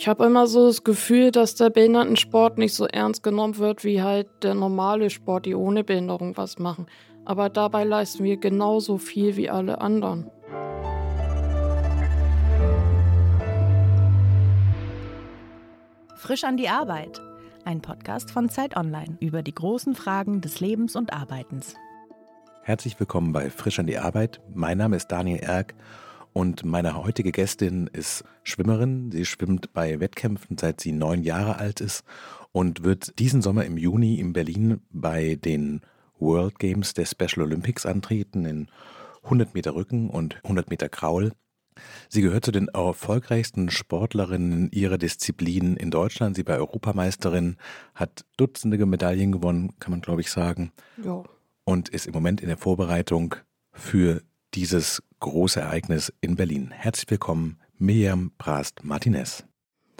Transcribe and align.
Ich 0.00 0.06
habe 0.06 0.26
immer 0.26 0.46
so 0.46 0.68
das 0.68 0.84
Gefühl, 0.84 1.32
dass 1.32 1.56
der 1.56 1.70
Behindertensport 1.70 2.56
nicht 2.56 2.72
so 2.72 2.86
ernst 2.86 3.24
genommen 3.24 3.58
wird 3.58 3.82
wie 3.82 4.00
halt 4.00 4.28
der 4.44 4.54
normale 4.54 5.10
Sport, 5.10 5.44
die 5.44 5.56
ohne 5.56 5.82
Behinderung 5.82 6.36
was 6.36 6.60
machen. 6.60 6.86
Aber 7.24 7.50
dabei 7.50 7.82
leisten 7.82 8.22
wir 8.22 8.36
genauso 8.36 8.98
viel 8.98 9.34
wie 9.34 9.50
alle 9.50 9.80
anderen. 9.80 10.30
Frisch 16.14 16.44
an 16.44 16.56
die 16.56 16.68
Arbeit. 16.68 17.20
Ein 17.64 17.82
Podcast 17.82 18.30
von 18.30 18.48
Zeit 18.48 18.76
Online 18.76 19.16
über 19.18 19.42
die 19.42 19.54
großen 19.54 19.96
Fragen 19.96 20.40
des 20.40 20.60
Lebens 20.60 20.94
und 20.94 21.12
Arbeitens. 21.12 21.74
Herzlich 22.62 23.00
willkommen 23.00 23.32
bei 23.32 23.50
Frisch 23.50 23.80
an 23.80 23.88
die 23.88 23.98
Arbeit. 23.98 24.40
Mein 24.54 24.78
Name 24.78 24.94
ist 24.94 25.08
Daniel 25.08 25.40
Erck 25.40 25.74
und 26.38 26.64
meine 26.64 26.96
heutige 26.96 27.32
Gästin 27.32 27.88
ist 27.92 28.22
Schwimmerin. 28.44 29.10
Sie 29.10 29.24
schwimmt 29.24 29.72
bei 29.72 29.98
Wettkämpfen, 29.98 30.56
seit 30.56 30.80
sie 30.80 30.92
neun 30.92 31.24
Jahre 31.24 31.56
alt 31.56 31.80
ist 31.80 32.04
und 32.52 32.84
wird 32.84 33.18
diesen 33.18 33.42
Sommer 33.42 33.64
im 33.64 33.76
Juni 33.76 34.20
in 34.20 34.34
Berlin 34.34 34.80
bei 34.88 35.34
den 35.34 35.80
World 36.20 36.60
Games 36.60 36.94
der 36.94 37.06
Special 37.06 37.44
Olympics 37.44 37.86
antreten 37.86 38.44
in 38.44 38.68
100 39.24 39.52
Meter 39.52 39.74
Rücken 39.74 40.10
und 40.10 40.36
100 40.44 40.70
Meter 40.70 40.88
Kraul. 40.88 41.32
Sie 42.08 42.22
gehört 42.22 42.44
zu 42.44 42.52
den 42.52 42.68
erfolgreichsten 42.68 43.68
Sportlerinnen 43.68 44.70
ihrer 44.70 44.96
Disziplin 44.96 45.76
in 45.76 45.90
Deutschland. 45.90 46.36
Sie 46.36 46.46
war 46.46 46.58
Europameisterin, 46.58 47.56
hat 47.96 48.24
Dutzende 48.36 48.86
Medaillen 48.86 49.32
gewonnen, 49.32 49.72
kann 49.80 49.90
man 49.90 50.02
glaube 50.02 50.20
ich 50.20 50.30
sagen. 50.30 50.70
Ja. 51.02 51.24
Und 51.64 51.88
ist 51.88 52.06
im 52.06 52.14
Moment 52.14 52.40
in 52.40 52.46
der 52.46 52.58
Vorbereitung 52.58 53.34
für 53.72 54.22
dieses 54.54 55.02
große 55.20 55.60
Ereignis 55.60 56.12
in 56.20 56.36
Berlin. 56.36 56.70
Herzlich 56.70 57.10
willkommen, 57.10 57.58
Miriam 57.78 58.32
Prast-Martinez. 58.38 59.44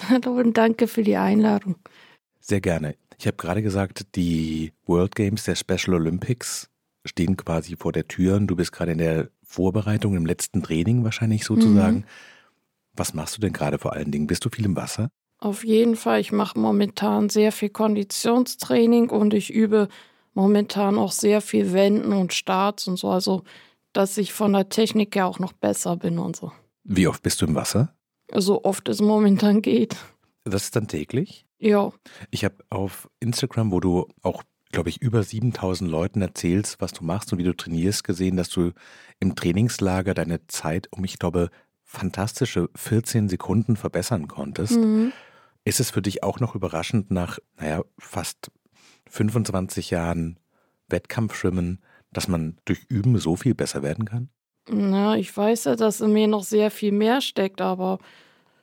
Hallo 0.09 0.33
und 0.39 0.57
danke 0.57 0.87
für 0.87 1.03
die 1.03 1.17
Einladung. 1.17 1.77
Sehr 2.41 2.61
gerne. 2.61 2.97
Ich 3.19 3.27
habe 3.27 3.37
gerade 3.37 3.63
gesagt, 3.63 4.15
die 4.15 4.73
World 4.87 5.15
Games 5.15 5.45
der 5.45 5.57
Special 5.57 5.95
Olympics 5.95 6.71
stehen 7.05 7.37
quasi 7.37 7.77
vor 7.77 7.93
der 7.93 8.07
Tür 8.07 8.37
und 8.37 8.47
du 8.47 8.57
bist 8.57 8.73
gerade 8.73 8.93
in 8.93 8.99
der 8.99 9.31
Vorbereitung, 9.43 10.15
im 10.15 10.27
letzten 10.27 10.63
Training 10.63 11.05
wahrscheinlich 11.05 11.45
sozusagen. 11.45 11.97
Mhm. 11.99 12.05
Was 12.95 13.15
machst 13.15 13.37
du 13.37 13.41
denn 13.41 13.53
gerade 13.53 13.79
vor 13.79 13.93
allen 13.95 14.11
Dingen? 14.11 14.27
Bist 14.27 14.45
du 14.45 14.51
viel 14.51 14.65
im 14.65 14.77
Wasser? 14.77 15.11
Auf 15.41 15.65
jeden 15.65 15.97
Fall. 15.97 16.21
Ich 16.21 16.33
mache 16.33 16.59
momentan 16.59 17.29
sehr 17.29 17.53
viel 17.53 17.71
Konditionstraining 17.71 19.11
und 19.11 19.35
ich 19.35 19.53
übe 19.53 19.89
momentan 20.35 20.99
auch 20.99 21.13
sehr 21.13 21.41
viel 21.41 21.73
Wenden 21.73 22.13
und 22.13 22.33
Starts 22.33 22.89
und 22.89 22.97
so. 22.97 23.11
Also 23.11 23.43
dass 23.99 24.17
ich 24.17 24.33
von 24.33 24.53
der 24.53 24.69
Technik 24.69 25.17
her 25.17 25.27
auch 25.27 25.41
noch 25.41 25.53
besser 25.53 25.97
bin 25.97 26.21
und 26.21 26.37
so. 26.37 26.53
Wie 26.85 27.09
oft 27.09 27.21
bist 27.21 27.43
du 27.43 27.47
im 27.47 27.57
Wasser? 27.57 27.97
So 28.33 28.63
oft 28.63 28.89
es 28.89 29.01
momentan 29.01 29.61
geht. 29.61 29.97
Das 30.45 30.63
ist 30.63 30.77
dann 30.77 30.87
täglich? 30.87 31.47
Ja. 31.59 31.91
Ich 32.31 32.45
habe 32.45 32.55
auf 32.71 33.11
Instagram, 33.19 33.73
wo 33.73 33.81
du 33.81 34.07
auch, 34.23 34.45
glaube 34.71 34.89
ich, 34.89 35.03
über 35.03 35.25
7000 35.25 35.91
Leuten 35.91 36.23
erzählst, 36.23 36.81
was 36.81 36.93
du 36.93 37.03
machst 37.03 37.33
und 37.33 37.41
wie 37.41 37.45
du 37.45 37.57
trainierst, 37.57 38.05
gesehen, 38.05 38.37
dass 38.37 38.51
du 38.51 38.71
im 39.19 39.35
Trainingslager 39.35 40.15
deine 40.15 40.47
Zeit 40.47 40.87
um, 40.93 41.03
ich 41.03 41.19
glaube, 41.19 41.51
fantastische 41.83 42.71
14 42.77 43.29
Sekunden 43.29 43.75
verbessern 43.75 44.29
konntest. 44.29 44.77
Mhm. 44.77 45.13
Ist 45.65 45.81
es 45.81 45.91
für 45.91 46.03
dich 46.03 46.23
auch 46.23 46.39
noch 46.39 46.55
überraschend, 46.55 47.11
nach, 47.11 47.41
naja, 47.57 47.83
fast 47.99 48.53
25 49.11 49.91
Jahren 49.91 50.39
Wettkampfschwimmen, 50.89 51.81
dass 52.13 52.29
man 52.29 52.57
durch 52.65 52.85
Üben 52.89 53.17
so 53.19 53.37
viel 53.37 53.55
besser 53.55 53.83
werden 53.83 54.05
kann? 54.05 54.29
Na, 54.71 55.17
ich 55.17 55.35
weiß 55.35 55.65
ja, 55.65 55.77
dass 55.77 56.01
in 56.01 56.13
mir 56.13 56.29
noch 56.29 56.45
sehr 56.45 56.71
viel 56.71 56.93
mehr 56.93 57.21
steckt, 57.21 57.61
aber 57.61 57.99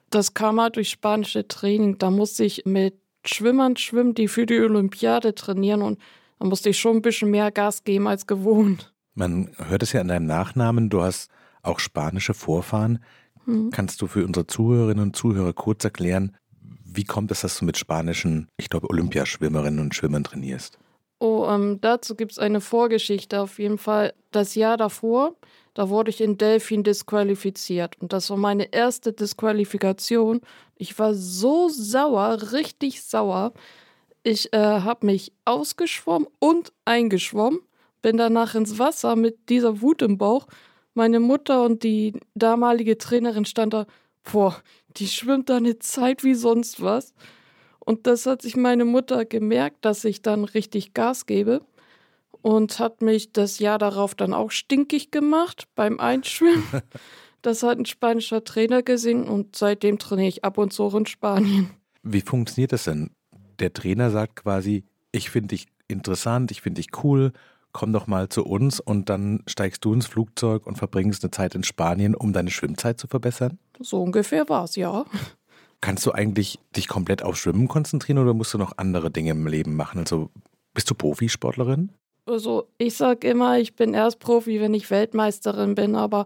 das 0.09 0.33
kam 0.33 0.61
halt 0.61 0.75
durch 0.75 0.89
spanische 0.89 1.47
Training. 1.47 1.97
Da 1.97 2.11
musste 2.11 2.45
ich 2.45 2.63
mit 2.65 2.95
Schwimmern 3.25 3.75
schwimmen, 3.75 4.13
die 4.13 4.27
für 4.27 4.45
die 4.45 4.59
Olympiade 4.59 5.33
trainieren 5.33 5.81
und 5.81 5.99
da 6.39 6.45
musste 6.45 6.69
ich 6.69 6.79
schon 6.79 6.97
ein 6.97 7.01
bisschen 7.01 7.31
mehr 7.31 7.51
Gas 7.51 7.83
geben 7.83 8.07
als 8.07 8.27
gewohnt. 8.27 8.93
Man 9.15 9.51
hört 9.57 9.81
es 9.81 9.93
ja 9.93 10.01
an 10.01 10.09
deinem 10.09 10.25
Nachnamen, 10.25 10.89
du 10.89 11.01
hast 11.01 11.31
auch 11.63 11.79
spanische 11.79 12.33
Vorfahren. 12.33 12.99
Hm. 13.45 13.71
Kannst 13.71 14.01
du 14.01 14.07
für 14.07 14.25
unsere 14.25 14.45
Zuhörerinnen 14.45 15.03
und 15.03 15.15
Zuhörer 15.15 15.53
kurz 15.53 15.83
erklären, 15.83 16.35
wie 16.83 17.03
kommt 17.03 17.31
es, 17.31 17.41
dass 17.41 17.57
du 17.57 17.65
mit 17.65 17.77
spanischen, 17.77 18.47
ich 18.57 18.69
glaube, 18.69 18.89
Olympiaschwimmerinnen 18.89 19.79
und 19.79 19.95
Schwimmern 19.95 20.23
trainierst? 20.23 20.77
Oh, 21.27 21.47
ähm, 21.49 21.81
dazu 21.81 22.13
gibt 22.13 22.33
es 22.33 22.37
eine 22.37 22.61
Vorgeschichte 22.61 23.41
auf 23.41 23.57
jeden 23.57 23.79
Fall. 23.79 24.13
Das 24.29 24.53
Jahr 24.53 24.77
davor, 24.77 25.33
da 25.73 25.89
wurde 25.89 26.11
ich 26.11 26.21
in 26.21 26.37
Delfin 26.37 26.83
disqualifiziert. 26.83 27.99
Und 27.99 28.13
das 28.13 28.29
war 28.29 28.37
meine 28.37 28.71
erste 28.71 29.11
Disqualifikation. 29.11 30.41
Ich 30.75 30.99
war 30.99 31.15
so 31.15 31.67
sauer, 31.67 32.51
richtig 32.51 33.01
sauer. 33.01 33.53
Ich 34.21 34.53
äh, 34.53 34.57
habe 34.59 35.07
mich 35.07 35.31
ausgeschwommen 35.45 36.27
und 36.37 36.71
eingeschwommen, 36.85 37.59
bin 38.03 38.17
danach 38.17 38.53
ins 38.53 38.77
Wasser 38.77 39.15
mit 39.15 39.49
dieser 39.49 39.81
Wut 39.81 40.03
im 40.03 40.19
Bauch. 40.19 40.45
Meine 40.93 41.19
Mutter 41.19 41.63
und 41.63 41.81
die 41.81 42.13
damalige 42.35 42.99
Trainerin 42.99 43.45
stand 43.45 43.73
da, 43.73 43.87
boah, 44.31 44.55
die 44.97 45.07
schwimmt 45.07 45.49
da 45.49 45.57
eine 45.57 45.79
Zeit 45.79 46.23
wie 46.23 46.35
sonst 46.35 46.83
was. 46.83 47.15
Und 47.85 48.07
das 48.07 48.25
hat 48.25 48.41
sich 48.41 48.55
meine 48.57 48.83
Mutter 48.83 49.25
gemerkt, 49.25 49.85
dass 49.85 50.03
ich 50.03 50.21
dann 50.21 50.43
richtig 50.43 50.93
Gas 50.93 51.25
gebe 51.25 51.61
und 52.41 52.79
hat 52.79 53.01
mich 53.01 53.31
das 53.31 53.59
Jahr 53.59 53.77
darauf 53.77 54.15
dann 54.15 54.33
auch 54.33 54.51
stinkig 54.51 55.11
gemacht 55.11 55.67
beim 55.75 55.99
Einschwimmen. 55.99 56.63
Das 57.41 57.61
hat 57.61 57.77
ein 57.77 57.85
spanischer 57.85 58.43
Trainer 58.43 58.81
gesehen 58.81 59.25
und 59.25 59.55
seitdem 59.55 59.99
trainiere 59.99 60.29
ich 60.29 60.43
ab 60.43 60.57
und 60.57 60.73
zu 60.73 60.87
in 60.97 61.05
Spanien. 61.05 61.69
Wie 62.01 62.21
funktioniert 62.21 62.71
das 62.71 62.85
denn? 62.85 63.11
Der 63.59 63.71
Trainer 63.71 64.09
sagt 64.09 64.37
quasi, 64.37 64.83
ich 65.11 65.29
finde 65.29 65.49
dich 65.49 65.67
interessant, 65.87 66.49
ich 66.49 66.61
finde 66.61 66.81
dich 66.81 67.03
cool, 67.03 67.33
komm 67.71 67.93
doch 67.93 68.07
mal 68.07 68.29
zu 68.29 68.45
uns 68.45 68.79
und 68.79 69.09
dann 69.09 69.43
steigst 69.45 69.85
du 69.85 69.93
ins 69.93 70.07
Flugzeug 70.07 70.65
und 70.65 70.79
verbringst 70.79 71.23
eine 71.23 71.29
Zeit 71.29 71.53
in 71.53 71.63
Spanien, 71.63 72.15
um 72.15 72.33
deine 72.33 72.49
Schwimmzeit 72.49 72.99
zu 72.99 73.05
verbessern? 73.05 73.59
So 73.79 74.01
ungefähr 74.01 74.49
war 74.49 74.63
es, 74.63 74.75
ja. 74.75 75.05
Kannst 75.85 76.03
du 76.07 76.13
eigentlich 76.13 76.57
dich 76.75 76.87
komplett 76.87 77.21
auf 77.21 77.37
Schwimmen 77.37 77.67
konzentrieren 77.67 78.17
oder 78.17 78.33
musst 78.33 78.55
du 78.55 78.57
noch 78.57 78.79
andere 78.79 79.11
Dinge 79.11 79.29
im 79.29 79.45
Leben 79.45 79.75
machen? 79.75 79.99
Also 79.99 80.31
bist 80.73 80.89
du 80.89 80.95
Profisportlerin? 80.95 81.91
Also 82.25 82.67
ich 82.79 82.97
sag 82.97 83.23
immer, 83.23 83.59
ich 83.59 83.75
bin 83.75 83.93
erst 83.93 84.17
Profi, 84.17 84.59
wenn 84.59 84.73
ich 84.73 84.89
Weltmeisterin 84.89 85.75
bin, 85.75 85.95
aber 85.95 86.25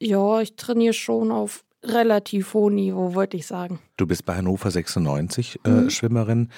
ja, 0.00 0.40
ich 0.40 0.56
trainiere 0.56 0.94
schon 0.94 1.30
auf 1.30 1.64
relativ 1.84 2.54
hohem 2.54 2.74
Niveau, 2.74 3.14
wollte 3.14 3.36
ich 3.36 3.46
sagen. 3.46 3.78
Du 3.98 4.04
bist 4.08 4.24
bei 4.24 4.34
Hannover 4.34 4.68
96 4.68 5.60
äh, 5.62 5.68
mhm. 5.68 5.90
Schwimmerin. 5.90 6.48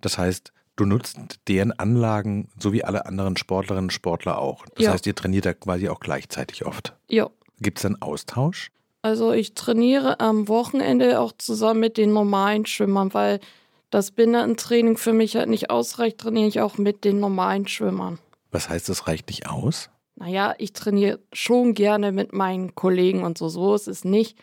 Das 0.00 0.18
heißt, 0.18 0.52
du 0.76 0.84
nutzt 0.84 1.18
deren 1.48 1.72
Anlagen 1.72 2.46
so 2.60 2.72
wie 2.72 2.84
alle 2.84 3.06
anderen 3.06 3.36
Sportlerinnen 3.36 3.86
und 3.86 3.92
Sportler 3.92 4.38
auch. 4.38 4.64
Das 4.76 4.84
ja. 4.84 4.92
heißt, 4.92 5.04
ihr 5.08 5.16
trainiert 5.16 5.46
da 5.46 5.52
quasi 5.52 5.88
auch 5.88 5.98
gleichzeitig 5.98 6.64
oft. 6.64 6.94
Ja. 7.08 7.28
Gibt 7.58 7.80
es 7.80 7.84
einen 7.84 8.00
Austausch? 8.00 8.70
Also 9.08 9.32
ich 9.32 9.54
trainiere 9.54 10.20
am 10.20 10.48
Wochenende 10.48 11.18
auch 11.18 11.32
zusammen 11.38 11.80
mit 11.80 11.96
den 11.96 12.12
normalen 12.12 12.66
Schwimmern, 12.66 13.14
weil 13.14 13.40
das 13.88 14.10
Behindertentraining 14.10 14.98
für 14.98 15.14
mich 15.14 15.34
halt 15.34 15.48
nicht 15.48 15.70
ausreicht, 15.70 16.18
trainiere 16.18 16.46
ich 16.46 16.60
auch 16.60 16.76
mit 16.76 17.04
den 17.04 17.18
normalen 17.18 17.66
Schwimmern. 17.66 18.18
Was 18.50 18.68
heißt, 18.68 18.86
das 18.90 19.06
reicht 19.06 19.28
nicht 19.28 19.48
aus? 19.48 19.88
Naja, 20.16 20.54
ich 20.58 20.74
trainiere 20.74 21.20
schon 21.32 21.72
gerne 21.72 22.12
mit 22.12 22.34
meinen 22.34 22.74
Kollegen 22.74 23.22
und 23.24 23.38
so, 23.38 23.48
so 23.48 23.74
ist 23.74 23.88
es 23.88 24.04
nicht. 24.04 24.36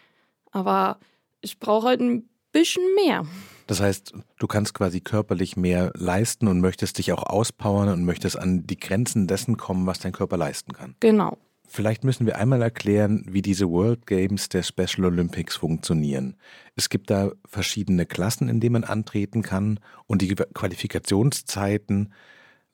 Aber 0.50 0.98
ich 1.42 1.60
brauche 1.60 1.90
halt 1.90 2.02
ein 2.02 2.28
bisschen 2.52 2.82
mehr. 2.96 3.24
Das 3.68 3.82
heißt, 3.82 4.14
du 4.40 4.48
kannst 4.48 4.74
quasi 4.74 5.00
körperlich 5.00 5.58
mehr 5.58 5.92
leisten 5.94 6.48
und 6.48 6.60
möchtest 6.60 6.98
dich 6.98 7.12
auch 7.12 7.22
auspowern 7.22 7.90
und 7.90 8.04
möchtest 8.04 8.40
an 8.40 8.66
die 8.66 8.80
Grenzen 8.80 9.28
dessen 9.28 9.58
kommen, 9.58 9.86
was 9.86 10.00
dein 10.00 10.12
Körper 10.12 10.38
leisten 10.38 10.74
kann. 10.74 10.96
Genau. 11.02 11.38
Vielleicht 11.68 12.04
müssen 12.04 12.26
wir 12.26 12.38
einmal 12.38 12.62
erklären, 12.62 13.26
wie 13.28 13.42
diese 13.42 13.70
World 13.70 14.06
Games 14.08 14.50
der 14.50 14.64
Special 14.64 15.06
Olympics 15.06 15.56
funktionieren. 15.56 16.36
Es 16.76 16.90
gibt 16.90 17.10
da 17.10 17.32
verschiedene 17.48 18.06
Klassen, 18.06 18.50
in 18.50 18.60
denen 18.60 18.74
man 18.74 18.84
antreten 18.84 19.42
kann 19.42 19.80
und 20.08 20.22
die 20.22 20.34
Qualifikationszeiten 20.36 22.14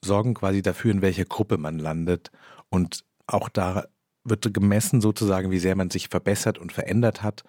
sorgen 0.03 0.33
quasi 0.33 0.61
dafür, 0.61 0.91
in 0.91 1.01
welcher 1.01 1.25
Gruppe 1.25 1.57
man 1.57 1.79
landet 1.79 2.31
und 2.69 3.03
auch 3.27 3.49
da 3.49 3.85
wird 4.23 4.53
gemessen 4.53 5.01
sozusagen, 5.01 5.51
wie 5.51 5.59
sehr 5.59 5.75
man 5.75 5.89
sich 5.89 6.09
verbessert 6.09 6.57
und 6.57 6.71
verändert 6.71 7.23
hat. 7.23 7.43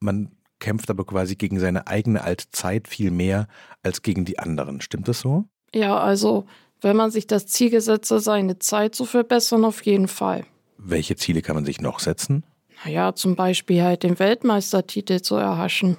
Man 0.00 0.32
kämpft 0.60 0.90
aber 0.90 1.04
quasi 1.04 1.34
gegen 1.34 1.58
seine 1.58 1.86
eigene 1.86 2.22
alte 2.22 2.50
Zeit 2.50 2.88
viel 2.88 3.10
mehr 3.10 3.48
als 3.82 4.02
gegen 4.02 4.24
die 4.24 4.38
anderen. 4.38 4.80
Stimmt 4.80 5.08
das 5.08 5.20
so? 5.20 5.44
Ja, 5.74 5.98
also 5.98 6.46
wenn 6.80 6.96
man 6.96 7.10
sich 7.10 7.26
das 7.26 7.46
Ziel 7.46 7.70
gesetzt 7.70 8.10
hat, 8.10 8.22
seine 8.22 8.58
Zeit 8.58 8.94
zu 8.94 9.04
verbessern, 9.04 9.64
auf 9.64 9.84
jeden 9.84 10.08
Fall. 10.08 10.44
Welche 10.78 11.16
Ziele 11.16 11.42
kann 11.42 11.54
man 11.54 11.64
sich 11.64 11.80
noch 11.80 12.00
setzen? 12.00 12.44
Naja, 12.84 13.14
zum 13.14 13.36
Beispiel 13.36 13.82
halt 13.82 14.02
den 14.02 14.18
Weltmeistertitel 14.18 15.20
zu 15.20 15.36
erhaschen. 15.36 15.96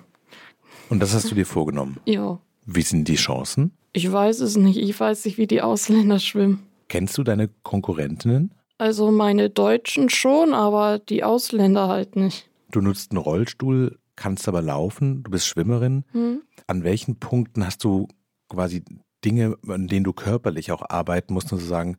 Und 0.90 1.00
das 1.00 1.14
hast 1.14 1.32
du 1.32 1.36
dir 1.36 1.46
vorgenommen? 1.46 1.98
Ja. 2.06 2.40
Wie 2.66 2.82
sind 2.82 3.08
die 3.08 3.16
Chancen? 3.16 3.72
Ich 3.94 4.12
weiß 4.12 4.42
es 4.42 4.56
nicht. 4.56 4.78
Ich 4.78 5.00
weiß 5.00 5.26
nicht, 5.26 5.38
wie 5.38 5.48
die 5.48 5.62
Ausländer 5.62 6.20
schwimmen. 6.20 6.64
Kennst 6.90 7.18
du 7.18 7.24
deine 7.24 7.50
Konkurrentinnen? 7.64 8.52
Also 8.78 9.10
meine 9.12 9.50
Deutschen 9.50 10.10
schon, 10.10 10.54
aber 10.54 11.00
die 11.00 11.24
Ausländer 11.24 11.88
halt 11.88 12.16
nicht. 12.16 12.50
Du 12.72 12.82
nutzt 12.82 13.12
einen 13.12 13.20
Rollstuhl. 13.20 13.98
kannst 14.18 14.48
aber 14.48 14.62
laufen, 14.62 15.24
du 15.24 15.32
bist 15.32 15.48
Schwimmerin. 15.48 16.04
Hm? 16.12 16.42
An 16.68 16.84
welchen 16.84 17.18
Punkten 17.20 17.66
hast 17.66 17.84
du 17.84 18.08
quasi 18.50 18.84
Dinge, 19.24 19.58
an 19.68 19.88
denen 19.88 20.04
du 20.04 20.14
körperlich 20.14 20.72
auch 20.72 20.84
arbeiten 20.88 21.34
musst, 21.34 21.52
und 21.52 21.60
zu 21.60 21.66
sagen, 21.66 21.98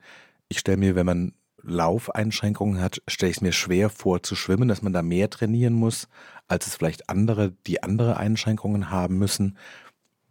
ich 0.49 0.58
stelle 0.58 0.76
mir, 0.76 0.94
wenn 0.94 1.06
man 1.06 1.32
Laufeinschränkungen 1.66 2.80
hat, 2.80 3.02
stelle 3.08 3.30
ich 3.30 3.38
es 3.38 3.42
mir 3.42 3.52
schwer 3.52 3.90
vor 3.90 4.22
zu 4.22 4.34
schwimmen, 4.34 4.68
dass 4.68 4.82
man 4.82 4.92
da 4.92 5.02
mehr 5.02 5.28
trainieren 5.28 5.74
muss, 5.74 6.08
als 6.48 6.66
es 6.66 6.76
vielleicht 6.76 7.10
andere, 7.10 7.52
die 7.66 7.82
andere 7.82 8.16
Einschränkungen 8.16 8.90
haben 8.90 9.18
müssen. 9.18 9.58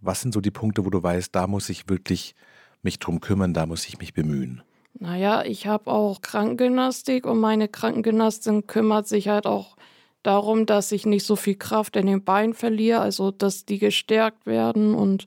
Was 0.01 0.21
sind 0.21 0.33
so 0.33 0.41
die 0.41 0.51
Punkte, 0.51 0.85
wo 0.85 0.89
du 0.89 1.03
weißt, 1.03 1.35
da 1.35 1.47
muss 1.47 1.69
ich 1.69 1.89
wirklich 1.89 2.35
mich 2.81 2.99
drum 2.99 3.19
kümmern, 3.19 3.53
da 3.53 3.65
muss 3.65 3.87
ich 3.87 3.97
mich 3.97 4.13
bemühen? 4.13 4.63
Naja, 4.97 5.43
ich 5.43 5.67
habe 5.67 5.91
auch 5.91 6.21
Krankengymnastik 6.21 7.25
und 7.25 7.39
meine 7.39 7.67
Krankengymnastin 7.67 8.65
kümmert 8.65 9.07
sich 9.07 9.27
halt 9.27 9.45
auch 9.45 9.75
darum, 10.23 10.65
dass 10.65 10.91
ich 10.91 11.05
nicht 11.05 11.25
so 11.25 11.35
viel 11.35 11.55
Kraft 11.55 11.97
in 11.97 12.07
den 12.07 12.23
Beinen 12.23 12.53
verliere, 12.53 13.01
also 13.01 13.31
dass 13.31 13.65
die 13.65 13.77
gestärkt 13.77 14.45
werden 14.45 14.95
und 14.95 15.25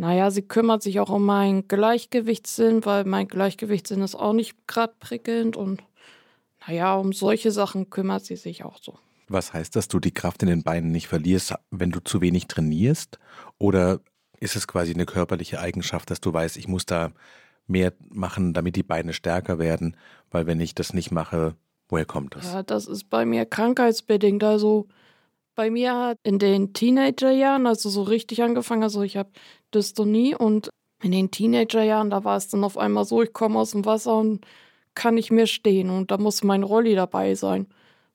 naja, 0.00 0.30
sie 0.30 0.40
kümmert 0.40 0.82
sich 0.82 0.98
auch 0.98 1.10
um 1.10 1.26
meinen 1.26 1.68
Gleichgewichtssinn, 1.68 2.86
weil 2.86 3.04
mein 3.04 3.28
Gleichgewichtssinn 3.28 4.00
ist 4.00 4.14
auch 4.14 4.32
nicht 4.32 4.66
gerade 4.66 4.94
prickelnd 4.98 5.58
und 5.58 5.82
naja, 6.66 6.94
um 6.94 7.12
solche 7.12 7.50
Sachen 7.50 7.90
kümmert 7.90 8.24
sie 8.24 8.36
sich 8.36 8.64
auch 8.64 8.78
so. 8.80 8.98
Was 9.28 9.52
heißt, 9.52 9.76
dass 9.76 9.88
du 9.88 10.00
die 10.00 10.10
Kraft 10.10 10.42
in 10.42 10.48
den 10.48 10.62
Beinen 10.62 10.90
nicht 10.90 11.06
verlierst, 11.06 11.52
wenn 11.70 11.90
du 11.90 12.00
zu 12.00 12.22
wenig 12.22 12.48
trainierst? 12.48 13.18
Oder 13.58 14.00
ist 14.38 14.56
es 14.56 14.66
quasi 14.66 14.94
eine 14.94 15.04
körperliche 15.04 15.60
Eigenschaft, 15.60 16.10
dass 16.10 16.22
du 16.22 16.32
weißt, 16.32 16.56
ich 16.56 16.66
muss 16.66 16.86
da 16.86 17.12
mehr 17.66 17.92
machen, 18.08 18.54
damit 18.54 18.76
die 18.76 18.82
Beine 18.82 19.12
stärker 19.12 19.58
werden? 19.58 19.98
Weil 20.30 20.46
wenn 20.46 20.60
ich 20.60 20.74
das 20.74 20.94
nicht 20.94 21.10
mache, 21.10 21.56
woher 21.90 22.06
kommt 22.06 22.36
das? 22.36 22.46
Ja, 22.46 22.62
das 22.62 22.86
ist 22.86 23.10
bei 23.10 23.26
mir 23.26 23.44
krankheitsbedingt. 23.44 24.44
Also 24.44 24.88
bei 25.60 25.68
mir 25.68 25.94
hat 25.94 26.16
in 26.22 26.38
den 26.38 26.72
Teenagerjahren, 26.72 27.66
also 27.66 27.90
so 27.90 28.02
richtig 28.02 28.42
angefangen, 28.42 28.82
also 28.82 29.02
ich 29.02 29.18
habe 29.18 29.28
Dystonie 29.74 30.34
und 30.34 30.70
in 31.02 31.12
den 31.12 31.30
Teenagerjahren, 31.30 32.08
da 32.08 32.24
war 32.24 32.38
es 32.38 32.48
dann 32.48 32.64
auf 32.64 32.78
einmal 32.78 33.04
so, 33.04 33.20
ich 33.20 33.34
komme 33.34 33.58
aus 33.58 33.72
dem 33.72 33.84
Wasser 33.84 34.16
und 34.16 34.46
kann 34.94 35.16
nicht 35.16 35.30
mehr 35.30 35.46
stehen 35.46 35.90
und 35.90 36.10
da 36.10 36.16
muss 36.16 36.42
mein 36.42 36.62
Rolli 36.62 36.94
dabei 36.94 37.34
sein. 37.34 37.66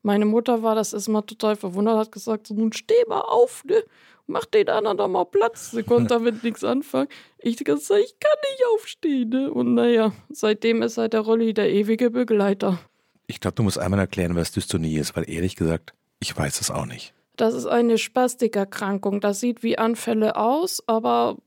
Meine 0.01 0.25
Mutter 0.25 0.63
war 0.63 0.73
das 0.73 0.93
erstmal 0.93 1.21
total 1.21 1.55
verwundert, 1.55 1.99
hat 1.99 2.11
gesagt, 2.11 2.47
so, 2.47 2.55
nun 2.55 2.73
steh 2.73 3.05
mal 3.07 3.21
auf, 3.21 3.63
ne? 3.65 3.83
Mach 4.25 4.45
den 4.45 4.67
anderen 4.67 4.97
doch 4.97 5.07
mal 5.07 5.25
Platz. 5.25 5.69
Sie 5.69 5.83
konnte 5.83 6.07
damit 6.15 6.43
nichts 6.43 6.63
anfangen. 6.63 7.09
Ich 7.37 7.57
gesagt, 7.57 8.03
ich 8.03 8.19
kann 8.19 8.37
nicht 8.41 8.63
aufstehen, 8.73 9.29
ne? 9.29 9.53
Und 9.53 9.75
naja, 9.75 10.13
seitdem 10.29 10.81
ist 10.81 10.97
halt 10.97 11.13
der 11.13 11.21
Rolli 11.21 11.53
der 11.53 11.69
ewige 11.71 12.09
Begleiter. 12.09 12.79
Ich 13.27 13.39
glaube, 13.39 13.53
du 13.53 13.61
musst 13.61 13.77
einmal 13.77 13.99
erklären, 13.99 14.35
was 14.35 14.51
Dystonie 14.51 14.97
ist, 14.97 15.15
weil 15.15 15.29
ehrlich 15.29 15.55
gesagt, 15.55 15.93
ich 16.19 16.35
weiß 16.35 16.59
es 16.59 16.71
auch 16.71 16.87
nicht. 16.87 17.14
Das 17.35 17.53
ist 17.53 17.65
eine 17.65 17.97
Spastikerkrankung. 17.97 19.21
Das 19.21 19.39
sieht 19.39 19.63
wie 19.63 19.77
Anfälle 19.77 20.35
aus, 20.35 20.81
aber 20.87 21.37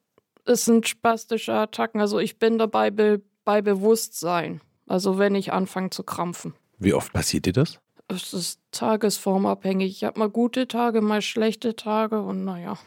es 0.44 0.64
sind 0.64 0.88
spastische 0.88 1.54
Attacken. 1.54 2.00
Also 2.00 2.18
ich 2.18 2.38
bin 2.38 2.58
dabei 2.58 2.90
be 2.90 3.22
bei 3.44 3.62
Bewusstsein. 3.62 4.60
Also 4.86 5.18
wenn 5.18 5.34
ich 5.34 5.52
anfange 5.52 5.90
zu 5.90 6.02
krampfen. 6.02 6.54
Wie 6.78 6.92
oft 6.92 7.12
passiert 7.12 7.46
dir 7.46 7.52
das? 7.52 7.80
Es 8.08 8.32
ist 8.32 8.60
tagesformabhängig. 8.72 9.90
Ich 9.90 10.04
habe 10.04 10.18
mal 10.18 10.30
gute 10.30 10.68
Tage, 10.68 11.00
mal 11.00 11.22
schlechte 11.22 11.76
Tage 11.76 12.20
und 12.20 12.44
naja. 12.44 12.78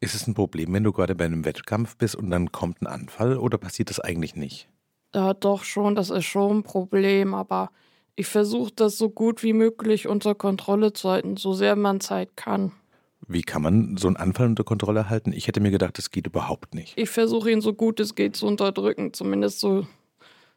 Ist 0.00 0.14
es 0.14 0.26
ein 0.26 0.34
Problem, 0.34 0.72
wenn 0.74 0.84
du 0.84 0.92
gerade 0.92 1.14
bei 1.14 1.24
einem 1.24 1.44
Wettkampf 1.44 1.96
bist 1.96 2.14
und 2.14 2.30
dann 2.30 2.52
kommt 2.52 2.82
ein 2.82 2.86
Anfall 2.86 3.38
oder 3.38 3.56
passiert 3.56 3.90
das 3.90 4.00
eigentlich 4.00 4.36
nicht? 4.36 4.68
Ja, 5.14 5.32
doch 5.32 5.64
schon, 5.64 5.94
das 5.94 6.10
ist 6.10 6.26
schon 6.26 6.58
ein 6.58 6.62
Problem, 6.62 7.34
aber 7.34 7.70
ich 8.16 8.26
versuche 8.26 8.72
das 8.74 8.96
so 8.98 9.10
gut 9.10 9.42
wie 9.42 9.52
möglich 9.52 10.08
unter 10.08 10.34
Kontrolle 10.34 10.92
zu 10.94 11.10
halten, 11.10 11.36
so 11.36 11.52
sehr 11.52 11.76
man 11.76 12.00
Zeit 12.00 12.36
kann. 12.36 12.72
Wie 13.28 13.42
kann 13.42 13.62
man 13.62 13.96
so 13.96 14.06
einen 14.08 14.16
Anfall 14.16 14.46
unter 14.46 14.64
Kontrolle 14.64 15.10
halten? 15.10 15.32
Ich 15.32 15.48
hätte 15.48 15.60
mir 15.60 15.70
gedacht, 15.70 15.98
das 15.98 16.10
geht 16.10 16.26
überhaupt 16.26 16.74
nicht. 16.74 16.94
Ich 16.96 17.10
versuche 17.10 17.50
ihn 17.50 17.60
so 17.60 17.74
gut 17.74 18.00
es 18.00 18.14
geht 18.14 18.36
zu 18.36 18.46
unterdrücken, 18.46 19.12
zumindest 19.12 19.60
so, 19.60 19.86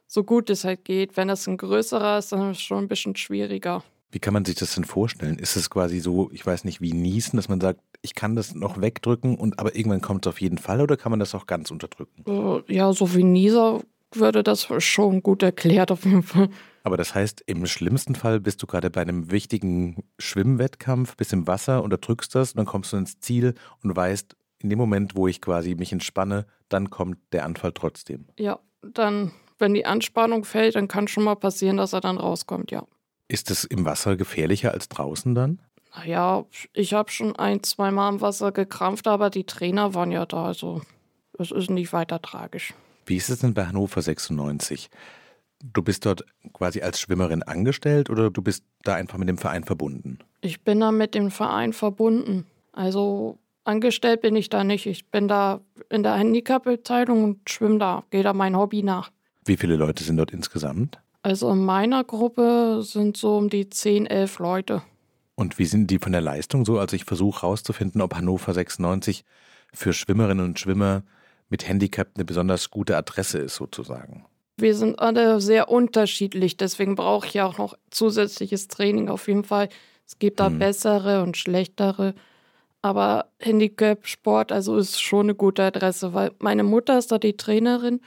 so 0.06 0.24
gut 0.24 0.50
es 0.50 0.64
halt 0.64 0.84
geht. 0.84 1.16
Wenn 1.16 1.28
das 1.28 1.46
ein 1.46 1.56
größerer 1.56 2.18
ist, 2.18 2.32
dann 2.32 2.50
ist 2.50 2.58
es 2.58 2.62
schon 2.62 2.84
ein 2.84 2.88
bisschen 2.88 3.16
schwieriger. 3.16 3.84
Wie 4.12 4.18
kann 4.20 4.34
man 4.34 4.44
sich 4.44 4.56
das 4.56 4.74
denn 4.74 4.84
vorstellen? 4.84 5.38
Ist 5.38 5.56
es 5.56 5.70
quasi 5.70 6.00
so, 6.00 6.30
ich 6.32 6.44
weiß 6.44 6.64
nicht, 6.64 6.80
wie 6.80 6.92
Niesen, 6.92 7.36
dass 7.36 7.48
man 7.48 7.60
sagt, 7.60 7.80
ich 8.02 8.14
kann 8.14 8.34
das 8.34 8.54
noch 8.54 8.80
wegdrücken 8.80 9.36
und 9.36 9.58
aber 9.58 9.76
irgendwann 9.76 10.00
kommt 10.00 10.26
es 10.26 10.30
auf 10.30 10.40
jeden 10.40 10.58
Fall 10.58 10.80
oder 10.80 10.96
kann 10.96 11.10
man 11.10 11.20
das 11.20 11.34
auch 11.34 11.46
ganz 11.46 11.70
unterdrücken? 11.70 12.24
Äh, 12.26 12.74
ja, 12.74 12.92
so 12.92 13.14
wie 13.14 13.22
Nieser 13.22 13.82
würde 14.12 14.42
das 14.42 14.68
schon 14.78 15.22
gut 15.22 15.42
erklärt 15.42 15.92
auf 15.92 16.04
jeden 16.04 16.22
Fall. 16.22 16.48
Aber 16.82 16.96
das 16.96 17.14
heißt, 17.14 17.42
im 17.46 17.66
schlimmsten 17.66 18.14
Fall 18.14 18.40
bist 18.40 18.62
du 18.62 18.66
gerade 18.66 18.90
bei 18.90 19.02
einem 19.02 19.30
wichtigen 19.30 20.04
Schwimmwettkampf, 20.18 21.16
bist 21.16 21.32
im 21.32 21.46
Wasser, 21.46 21.82
unterdrückst 21.82 22.34
das 22.34 22.52
und 22.52 22.58
dann 22.58 22.66
kommst 22.66 22.92
du 22.92 22.96
ins 22.96 23.20
Ziel 23.20 23.54
und 23.82 23.94
weißt, 23.94 24.36
in 24.62 24.70
dem 24.70 24.78
Moment, 24.78 25.14
wo 25.16 25.26
ich 25.26 25.40
quasi 25.40 25.74
mich 25.74 25.92
entspanne, 25.92 26.46
dann 26.68 26.90
kommt 26.90 27.18
der 27.32 27.44
Anfall 27.44 27.72
trotzdem. 27.72 28.26
Ja, 28.38 28.60
dann, 28.82 29.32
wenn 29.58 29.74
die 29.74 29.86
Anspannung 29.86 30.44
fällt, 30.44 30.74
dann 30.74 30.88
kann 30.88 31.08
schon 31.08 31.24
mal 31.24 31.36
passieren, 31.36 31.76
dass 31.76 31.92
er 31.92 32.00
dann 32.00 32.18
rauskommt, 32.18 32.70
ja. 32.70 32.86
Ist 33.28 33.50
es 33.50 33.64
im 33.64 33.84
Wasser 33.84 34.16
gefährlicher 34.16 34.72
als 34.72 34.88
draußen 34.88 35.34
dann? 35.34 35.60
Naja, 35.94 36.44
ich 36.72 36.94
habe 36.94 37.10
schon 37.10 37.36
ein, 37.36 37.62
zweimal 37.62 38.12
im 38.12 38.20
Wasser 38.20 38.52
gekrampft, 38.52 39.06
aber 39.06 39.30
die 39.30 39.44
Trainer 39.44 39.94
waren 39.94 40.12
ja 40.12 40.26
da, 40.26 40.46
also 40.46 40.82
es 41.38 41.50
ist 41.50 41.70
nicht 41.70 41.92
weiter 41.92 42.20
tragisch. 42.20 42.74
Wie 43.06 43.16
ist 43.16 43.28
es 43.28 43.40
denn 43.40 43.54
bei 43.54 43.66
Hannover 43.66 44.02
96? 44.02 44.90
Du 45.62 45.82
bist 45.82 46.06
dort 46.06 46.24
quasi 46.52 46.80
als 46.80 47.00
Schwimmerin 47.00 47.42
angestellt 47.42 48.10
oder 48.10 48.30
du 48.30 48.42
bist 48.42 48.64
da 48.82 48.94
einfach 48.94 49.18
mit 49.18 49.28
dem 49.28 49.38
Verein 49.38 49.64
verbunden? 49.64 50.18
Ich 50.40 50.62
bin 50.62 50.80
da 50.80 50.90
mit 50.90 51.14
dem 51.14 51.30
Verein 51.30 51.72
verbunden. 51.72 52.46
Also 52.72 53.38
angestellt 53.64 54.22
bin 54.22 54.36
ich 54.36 54.48
da 54.48 54.64
nicht. 54.64 54.86
Ich 54.86 55.06
bin 55.10 55.28
da 55.28 55.60
in 55.90 56.02
der 56.02 56.14
Handicap-Abteilung 56.14 57.24
und 57.24 57.50
schwimme 57.50 57.78
da, 57.78 58.04
gehe 58.10 58.22
da 58.22 58.32
mein 58.32 58.56
Hobby 58.56 58.82
nach. 58.82 59.10
Wie 59.44 59.56
viele 59.56 59.76
Leute 59.76 60.02
sind 60.02 60.16
dort 60.16 60.32
insgesamt? 60.32 60.98
Also 61.22 61.50
in 61.50 61.64
meiner 61.64 62.04
Gruppe 62.04 62.80
sind 62.82 63.16
so 63.16 63.36
um 63.36 63.50
die 63.50 63.68
10, 63.68 64.06
11 64.06 64.38
Leute. 64.38 64.82
Und 65.34 65.58
wie 65.58 65.66
sind 65.66 65.90
die 65.90 65.98
von 65.98 66.12
der 66.12 66.20
Leistung 66.20 66.64
so? 66.64 66.78
Also 66.78 66.96
ich 66.96 67.04
versuche 67.04 67.42
herauszufinden, 67.42 68.00
ob 68.00 68.14
Hannover 68.14 68.54
96 68.54 69.24
für 69.72 69.92
Schwimmerinnen 69.92 70.44
und 70.44 70.58
Schwimmer 70.58 71.02
mit 71.48 71.68
Handicap 71.68 72.08
eine 72.14 72.24
besonders 72.24 72.70
gute 72.70 72.96
Adresse 72.96 73.38
ist 73.38 73.56
sozusagen. 73.56 74.24
Wir 74.56 74.74
sind 74.74 74.98
alle 74.98 75.40
sehr 75.40 75.70
unterschiedlich, 75.70 76.56
deswegen 76.56 76.94
brauche 76.94 77.26
ich 77.26 77.34
ja 77.34 77.46
auch 77.46 77.58
noch 77.58 77.74
zusätzliches 77.90 78.68
Training 78.68 79.08
auf 79.08 79.26
jeden 79.28 79.44
Fall. 79.44 79.68
Es 80.06 80.18
gibt 80.18 80.40
da 80.40 80.50
Mhm. 80.50 80.58
bessere 80.58 81.22
und 81.22 81.36
schlechtere. 81.36 82.14
Aber 82.82 83.26
Handicap-Sport, 83.38 84.52
also 84.52 84.76
ist 84.76 85.00
schon 85.00 85.26
eine 85.26 85.34
gute 85.34 85.62
Adresse, 85.62 86.14
weil 86.14 86.32
meine 86.38 86.62
Mutter 86.62 86.98
ist 86.98 87.12
da 87.12 87.18
die 87.18 87.36
Trainerin 87.36 88.00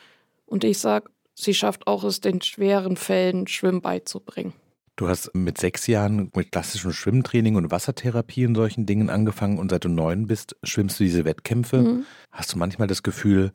und 0.45 0.63
ich 0.63 0.79
sage, 0.79 1.09
sie 1.35 1.53
schafft 1.53 1.87
auch 1.87 2.03
es, 2.03 2.21
den 2.21 2.41
schweren 2.41 2.97
Fällen 2.97 3.47
Schwimmen 3.47 3.81
beizubringen. 3.81 4.53
Du 4.95 5.07
hast 5.07 5.33
mit 5.33 5.57
sechs 5.59 5.87
Jahren 5.87 6.31
mit 6.35 6.51
klassischem 6.51 6.91
Schwimmtraining 6.91 7.55
und 7.55 7.71
Wassertherapie 7.71 8.45
und 8.45 8.53
solchen 8.55 8.85
Dingen 8.85 9.09
angefangen 9.09 9.57
und 9.57 9.69
seit 9.71 9.85
du 9.85 9.89
neun 9.89 10.27
bist, 10.27 10.55
schwimmst 10.63 10.99
du 10.99 11.03
diese 11.03 11.25
Wettkämpfe. 11.25 11.77
Mhm. 11.77 12.05
Hast 12.31 12.53
du 12.53 12.57
manchmal 12.59 12.87
das 12.87 13.01
Gefühl, 13.01 13.51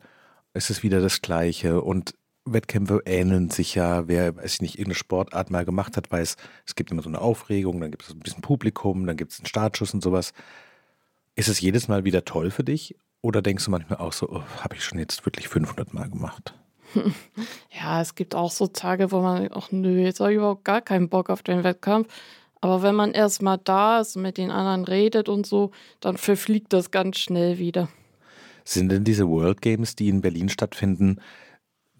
es 0.53 0.69
ist 0.69 0.83
wieder 0.83 0.99
das 0.99 1.21
Gleiche 1.21 1.81
und 1.81 2.13
Wettkämpfe 2.53 3.01
ähneln 3.05 3.49
sich 3.49 3.75
ja, 3.75 4.07
wer, 4.07 4.35
weiß 4.37 4.55
ich 4.55 4.61
nicht, 4.61 4.75
irgendeine 4.75 4.95
Sportart 4.95 5.51
mal 5.51 5.65
gemacht 5.65 5.97
hat, 5.97 6.11
weiß, 6.11 6.35
es 6.65 6.75
gibt 6.75 6.91
immer 6.91 7.01
so 7.01 7.09
eine 7.09 7.21
Aufregung, 7.21 7.79
dann 7.81 7.91
gibt 7.91 8.03
es 8.03 8.11
ein 8.11 8.19
bisschen 8.19 8.41
Publikum, 8.41 9.05
dann 9.05 9.17
gibt 9.17 9.31
es 9.31 9.39
einen 9.39 9.47
Startschuss 9.47 9.93
und 9.93 10.01
sowas. 10.01 10.33
Ist 11.35 11.47
es 11.47 11.61
jedes 11.61 11.87
Mal 11.87 12.03
wieder 12.03 12.25
toll 12.25 12.51
für 12.51 12.63
dich 12.63 12.95
oder 13.21 13.41
denkst 13.41 13.65
du 13.65 13.71
manchmal 13.71 13.99
auch 13.99 14.13
so, 14.13 14.29
oh, 14.29 14.43
habe 14.61 14.75
ich 14.75 14.83
schon 14.83 14.99
jetzt 14.99 15.25
wirklich 15.25 15.47
500 15.47 15.93
Mal 15.93 16.09
gemacht? 16.09 16.53
Ja, 17.71 18.01
es 18.01 18.15
gibt 18.15 18.35
auch 18.35 18.51
so 18.51 18.67
Tage, 18.67 19.11
wo 19.11 19.21
man, 19.21 19.49
ach 19.53 19.71
nö, 19.71 20.01
jetzt 20.01 20.19
habe 20.19 20.31
ich 20.31 20.37
überhaupt 20.37 20.65
gar 20.65 20.81
keinen 20.81 21.07
Bock 21.07 21.29
auf 21.29 21.43
den 21.43 21.63
Wettkampf. 21.63 22.07
Aber 22.61 22.81
wenn 22.81 22.95
man 22.95 23.13
erstmal 23.13 23.57
da 23.57 24.01
ist 24.01 24.17
und 24.17 24.23
mit 24.23 24.37
den 24.37 24.51
anderen 24.51 24.83
redet 24.83 25.29
und 25.29 25.45
so, 25.45 25.71
dann 26.01 26.17
verfliegt 26.17 26.73
das 26.73 26.91
ganz 26.91 27.19
schnell 27.19 27.57
wieder. 27.57 27.87
Sind 28.65 28.91
denn 28.91 29.03
diese 29.03 29.27
World 29.29 29.61
Games, 29.61 29.95
die 29.95 30.09
in 30.09 30.21
Berlin 30.21 30.49
stattfinden, 30.49 31.21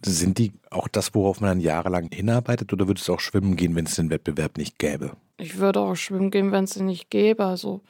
sind 0.06 0.38
die 0.38 0.54
auch 0.70 0.88
das, 0.88 1.14
worauf 1.14 1.42
man 1.42 1.50
dann 1.50 1.60
jahrelang 1.60 2.10
hinarbeitet 2.12 2.72
oder 2.74 2.88
würde 2.88 3.02
es 3.02 3.10
auch 3.10 3.20
schwimmen 3.20 3.56
gehen, 3.56 3.76
wenn 3.76 3.86
es 3.86 3.96
den 3.96 4.10
Wettbewerb 4.10 4.58
nicht 4.58 4.80
gäbe? 4.80 5.12
Ich 5.38 5.58
würde 5.58 5.80
auch 5.82 5.96
schwimmen 5.96 6.32
gehen, 6.32 6.52
wenn 6.52 6.66
es 6.66 6.72
den 6.72 6.86
nicht 6.86 7.10
gäbe. 7.10 7.46
Also, 7.46 7.82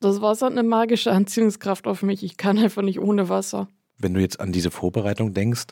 das 0.00 0.20
Wasser 0.20 0.46
hat 0.46 0.52
eine 0.52 0.62
magische 0.62 1.12
Anziehungskraft 1.12 1.86
auf 1.86 2.02
mich. 2.02 2.22
Ich 2.22 2.36
kann 2.36 2.58
einfach 2.58 2.82
nicht 2.82 3.00
ohne 3.00 3.28
Wasser. 3.28 3.68
Wenn 3.98 4.14
du 4.14 4.20
jetzt 4.20 4.40
an 4.40 4.52
diese 4.52 4.70
Vorbereitung 4.70 5.32
denkst, 5.34 5.66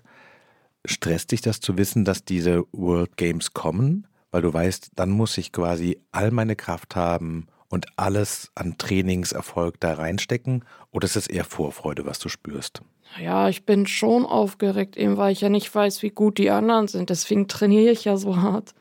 stresst 0.85 1.33
dich 1.33 1.41
das 1.41 1.61
zu 1.61 1.77
wissen, 1.77 2.05
dass 2.05 2.25
diese 2.25 2.65
World 2.73 3.17
Games 3.17 3.53
kommen? 3.53 4.07
Weil 4.31 4.43
du 4.43 4.53
weißt, 4.53 4.93
dann 4.95 5.11
muss 5.11 5.37
ich 5.39 5.53
quasi 5.53 6.01
all 6.13 6.31
meine 6.31 6.55
Kraft 6.55 6.95
haben 6.95 7.49
und 7.69 7.87
alles 7.97 8.51
an 8.55 8.79
Trainingserfolg 8.79 9.81
da 9.81 9.95
reinstecken? 9.95 10.65
Oder 10.93 11.07
ist 11.07 11.17
es 11.17 11.27
eher 11.27 11.45
Vorfreude, 11.45 12.07
was 12.07 12.19
du 12.21 12.29
spürst? 12.29 12.83
Ja, 13.19 13.49
ich 13.49 13.64
bin 13.64 13.87
schon 13.87 14.25
aufgeregt, 14.25 14.97
eben 14.97 15.17
weil 15.17 15.33
ich 15.33 15.40
ja 15.40 15.49
nicht 15.49 15.75
weiß, 15.75 16.02
wie 16.02 16.11
gut 16.11 16.38
die 16.38 16.50
anderen 16.50 16.88
sind. 16.88 17.11
Deswegen 17.11 17.49
trainiere 17.49 17.93
ich 17.93 18.05
ja 18.05 18.17
so 18.17 18.37
hart. 18.37 18.75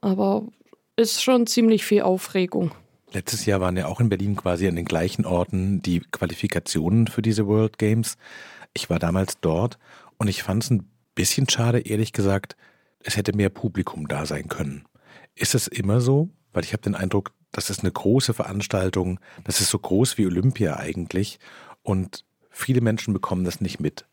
Aber 0.00 0.44
ist 0.96 1.22
schon 1.22 1.46
ziemlich 1.46 1.84
viel 1.84 2.02
Aufregung. 2.02 2.72
Letztes 3.12 3.46
Jahr 3.46 3.60
waren 3.60 3.76
ja 3.76 3.86
auch 3.86 4.00
in 4.00 4.08
Berlin 4.08 4.36
quasi 4.36 4.68
an 4.68 4.76
den 4.76 4.84
gleichen 4.84 5.24
Orten 5.24 5.80
die 5.80 6.00
Qualifikationen 6.00 7.06
für 7.06 7.22
diese 7.22 7.46
World 7.46 7.78
Games. 7.78 8.16
Ich 8.74 8.90
war 8.90 8.98
damals 8.98 9.40
dort 9.40 9.78
und 10.18 10.28
ich 10.28 10.42
fand 10.42 10.64
es 10.64 10.70
ein 10.70 10.90
bisschen 11.14 11.48
schade, 11.48 11.80
ehrlich 11.80 12.12
gesagt, 12.12 12.56
es 13.00 13.16
hätte 13.16 13.34
mehr 13.34 13.48
Publikum 13.48 14.08
da 14.08 14.26
sein 14.26 14.48
können. 14.48 14.84
Ist 15.34 15.54
es 15.54 15.68
immer 15.68 16.00
so? 16.00 16.28
Weil 16.52 16.64
ich 16.64 16.72
habe 16.72 16.82
den 16.82 16.94
Eindruck, 16.94 17.32
das 17.52 17.70
ist 17.70 17.80
eine 17.80 17.92
große 17.92 18.34
Veranstaltung, 18.34 19.20
das 19.44 19.60
ist 19.60 19.70
so 19.70 19.78
groß 19.78 20.18
wie 20.18 20.26
Olympia 20.26 20.76
eigentlich 20.76 21.38
und 21.82 22.24
viele 22.58 22.80
Menschen 22.80 23.14
bekommen 23.14 23.44
das 23.44 23.60
nicht 23.60 23.80
mit. 23.80 24.04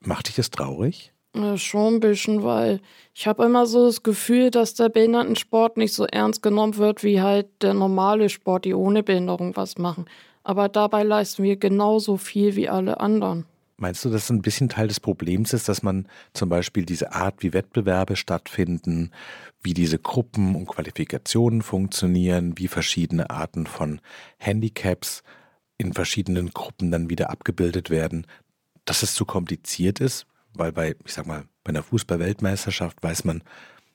Macht 0.00 0.28
dich 0.28 0.36
das 0.36 0.50
traurig? 0.50 1.12
Ja, 1.34 1.56
schon 1.56 1.94
ein 1.94 2.00
bisschen, 2.00 2.42
weil 2.42 2.80
ich 3.14 3.26
habe 3.28 3.44
immer 3.44 3.66
so 3.66 3.86
das 3.86 4.02
Gefühl, 4.02 4.50
dass 4.50 4.74
der 4.74 4.88
Behindertensport 4.88 5.76
nicht 5.76 5.94
so 5.94 6.04
ernst 6.04 6.42
genommen 6.42 6.76
wird 6.76 7.04
wie 7.04 7.20
halt 7.20 7.46
der 7.62 7.74
normale 7.74 8.28
Sport, 8.28 8.64
die 8.64 8.74
ohne 8.74 9.02
Behinderung 9.04 9.56
was 9.56 9.78
machen. 9.78 10.06
Aber 10.42 10.68
dabei 10.68 11.04
leisten 11.04 11.44
wir 11.44 11.56
genauso 11.56 12.16
viel 12.16 12.56
wie 12.56 12.68
alle 12.68 12.98
anderen. 12.98 13.44
Meinst 13.76 14.04
du, 14.04 14.10
dass 14.10 14.28
ein 14.28 14.42
bisschen 14.42 14.68
Teil 14.68 14.88
des 14.88 15.00
Problems 15.00 15.52
ist, 15.52 15.68
dass 15.68 15.82
man 15.82 16.06
zum 16.34 16.48
Beispiel 16.48 16.84
diese 16.84 17.12
Art, 17.12 17.36
wie 17.38 17.52
Wettbewerbe 17.52 18.16
stattfinden, 18.16 19.12
wie 19.62 19.72
diese 19.72 19.98
Gruppen 19.98 20.54
und 20.54 20.66
Qualifikationen 20.66 21.62
funktionieren, 21.62 22.58
wie 22.58 22.68
verschiedene 22.68 23.30
Arten 23.30 23.66
von 23.66 24.00
Handicaps 24.38 25.22
in 25.80 25.92
verschiedenen 25.92 26.50
Gruppen 26.50 26.90
dann 26.90 27.10
wieder 27.10 27.30
abgebildet 27.30 27.90
werden, 27.90 28.26
dass 28.84 29.02
es 29.02 29.14
zu 29.14 29.24
kompliziert 29.24 30.00
ist? 30.00 30.26
weil 30.54 30.72
bei, 30.72 30.96
ich 31.04 31.12
sag 31.12 31.26
mal, 31.26 31.44
bei 31.64 31.70
einer 31.70 31.82
Fußball-Weltmeisterschaft 31.82 33.02
weiß 33.02 33.24
man, 33.24 33.42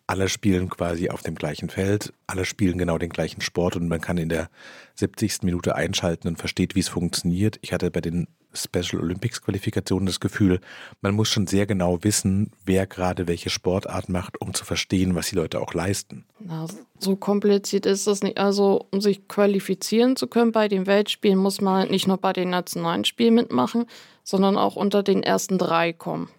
alle 0.07 0.29
spielen 0.29 0.69
quasi 0.69 1.09
auf 1.09 1.23
dem 1.23 1.35
gleichen 1.35 1.69
Feld, 1.69 2.13
alle 2.27 2.45
spielen 2.45 2.77
genau 2.77 2.97
den 2.97 3.09
gleichen 3.09 3.41
Sport 3.41 3.75
und 3.75 3.87
man 3.87 4.01
kann 4.01 4.17
in 4.17 4.29
der 4.29 4.49
70. 4.95 5.43
Minute 5.43 5.75
einschalten 5.75 6.27
und 6.27 6.37
versteht, 6.37 6.75
wie 6.75 6.79
es 6.79 6.89
funktioniert. 6.89 7.57
Ich 7.61 7.73
hatte 7.73 7.89
bei 7.89 8.01
den 8.01 8.27
Special 8.53 9.01
Olympics 9.01 9.41
Qualifikationen 9.41 10.05
das 10.05 10.19
Gefühl, 10.19 10.61
man 11.01 11.13
muss 11.13 11.29
schon 11.29 11.47
sehr 11.47 11.65
genau 11.65 12.03
wissen, 12.03 12.51
wer 12.65 12.87
gerade 12.87 13.27
welche 13.27 13.49
Sportart 13.49 14.09
macht, 14.09 14.39
um 14.39 14.53
zu 14.53 14.63
verstehen, 14.63 15.15
was 15.15 15.29
die 15.29 15.35
Leute 15.35 15.59
auch 15.59 15.73
leisten. 15.73 16.25
Na, 16.39 16.65
so 16.97 17.15
kompliziert 17.15 17.85
ist 17.85 18.07
das 18.07 18.23
nicht. 18.23 18.37
Also, 18.37 18.87
um 18.91 19.01
sich 19.01 19.27
qualifizieren 19.27 20.15
zu 20.15 20.27
können 20.27 20.51
bei 20.51 20.67
den 20.67 20.87
Weltspielen, 20.87 21.37
muss 21.37 21.61
man 21.61 21.75
halt 21.75 21.91
nicht 21.91 22.07
nur 22.07 22.17
bei 22.17 22.31
den 22.31 22.49
nationalen 22.49 23.05
Spielen 23.05 23.33
mitmachen, 23.33 23.85
sondern 24.23 24.57
auch 24.57 24.75
unter 24.75 25.03
den 25.03 25.21
ersten 25.23 25.57
drei 25.57 25.91
kommen. 25.91 26.29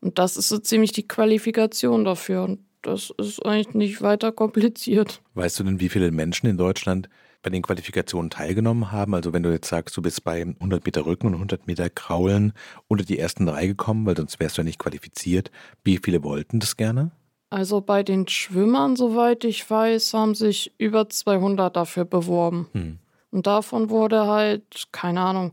Und 0.00 0.18
das 0.18 0.36
ist 0.36 0.48
so 0.48 0.58
ziemlich 0.58 0.92
die 0.92 1.08
Qualifikation 1.08 2.04
dafür. 2.04 2.44
Und 2.44 2.60
das 2.84 3.12
ist 3.18 3.44
eigentlich 3.44 3.74
nicht 3.74 4.02
weiter 4.02 4.32
kompliziert. 4.32 5.22
Weißt 5.34 5.58
du 5.58 5.64
denn, 5.64 5.80
wie 5.80 5.88
viele 5.88 6.10
Menschen 6.10 6.46
in 6.48 6.56
Deutschland 6.56 7.08
bei 7.42 7.50
den 7.50 7.62
Qualifikationen 7.62 8.30
teilgenommen 8.30 8.92
haben? 8.92 9.14
Also 9.14 9.32
wenn 9.32 9.42
du 9.42 9.50
jetzt 9.50 9.68
sagst, 9.68 9.96
du 9.96 10.02
bist 10.02 10.24
bei 10.24 10.42
100 10.42 10.84
Meter 10.84 11.06
Rücken 11.06 11.28
und 11.28 11.34
100 11.34 11.66
Meter 11.66 11.90
Kraulen 11.90 12.52
unter 12.88 13.04
die 13.04 13.18
ersten 13.18 13.46
drei 13.46 13.66
gekommen, 13.66 14.06
weil 14.06 14.16
sonst 14.16 14.38
wärst 14.40 14.56
du 14.56 14.62
ja 14.62 14.64
nicht 14.64 14.78
qualifiziert. 14.78 15.50
Wie 15.82 15.98
viele 16.02 16.22
wollten 16.22 16.60
das 16.60 16.76
gerne? 16.76 17.10
Also 17.50 17.80
bei 17.80 18.02
den 18.02 18.26
Schwimmern, 18.28 18.96
soweit 18.96 19.44
ich 19.44 19.68
weiß, 19.68 20.14
haben 20.14 20.34
sich 20.34 20.72
über 20.78 21.08
200 21.08 21.76
dafür 21.76 22.04
beworben. 22.04 22.68
Hm. 22.72 22.98
Und 23.30 23.46
davon 23.46 23.90
wurde 23.90 24.26
halt, 24.26 24.88
keine 24.92 25.20
Ahnung, 25.20 25.52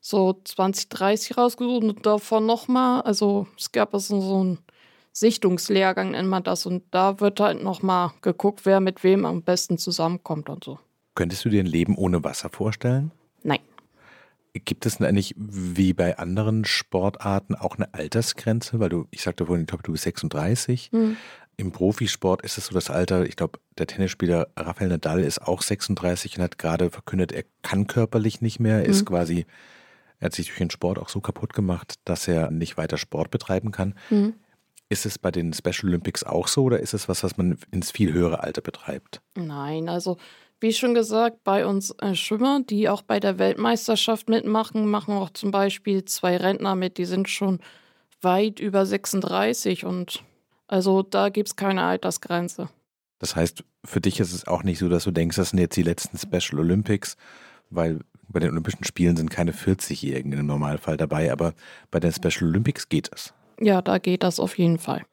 so 0.00 0.40
20, 0.44 0.88
30 0.88 1.36
rausgesucht 1.36 1.84
und 1.84 2.06
davon 2.06 2.46
nochmal, 2.46 3.02
also 3.02 3.46
es 3.58 3.70
gab 3.70 3.94
also 3.94 4.20
so 4.20 4.40
einen 4.40 4.58
Sichtungslehrgang, 5.12 6.12
nennt 6.12 6.28
man 6.28 6.42
das, 6.42 6.66
und 6.66 6.84
da 6.90 7.20
wird 7.20 7.40
halt 7.40 7.62
nochmal 7.62 8.12
geguckt, 8.22 8.64
wer 8.64 8.80
mit 8.80 9.02
wem 9.02 9.24
am 9.24 9.42
besten 9.42 9.78
zusammenkommt 9.78 10.48
und 10.48 10.64
so. 10.64 10.78
Könntest 11.14 11.44
du 11.44 11.48
dir 11.48 11.60
ein 11.60 11.66
Leben 11.66 11.96
ohne 11.96 12.22
Wasser 12.24 12.48
vorstellen? 12.48 13.10
Nein. 13.42 13.58
Gibt 14.52 14.86
es 14.86 14.98
denn 14.98 15.06
eigentlich 15.06 15.34
wie 15.36 15.92
bei 15.92 16.18
anderen 16.18 16.64
Sportarten 16.64 17.54
auch 17.54 17.76
eine 17.76 17.92
Altersgrenze? 17.94 18.80
Weil 18.80 18.88
du, 18.88 19.06
ich 19.10 19.22
sagte 19.22 19.46
vorhin, 19.46 19.62
ich 19.62 19.68
glaube, 19.68 19.82
du 19.82 19.92
bist 19.92 20.04
36. 20.04 20.90
Mhm. 20.92 21.16
Im 21.56 21.72
Profisport 21.72 22.42
ist 22.42 22.56
es 22.58 22.66
so 22.66 22.74
das 22.74 22.88
Alter, 22.88 23.26
ich 23.26 23.36
glaube, 23.36 23.58
der 23.76 23.86
Tennisspieler 23.86 24.48
Rafael 24.56 24.88
Nadal 24.88 25.20
ist 25.20 25.42
auch 25.42 25.62
36 25.62 26.38
und 26.38 26.42
hat 26.42 26.58
gerade 26.58 26.90
verkündet, 26.90 27.32
er 27.32 27.44
kann 27.62 27.86
körperlich 27.86 28.40
nicht 28.40 28.60
mehr, 28.60 28.84
ist 28.84 29.02
mhm. 29.02 29.06
quasi 29.06 29.46
er 30.20 30.26
hat 30.26 30.34
sich 30.34 30.46
durch 30.46 30.58
den 30.58 30.70
Sport 30.70 30.98
auch 30.98 31.08
so 31.08 31.20
kaputt 31.20 31.54
gemacht, 31.54 31.94
dass 32.04 32.28
er 32.28 32.50
nicht 32.50 32.76
weiter 32.76 32.98
Sport 32.98 33.30
betreiben 33.30 33.72
kann. 33.72 33.94
Mhm. 34.10 34.34
Ist 34.90 35.06
es 35.06 35.18
bei 35.18 35.30
den 35.30 35.52
Special 35.52 35.88
Olympics 35.88 36.24
auch 36.24 36.48
so 36.48 36.64
oder 36.64 36.80
ist 36.80 36.94
es 36.94 37.08
was, 37.08 37.22
was 37.22 37.36
man 37.36 37.56
ins 37.70 37.92
viel 37.92 38.12
höhere 38.12 38.42
Alter 38.42 38.60
betreibt? 38.60 39.22
Nein, 39.36 39.88
also 39.88 40.18
wie 40.60 40.72
schon 40.72 40.94
gesagt, 40.94 41.42
bei 41.42 41.64
uns 41.64 41.92
äh, 42.00 42.14
Schwimmer, 42.14 42.60
die 42.62 42.88
auch 42.88 43.02
bei 43.02 43.18
der 43.18 43.38
Weltmeisterschaft 43.38 44.28
mitmachen, 44.28 44.86
machen 44.86 45.14
auch 45.14 45.30
zum 45.30 45.52
Beispiel 45.52 46.04
zwei 46.04 46.36
Rentner 46.36 46.74
mit, 46.74 46.98
die 46.98 47.06
sind 47.06 47.28
schon 47.28 47.60
weit 48.20 48.60
über 48.60 48.84
36 48.84 49.86
und 49.86 50.22
also 50.68 51.02
da 51.02 51.30
gibt 51.30 51.48
es 51.48 51.56
keine 51.56 51.84
Altersgrenze. 51.84 52.68
Das 53.20 53.36
heißt, 53.36 53.64
für 53.84 54.00
dich 54.00 54.20
ist 54.20 54.32
es 54.32 54.46
auch 54.46 54.62
nicht 54.62 54.80
so, 54.80 54.88
dass 54.88 55.04
du 55.04 55.12
denkst, 55.12 55.36
das 55.36 55.50
sind 55.50 55.60
jetzt 55.60 55.76
die 55.76 55.82
letzten 55.82 56.18
Special 56.18 56.60
Olympics, 56.60 57.16
weil 57.70 58.00
bei 58.28 58.40
den 58.40 58.50
Olympischen 58.50 58.84
Spielen 58.84 59.16
sind 59.16 59.30
keine 59.30 59.52
40-Jährigen 59.52 60.32
im 60.32 60.46
Normalfall 60.46 60.96
dabei, 60.96 61.32
aber 61.32 61.54
bei 61.90 62.00
den 62.00 62.12
Special 62.12 62.48
Olympics 62.48 62.88
geht 62.88 63.10
es. 63.12 63.32
Ja, 63.60 63.82
da 63.82 63.98
geht 63.98 64.22
das 64.22 64.40
auf 64.40 64.58
jeden 64.58 64.78
Fall. 64.78 65.04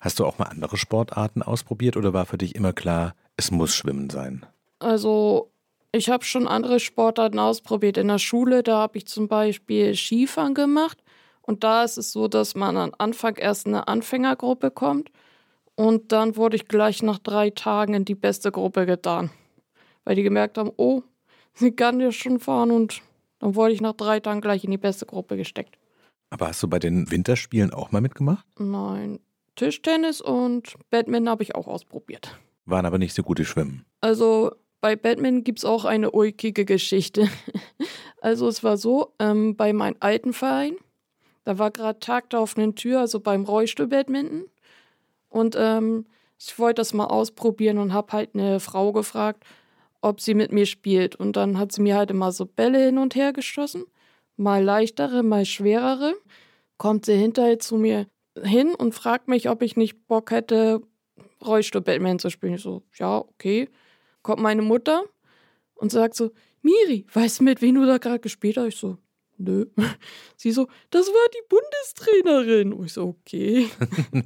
Hast 0.00 0.18
du 0.18 0.26
auch 0.26 0.38
mal 0.38 0.46
andere 0.46 0.76
Sportarten 0.76 1.42
ausprobiert 1.42 1.96
oder 1.96 2.12
war 2.12 2.24
für 2.24 2.38
dich 2.38 2.54
immer 2.54 2.72
klar, 2.72 3.14
es 3.36 3.50
muss 3.50 3.74
Schwimmen 3.74 4.10
sein? 4.10 4.46
Also, 4.78 5.50
ich 5.92 6.08
habe 6.08 6.24
schon 6.24 6.46
andere 6.46 6.80
Sportarten 6.80 7.38
ausprobiert. 7.38 7.98
In 7.98 8.08
der 8.08 8.18
Schule, 8.18 8.62
da 8.62 8.78
habe 8.78 8.98
ich 8.98 9.06
zum 9.06 9.28
Beispiel 9.28 9.94
Skifahren 9.94 10.54
gemacht. 10.54 10.98
Und 11.42 11.64
da 11.64 11.82
ist 11.82 11.98
es 11.98 12.12
so, 12.12 12.28
dass 12.28 12.54
man 12.54 12.76
am 12.76 12.92
Anfang 12.98 13.36
erst 13.36 13.66
in 13.66 13.74
eine 13.74 13.88
Anfängergruppe 13.88 14.70
kommt. 14.70 15.10
Und 15.74 16.12
dann 16.12 16.36
wurde 16.36 16.56
ich 16.56 16.68
gleich 16.68 17.02
nach 17.02 17.18
drei 17.18 17.50
Tagen 17.50 17.94
in 17.94 18.04
die 18.04 18.14
beste 18.14 18.52
Gruppe 18.52 18.86
getan. 18.86 19.30
Weil 20.04 20.16
die 20.16 20.22
gemerkt 20.22 20.58
haben, 20.58 20.72
oh, 20.76 21.02
sie 21.54 21.72
kann 21.72 22.00
ja 22.00 22.12
schon 22.12 22.38
fahren 22.38 22.70
und 22.70 23.00
dann 23.40 23.54
wurde 23.54 23.72
ich 23.72 23.80
nach 23.80 23.94
drei 23.94 24.20
Tagen 24.20 24.40
gleich 24.40 24.64
in 24.64 24.70
die 24.70 24.78
beste 24.78 25.06
Gruppe 25.06 25.36
gesteckt. 25.36 25.78
Aber 26.30 26.48
hast 26.48 26.62
du 26.62 26.68
bei 26.68 26.78
den 26.78 27.10
Winterspielen 27.10 27.72
auch 27.72 27.90
mal 27.90 28.00
mitgemacht? 28.00 28.46
Nein. 28.58 29.18
Tischtennis 29.56 30.20
und 30.20 30.74
Badminton 30.90 31.28
habe 31.28 31.42
ich 31.42 31.54
auch 31.54 31.66
ausprobiert. 31.66 32.38
Waren 32.64 32.86
aber 32.86 32.98
nicht 32.98 33.14
so 33.14 33.22
gute 33.22 33.44
Schwimmen. 33.44 33.84
Also 34.00 34.52
bei 34.80 34.94
Badminton 34.94 35.42
gibt 35.42 35.58
es 35.58 35.64
auch 35.64 35.84
eine 35.84 36.10
ulkige 36.10 36.64
Geschichte. 36.64 37.28
Also 38.20 38.48
es 38.48 38.64
war 38.64 38.76
so, 38.76 39.14
ähm, 39.20 39.54
bei 39.54 39.72
meinem 39.72 39.94
alten 40.00 40.32
Verein, 40.32 40.74
da 41.44 41.56
war 41.60 41.70
gerade 41.70 42.00
Tag 42.00 42.30
der 42.30 42.40
offenen 42.40 42.74
Tür, 42.74 42.98
also 42.98 43.20
beim 43.20 43.44
Rollstuhl-Badminton. 43.44 44.46
Und 45.28 45.56
ähm, 45.56 46.04
ich 46.36 46.58
wollte 46.58 46.80
das 46.80 46.94
mal 46.94 47.06
ausprobieren 47.06 47.78
und 47.78 47.92
habe 47.92 48.12
halt 48.12 48.30
eine 48.34 48.58
Frau 48.58 48.90
gefragt, 48.92 49.44
ob 50.00 50.20
sie 50.20 50.34
mit 50.34 50.50
mir 50.50 50.66
spielt. 50.66 51.14
Und 51.14 51.36
dann 51.36 51.58
hat 51.58 51.70
sie 51.70 51.80
mir 51.80 51.96
halt 51.96 52.10
immer 52.10 52.32
so 52.32 52.44
Bälle 52.44 52.86
hin 52.86 52.98
und 52.98 53.14
her 53.14 53.32
geschossen. 53.32 53.84
Mal 54.38 54.62
leichtere, 54.62 55.22
mal 55.22 55.44
schwerere. 55.44 56.14
Kommt 56.78 57.06
sie 57.06 57.16
hinterher 57.16 57.58
zu 57.58 57.76
mir 57.76 58.06
hin 58.42 58.74
und 58.74 58.94
fragt 58.94 59.26
mich, 59.26 59.48
ob 59.48 59.62
ich 59.62 59.76
nicht 59.76 60.06
Bock 60.06 60.30
hätte, 60.30 60.80
Rollstuhl-Batman 61.44 62.20
zu 62.20 62.30
spielen. 62.30 62.54
Ich 62.54 62.62
so, 62.62 62.84
ja, 62.94 63.18
okay. 63.18 63.68
Kommt 64.22 64.40
meine 64.40 64.62
Mutter 64.62 65.02
und 65.74 65.90
sagt 65.90 66.14
so, 66.14 66.30
Miri, 66.62 67.04
weißt 67.12 67.40
du, 67.40 67.44
mit 67.44 67.62
wem 67.62 67.74
du 67.74 67.86
da 67.86 67.98
gerade 67.98 68.20
gespielt 68.20 68.56
hast? 68.56 68.68
Ich 68.68 68.76
so, 68.76 68.98
nö. 69.38 69.66
Sie 70.36 70.52
so, 70.52 70.68
das 70.90 71.08
war 71.08 71.28
die 71.34 71.42
Bundestrainerin. 71.48 72.72
Und 72.72 72.86
ich 72.86 72.92
so, 72.92 73.16
okay. 73.20 73.68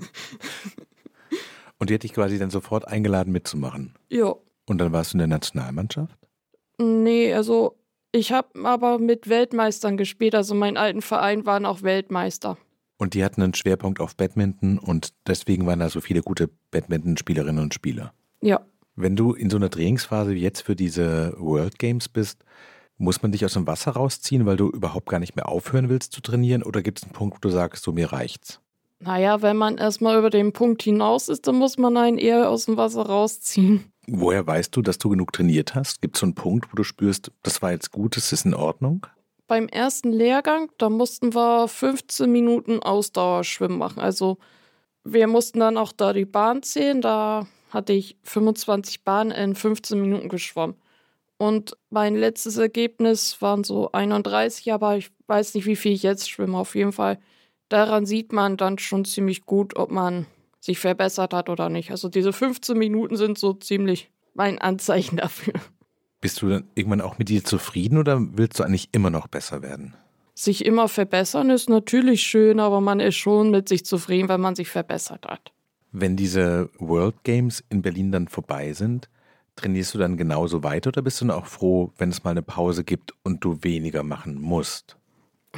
und 1.78 1.88
die 1.88 1.95
hätte 1.95 2.07
ich 2.07 2.12
quasi 2.12 2.38
dann 2.38 2.50
sofort 2.50 2.87
eingeladen 2.87 3.33
mitzumachen. 3.33 3.95
Ja. 4.11 4.35
Und 4.66 4.78
dann 4.78 4.92
warst 4.92 5.12
du 5.12 5.16
in 5.16 5.21
der 5.21 5.28
Nationalmannschaft? 5.28 6.19
Nee, 6.78 7.33
also 7.33 7.78
ich 8.12 8.33
habe 8.33 8.64
aber 8.64 8.99
mit 8.99 9.28
Weltmeistern 9.28 9.97
gespielt. 9.97 10.35
Also 10.35 10.54
mein 10.54 10.76
alten 10.76 11.02
Verein 11.02 11.47
waren 11.47 11.66
auch 11.66 11.83
Weltmeister. 11.83 12.59
Und 12.99 13.14
die 13.14 13.25
hatten 13.25 13.42
einen 13.42 13.54
Schwerpunkt 13.54 14.00
auf 14.00 14.14
Badminton 14.14 14.78
und 14.78 15.12
deswegen 15.26 15.66
waren 15.66 15.81
da 15.81 15.88
so 15.88 16.00
viele 16.00 16.23
gute 16.23 16.49
Badminton-Spielerinnen 16.71 17.62
und 17.62 17.75
Spieler. 17.75 18.12
Ja. 18.40 18.61
Wenn 18.95 19.16
du 19.16 19.33
in 19.33 19.50
so 19.50 19.57
einer 19.57 19.71
Trainingsphase 19.71 20.35
wie 20.35 20.40
jetzt 20.40 20.61
für 20.61 20.76
diese 20.76 21.35
World 21.38 21.78
Games 21.78 22.09
bist, 22.09 22.45
muss 22.99 23.23
man 23.23 23.33
dich 23.33 23.45
aus 23.45 23.54
dem 23.54 23.66
Wasser 23.66 23.92
rausziehen, 23.92 24.47
weil 24.47 24.57
du 24.57 24.69
überhaupt 24.69 25.09
gar 25.09 25.19
nicht 25.19 25.35
mehr 25.35 25.49
aufhören 25.49 25.88
willst 25.88 26.12
zu 26.12 26.21
trainieren? 26.21 26.62
Oder 26.62 26.83
gibt 26.83 26.99
es 26.99 27.04
einen 27.04 27.12
Punkt, 27.12 27.37
wo 27.37 27.40
du 27.40 27.49
sagst, 27.49 27.83
so 27.83 27.92
mir 27.92 28.12
reicht's? 28.12 28.61
Naja, 29.00 29.42
wenn 29.42 29.57
man 29.57 29.78
erstmal 29.78 30.19
über 30.19 30.31
den 30.31 30.52
Punkt 30.52 30.83
hinaus 30.83 31.28
ist, 31.28 31.49
dann 31.49 31.57
muss 31.57 31.78
man 31.78 31.97
einen 31.97 32.19
eher 32.19 32.49
aus 32.49 32.66
dem 32.66 32.76
Wasser 32.76 33.02
rausziehen. 33.02 33.92
Woher 34.14 34.47
weißt 34.47 34.76
du, 34.76 34.83
dass 34.83 34.99
du 34.99 35.09
genug 35.09 35.33
trainiert 35.33 35.75
hast? 35.75 36.02
Gibt 36.02 36.16
es 36.16 36.21
so 36.21 36.26
einen 36.26 36.35
Punkt, 36.35 36.71
wo 36.71 36.76
du 36.76 36.85
spürst, 36.85 37.33
das 37.42 37.62
war 37.62 37.73
jetzt 37.73 37.92
gut, 37.92 38.14
das 38.14 38.31
ist 38.31 38.45
in 38.45 38.52
Ordnung? 38.52 39.07
Beim 39.47 39.69
ersten 39.69 40.12
Lehrgang, 40.12 40.71
da 40.76 40.90
mussten 40.90 41.35
wir 41.35 41.66
15 41.66 42.31
Minuten 42.31 42.81
Ausdauerschwimmen 42.81 43.78
machen. 43.78 44.00
Also 44.00 44.37
wir 45.02 45.26
mussten 45.28 45.61
dann 45.61 45.78
auch 45.78 45.92
da 45.92 46.12
die 46.12 46.26
Bahn 46.26 46.62
zählen. 46.62 47.00
Da 47.00 47.47
hatte 47.71 47.95
ich 47.95 48.19
25 48.25 49.02
Bahnen 49.02 49.31
in 49.31 49.54
15 49.54 49.99
Minuten 49.99 50.28
geschwommen. 50.28 50.76
Und 51.38 51.78
mein 51.88 52.14
letztes 52.14 52.59
Ergebnis 52.59 53.40
waren 53.40 53.64
so 53.64 53.92
31, 53.92 54.75
aber 54.75 54.99
ich 54.99 55.11
weiß 55.26 55.54
nicht, 55.54 55.64
wie 55.64 55.75
viel 55.75 55.92
ich 55.92 56.02
jetzt 56.02 56.28
schwimme. 56.28 56.59
Auf 56.59 56.75
jeden 56.75 56.92
Fall, 56.92 57.19
daran 57.71 58.04
sieht 58.04 58.31
man 58.31 58.59
dann 58.59 58.78
schon 58.78 59.07
ziemlich 59.07 59.47
gut, 59.47 59.75
ob 59.75 59.90
man 59.90 60.26
sich 60.62 60.78
verbessert 60.78 61.35
hat 61.35 61.49
oder 61.49 61.69
nicht. 61.69 61.90
Also 61.90 62.09
diese 62.09 62.33
15 62.33 62.78
Minuten 62.78 63.16
sind 63.16 63.37
so 63.37 63.52
ziemlich 63.52 64.11
mein 64.33 64.59
Anzeichen 64.59 65.16
dafür. 65.16 65.54
Bist 66.21 66.40
du 66.40 66.49
dann 66.49 66.64
irgendwann 66.76 67.00
auch 67.00 67.19
mit 67.19 67.28
dir 67.28 67.45
zufrieden 67.45 67.99
oder 67.99 68.19
willst 68.21 68.61
du 68.61 68.62
eigentlich 68.62 68.88
immer 68.92 69.11
noch 69.11 69.26
besser 69.26 69.61
werden? 69.61 69.95
Sich 70.35 70.64
immer 70.64 70.88
verbessern 70.88 71.50
ist 71.50 71.69
natürlich 71.69 72.23
schön, 72.23 72.61
aber 72.61 72.81
man 72.81 73.00
ist 73.00 73.16
schon 73.16 73.50
mit 73.50 73.69
sich 73.69 73.85
zufrieden, 73.85 74.28
wenn 74.28 74.40
man 74.40 74.54
sich 74.54 74.71
verbessert 74.71 75.26
hat. 75.26 75.52
Wenn 75.90 76.16
diese 76.16 76.71
World 76.78 77.16
Games 77.25 77.62
in 77.69 77.83
Berlin 77.83 78.12
dann 78.12 78.28
vorbei 78.28 78.73
sind, 78.73 79.11
trainierst 79.57 79.95
du 79.95 79.99
dann 79.99 80.16
genauso 80.16 80.62
weiter 80.62 80.88
oder 80.88 81.02
bist 81.02 81.21
du 81.21 81.26
dann 81.26 81.37
auch 81.37 81.47
froh, 81.47 81.92
wenn 81.99 82.09
es 82.09 82.25
mal 82.25 82.31
eine 82.31 82.42
Pause 82.42 82.85
gibt 82.85 83.12
und 83.25 83.45
du 83.45 83.59
weniger 83.62 84.04
machen 84.04 84.40
musst? 84.40 84.97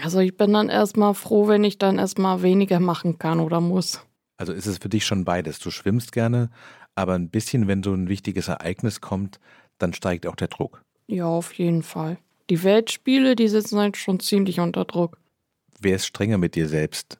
Also 0.02 0.18
ich 0.18 0.36
bin 0.36 0.52
dann 0.54 0.70
erstmal 0.70 1.14
froh, 1.14 1.46
wenn 1.46 1.62
ich 1.62 1.78
dann 1.78 1.98
erstmal 1.98 2.42
weniger 2.42 2.80
machen 2.80 3.18
kann 3.18 3.38
oder 3.38 3.60
muss. 3.60 4.00
Also 4.44 4.52
ist 4.52 4.66
es 4.66 4.76
für 4.76 4.90
dich 4.90 5.06
schon 5.06 5.24
beides. 5.24 5.58
Du 5.58 5.70
schwimmst 5.70 6.12
gerne, 6.12 6.50
aber 6.94 7.14
ein 7.14 7.30
bisschen, 7.30 7.66
wenn 7.66 7.82
so 7.82 7.94
ein 7.94 8.10
wichtiges 8.10 8.48
Ereignis 8.48 9.00
kommt, 9.00 9.40
dann 9.78 9.94
steigt 9.94 10.26
auch 10.26 10.36
der 10.36 10.48
Druck. 10.48 10.82
Ja, 11.06 11.24
auf 11.24 11.54
jeden 11.54 11.82
Fall. 11.82 12.18
Die 12.50 12.62
Weltspiele, 12.62 13.36
die 13.36 13.48
sitzen 13.48 13.78
halt 13.78 13.96
schon 13.96 14.20
ziemlich 14.20 14.60
unter 14.60 14.84
Druck. 14.84 15.16
Wer 15.80 15.96
ist 15.96 16.04
strenger 16.04 16.36
mit 16.36 16.56
dir 16.56 16.68
selbst? 16.68 17.18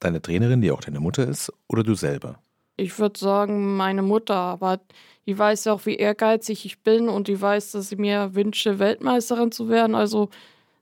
Deine 0.00 0.22
Trainerin, 0.22 0.62
die 0.62 0.70
auch 0.70 0.80
deine 0.80 1.00
Mutter 1.00 1.28
ist, 1.28 1.52
oder 1.68 1.82
du 1.82 1.94
selber? 1.94 2.38
Ich 2.78 2.98
würde 2.98 3.20
sagen, 3.20 3.76
meine 3.76 4.00
Mutter, 4.00 4.34
aber 4.34 4.80
die 5.26 5.38
weiß 5.38 5.66
ja 5.66 5.74
auch, 5.74 5.84
wie 5.84 5.96
ehrgeizig 5.96 6.64
ich 6.64 6.78
bin 6.78 7.10
und 7.10 7.28
die 7.28 7.38
weiß, 7.38 7.72
dass 7.72 7.90
sie 7.90 7.96
mir 7.96 8.34
wünsche, 8.34 8.78
Weltmeisterin 8.78 9.52
zu 9.52 9.68
werden. 9.68 9.94
Also 9.94 10.30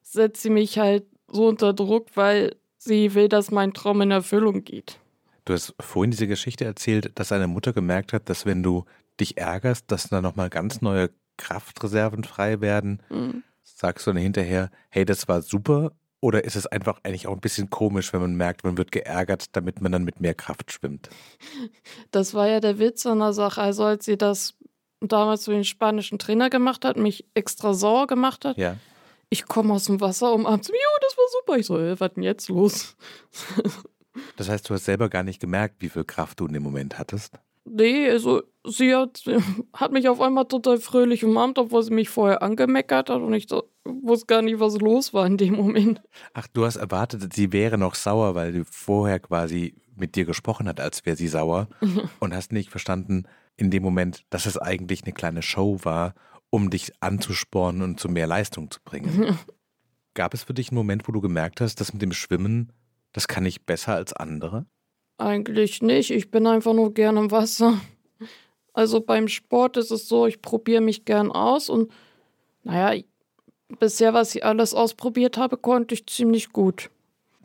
setzt 0.03 0.43
sie 0.43 0.51
mich 0.51 0.79
halt 0.79 1.03
so 1.27 1.49
unter 1.49 1.73
Druck, 1.73 2.07
weil 2.15 2.55
sie 2.79 3.13
will, 3.15 3.29
dass 3.29 3.51
mein 3.51 3.75
Traum 3.75 4.03
in 4.03 4.13
Erfüllung 4.13 4.63
geht. 4.63 5.01
Du 5.51 5.55
hast 5.55 5.75
vorhin 5.81 6.13
diese 6.13 6.29
Geschichte 6.29 6.65
erzählt, 6.65 7.11
dass 7.17 7.31
deine 7.31 7.49
Mutter 7.49 7.73
gemerkt 7.73 8.13
hat, 8.13 8.29
dass 8.29 8.47
wenn 8.47 8.63
du 8.63 8.85
dich 9.19 9.37
ärgerst, 9.37 9.91
dass 9.91 10.09
da 10.09 10.21
nochmal 10.21 10.49
ganz 10.49 10.81
neue 10.81 11.11
Kraftreserven 11.39 12.23
frei 12.23 12.61
werden. 12.61 13.03
Mhm. 13.09 13.43
Sagst 13.65 14.07
du 14.07 14.13
dann 14.13 14.23
hinterher, 14.23 14.71
hey, 14.91 15.05
das 15.05 15.27
war 15.27 15.43
super? 15.43 15.91
Oder 16.21 16.45
ist 16.45 16.55
es 16.55 16.69
einfach 16.69 17.01
eigentlich 17.03 17.27
auch 17.27 17.33
ein 17.33 17.41
bisschen 17.41 17.69
komisch, 17.69 18.13
wenn 18.13 18.21
man 18.21 18.37
merkt, 18.37 18.63
man 18.63 18.79
wird 18.79 18.93
geärgert, 18.93 19.57
damit 19.57 19.81
man 19.81 19.91
dann 19.91 20.05
mit 20.05 20.21
mehr 20.21 20.35
Kraft 20.35 20.71
schwimmt? 20.71 21.11
Das 22.13 22.33
war 22.33 22.47
ja 22.47 22.61
der 22.61 22.79
Witz 22.79 23.05
an 23.05 23.19
der 23.19 23.33
Sache. 23.33 23.61
Also 23.61 23.83
als 23.83 24.05
sie 24.05 24.17
das 24.17 24.55
damals 25.01 25.47
für 25.47 25.51
den 25.51 25.65
spanischen 25.65 26.21
Trainer 26.21 26.49
gemacht 26.49 26.85
hat, 26.85 26.97
mich 26.97 27.25
extra 27.35 27.75
sauer 27.75 28.07
gemacht 28.07 28.45
hat. 28.45 28.57
Ja. 28.57 28.77
Ich 29.31 29.47
komme 29.47 29.75
aus 29.75 29.87
dem 29.87 30.01
Wasser 30.01 30.33
um 30.33 30.47
abends, 30.47 30.69
jo, 30.69 30.75
das 31.01 31.17
war 31.17 31.25
super. 31.41 31.59
Ich 31.59 31.67
so, 31.67 31.77
äh, 31.77 31.99
was 31.99 32.15
denn 32.15 32.23
jetzt 32.23 32.49
los? 32.49 32.97
Das 34.37 34.49
heißt, 34.49 34.69
du 34.69 34.75
hast 34.75 34.85
selber 34.85 35.09
gar 35.09 35.23
nicht 35.23 35.41
gemerkt, 35.41 35.77
wie 35.81 35.89
viel 35.89 36.05
Kraft 36.05 36.41
du 36.41 36.47
in 36.47 36.53
dem 36.53 36.63
Moment 36.63 36.99
hattest? 36.99 37.39
Nee, 37.65 38.11
also 38.11 38.43
sie 38.65 38.95
hat, 38.95 39.23
hat 39.73 39.93
mich 39.93 40.09
auf 40.09 40.21
einmal 40.21 40.47
total 40.47 40.79
fröhlich 40.79 41.25
umarmt, 41.25 41.59
obwohl 41.59 41.83
sie 41.83 41.93
mich 41.93 42.09
vorher 42.09 42.43
angemeckert 42.43 43.11
hat 43.11 43.21
und 43.21 43.33
ich 43.35 43.47
wusste 43.85 44.27
gar 44.27 44.43
nicht, 44.43 44.61
was 44.61 44.79
los 44.79 45.13
war 45.15 45.27
in 45.27 45.37
dem 45.37 45.55
Moment. 45.55 46.03
Ach, 46.35 46.47
du 46.49 46.65
hast 46.65 46.77
erwartet, 46.77 47.33
sie 47.33 47.53
wäre 47.53 47.79
noch 47.79 47.95
sauer, 47.95 48.35
weil 48.35 48.53
sie 48.53 48.65
vorher 48.65 49.21
quasi 49.21 49.75
mit 49.95 50.17
dir 50.17 50.25
gesprochen 50.25 50.69
hat, 50.69 50.81
als 50.81 51.05
wäre 51.07 51.17
sie 51.17 51.29
sauer 51.29 51.69
und 52.21 52.35
hast 52.35 52.53
nicht 52.53 52.71
verstanden 52.71 53.25
in 53.57 53.71
dem 53.71 53.83
Moment, 53.83 54.25
dass 54.31 54.47
es 54.47 54.57
eigentlich 54.57 55.05
eine 55.05 55.13
kleine 55.13 55.43
Show 55.43 55.81
war, 55.83 56.15
um 56.49 56.71
dich 56.71 56.93
anzuspornen 57.01 57.83
und 57.83 58.01
zu 58.01 58.09
mehr 58.09 58.27
Leistung 58.27 58.71
zu 58.71 58.81
bringen. 58.85 59.39
Gab 60.15 60.35
es 60.35 60.43
für 60.43 60.55
dich 60.55 60.71
einen 60.71 60.79
Moment, 60.79 61.07
wo 61.07 61.13
du 61.13 61.21
gemerkt 61.21 61.61
hast, 61.61 61.81
dass 61.81 61.93
mit 61.93 62.03
dem 62.03 62.13
Schwimmen, 62.13 62.73
das 63.13 63.29
kann 63.29 63.45
ich 63.45 63.65
besser 63.67 63.95
als 63.95 64.13
andere? 64.13 64.67
Eigentlich 65.19 65.83
nicht. 65.83 66.11
Ich 66.11 66.31
bin 66.31 66.47
einfach 66.47 66.73
nur 66.73 66.95
gern 66.95 67.17
im 67.17 67.31
Wasser. 67.31 67.81
Also 68.73 69.01
beim 69.01 69.29
Sport 69.29 69.77
ist 69.77 69.91
es 69.91 70.09
so, 70.09 70.27
ich 70.27 70.41
probiere 70.43 70.81
mich 70.81 71.05
gern 71.05 71.33
aus 71.33 71.69
und 71.69 71.93
naja, 72.63 73.03
bisher, 73.79 74.15
was 74.15 74.35
ich 74.35 74.45
alles 74.45 74.75
ausprobiert 74.75 75.37
habe, 75.37 75.57
konnte 75.57 75.95
ich 75.95 76.07
ziemlich 76.07 76.53
gut. 76.53 76.91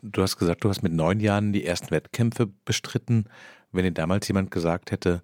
Du 0.02 0.22
hast 0.22 0.36
gesagt, 0.36 0.64
du 0.64 0.68
hast 0.68 0.82
mit 0.82 0.92
neun 0.92 1.20
Jahren 1.20 1.52
die 1.52 1.64
ersten 1.64 1.90
Wettkämpfe 1.90 2.46
bestritten. 2.64 3.24
Wenn 3.72 3.84
dir 3.84 3.92
damals 3.92 4.28
jemand 4.28 4.50
gesagt 4.50 4.92
hätte, 4.92 5.22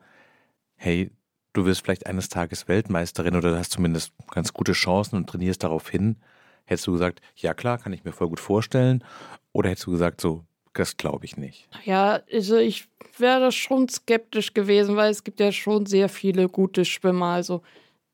hey, 0.74 1.10
du 1.52 1.64
wirst 1.64 1.82
vielleicht 1.82 2.06
eines 2.06 2.28
Tages 2.28 2.68
Weltmeisterin 2.68 3.36
oder 3.36 3.50
du 3.52 3.58
hast 3.58 3.72
zumindest 3.72 4.12
ganz 4.30 4.52
gute 4.52 4.72
Chancen 4.72 5.16
und 5.16 5.28
trainierst 5.28 5.62
darauf 5.62 5.88
hin, 5.88 6.16
hättest 6.64 6.86
du 6.86 6.92
gesagt, 6.92 7.20
ja 7.36 7.54
klar, 7.54 7.78
kann 7.78 7.92
ich 7.92 8.04
mir 8.04 8.12
voll 8.12 8.28
gut 8.28 8.40
vorstellen. 8.40 9.04
Oder 9.52 9.70
hättest 9.70 9.86
du 9.86 9.92
gesagt, 9.92 10.20
so, 10.20 10.44
das 10.72 10.96
glaube 10.96 11.24
ich 11.24 11.36
nicht. 11.36 11.68
Ja, 11.84 12.20
also 12.32 12.56
ich 12.56 12.88
wäre 13.18 13.52
schon 13.52 13.88
skeptisch 13.88 14.54
gewesen, 14.54 14.96
weil 14.96 15.10
es 15.10 15.24
gibt 15.24 15.40
ja 15.40 15.52
schon 15.52 15.86
sehr 15.86 16.08
viele 16.08 16.48
gute 16.48 16.84
Schwimmer. 16.84 17.26
Also 17.26 17.62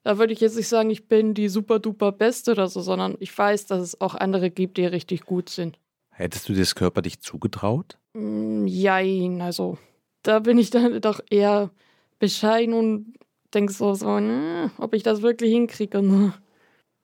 da 0.02 0.18
würde 0.18 0.32
ich 0.32 0.40
jetzt 0.40 0.56
nicht 0.56 0.68
sagen, 0.68 0.90
ich 0.90 1.06
bin 1.06 1.34
die 1.34 1.48
super 1.48 1.78
duper 1.78 2.12
Beste 2.12 2.52
oder 2.52 2.68
so, 2.68 2.80
sondern 2.80 3.16
ich 3.20 3.36
weiß, 3.36 3.66
dass 3.66 3.82
es 3.82 4.00
auch 4.00 4.14
andere 4.14 4.50
gibt, 4.50 4.76
die 4.76 4.86
richtig 4.86 5.24
gut 5.24 5.48
sind. 5.48 5.78
Hättest 6.10 6.48
du 6.48 6.52
dir 6.52 6.60
das 6.60 6.74
körperlich 6.74 7.20
zugetraut? 7.20 7.98
Mm, 8.14 8.66
jein, 8.66 9.40
also 9.40 9.78
da 10.22 10.40
bin 10.40 10.58
ich 10.58 10.70
dann 10.70 11.00
doch 11.00 11.20
eher 11.30 11.70
bescheiden 12.18 12.74
und 12.74 13.14
denke 13.54 13.72
so, 13.72 13.94
so 13.94 14.18
ne, 14.18 14.72
ob 14.78 14.94
ich 14.94 15.02
das 15.04 15.22
wirklich 15.22 15.52
hinkriege. 15.52 16.02
Ne? 16.02 16.34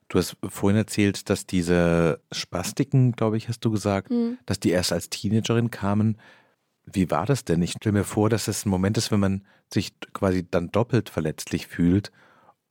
Du 0.08 0.18
hast 0.18 0.36
vorhin 0.48 0.78
erzählt, 0.78 1.30
dass 1.30 1.46
diese 1.46 2.20
Spastiken, 2.30 3.12
glaube 3.12 3.36
ich, 3.36 3.48
hast 3.48 3.64
du 3.64 3.70
gesagt, 3.70 4.10
mhm. 4.10 4.38
dass 4.46 4.60
die 4.60 4.70
erst 4.70 4.92
als 4.92 5.10
Teenagerin 5.10 5.70
kamen. 5.70 6.18
Wie 6.84 7.10
war 7.10 7.26
das 7.26 7.44
denn? 7.44 7.62
Ich 7.62 7.72
stelle 7.72 7.94
mir 7.94 8.04
vor, 8.04 8.28
dass 8.28 8.46
es 8.46 8.66
ein 8.66 8.70
Moment 8.70 8.98
ist, 8.98 9.10
wenn 9.10 9.20
man 9.20 9.46
sich 9.72 9.92
quasi 10.12 10.46
dann 10.48 10.70
doppelt 10.70 11.08
verletzlich 11.08 11.66
fühlt 11.66 12.12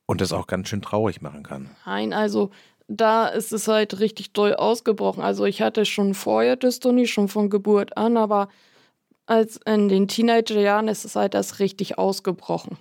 und 0.06 0.20
das 0.20 0.32
auch 0.32 0.46
ganz 0.46 0.68
schön 0.68 0.82
traurig 0.82 1.20
machen 1.20 1.42
kann. 1.42 1.70
Nein, 1.84 2.12
also 2.12 2.50
da 2.86 3.26
ist 3.26 3.52
es 3.52 3.66
halt 3.68 3.98
richtig 4.00 4.32
doll 4.32 4.54
ausgebrochen. 4.54 5.22
Also 5.22 5.44
ich 5.44 5.62
hatte 5.62 5.84
schon 5.84 6.14
vorher 6.14 6.56
Dystonie, 6.56 7.06
schon 7.06 7.28
von 7.28 7.50
Geburt 7.50 7.96
an, 7.96 8.16
aber 8.16 8.48
als 9.26 9.58
in 9.64 9.88
den 9.88 10.06
Teenagerjahren 10.06 10.88
ist 10.88 11.04
es 11.04 11.16
halt 11.16 11.34
erst 11.34 11.58
richtig 11.58 11.98
ausgebrochen. 11.98 12.76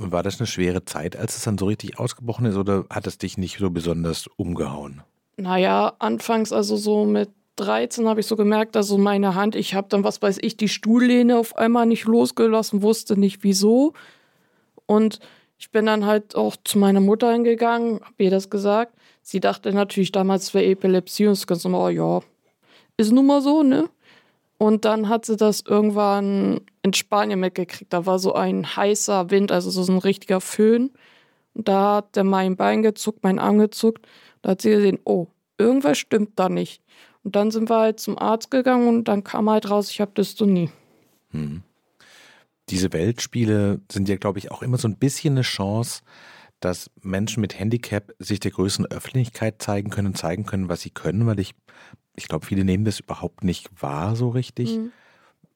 Und 0.00 0.12
war 0.12 0.22
das 0.22 0.38
eine 0.38 0.46
schwere 0.46 0.84
Zeit, 0.84 1.16
als 1.16 1.36
es 1.36 1.42
dann 1.42 1.58
so 1.58 1.66
richtig 1.66 1.98
ausgebrochen 1.98 2.46
ist, 2.46 2.56
oder 2.56 2.86
hat 2.88 3.06
es 3.06 3.18
dich 3.18 3.36
nicht 3.36 3.58
so 3.58 3.70
besonders 3.70 4.28
umgehauen? 4.36 5.02
Naja, 5.36 5.94
anfangs, 5.98 6.52
also 6.52 6.76
so 6.76 7.04
mit 7.04 7.30
13 7.56 8.08
habe 8.08 8.20
ich 8.20 8.26
so 8.26 8.36
gemerkt, 8.36 8.76
also 8.76 8.96
meine 8.98 9.34
Hand, 9.34 9.56
ich 9.56 9.74
habe 9.74 9.88
dann, 9.88 10.04
was 10.04 10.22
weiß 10.22 10.38
ich, 10.40 10.56
die 10.56 10.68
Stuhllehne 10.68 11.36
auf 11.36 11.56
einmal 11.56 11.86
nicht 11.86 12.04
losgelassen, 12.04 12.82
wusste 12.82 13.18
nicht 13.18 13.42
wieso. 13.42 13.92
Und 14.86 15.18
ich 15.58 15.70
bin 15.72 15.86
dann 15.86 16.06
halt 16.06 16.36
auch 16.36 16.56
zu 16.64 16.78
meiner 16.78 17.00
Mutter 17.00 17.32
hingegangen, 17.32 18.00
habe 18.04 18.22
ihr 18.22 18.30
das 18.30 18.48
gesagt. 18.48 18.94
Sie 19.22 19.40
dachte 19.40 19.72
natürlich 19.72 20.12
damals, 20.12 20.44
es 20.44 20.54
wäre 20.54 20.66
Epilepsie 20.66 21.26
und 21.26 21.32
es 21.32 21.46
ganz 21.46 21.64
normal, 21.64 21.82
oh 21.82 21.88
ja, 21.88 22.20
ist 22.96 23.12
nun 23.12 23.26
mal 23.26 23.42
so, 23.42 23.64
ne? 23.64 23.88
Und 24.58 24.84
dann 24.84 25.08
hat 25.08 25.24
sie 25.24 25.36
das 25.36 25.60
irgendwann 25.60 26.60
in 26.82 26.92
Spanien 26.92 27.38
mitgekriegt. 27.38 27.92
Da 27.92 28.06
war 28.06 28.18
so 28.18 28.34
ein 28.34 28.76
heißer 28.76 29.30
Wind, 29.30 29.52
also 29.52 29.70
so 29.70 29.90
ein 29.90 29.98
richtiger 29.98 30.40
Föhn. 30.40 30.90
Und 31.54 31.68
da 31.68 31.96
hat 31.96 32.16
der 32.16 32.24
mein 32.24 32.56
Bein 32.56 32.82
gezuckt, 32.82 33.22
mein 33.22 33.38
Arm 33.38 33.58
gezuckt. 33.58 34.06
Da 34.42 34.50
hat 34.50 34.62
sie 34.62 34.70
gesehen, 34.70 34.98
oh, 35.04 35.28
irgendwas 35.58 35.98
stimmt 35.98 36.32
da 36.36 36.48
nicht. 36.48 36.82
Und 37.22 37.36
dann 37.36 37.50
sind 37.50 37.70
wir 37.70 37.78
halt 37.78 38.00
zum 38.00 38.18
Arzt 38.18 38.50
gegangen 38.50 38.88
und 38.88 39.04
dann 39.08 39.22
kam 39.22 39.48
halt 39.48 39.70
raus, 39.70 39.90
ich 39.90 40.00
habe 40.00 40.12
Dystonie. 40.16 40.70
Hm. 41.30 41.62
Diese 42.68 42.92
Weltspiele 42.92 43.80
sind 43.90 44.08
ja, 44.08 44.16
glaube 44.16 44.38
ich, 44.38 44.50
auch 44.50 44.62
immer 44.62 44.78
so 44.78 44.88
ein 44.88 44.96
bisschen 44.96 45.34
eine 45.34 45.42
Chance, 45.42 46.02
dass 46.60 46.90
Menschen 47.02 47.40
mit 47.40 47.58
Handicap 47.58 48.12
sich 48.18 48.40
der 48.40 48.50
größten 48.50 48.86
Öffentlichkeit 48.86 49.62
zeigen 49.62 49.90
können, 49.90 50.14
zeigen 50.14 50.44
können, 50.44 50.68
was 50.68 50.80
sie 50.80 50.90
können, 50.90 51.26
weil 51.26 51.38
ich 51.38 51.54
ich 52.18 52.28
glaube, 52.28 52.44
viele 52.44 52.64
nehmen 52.64 52.84
das 52.84 53.00
überhaupt 53.00 53.44
nicht 53.44 53.70
wahr 53.80 54.16
so 54.16 54.28
richtig. 54.28 54.76
Mhm. 54.76 54.92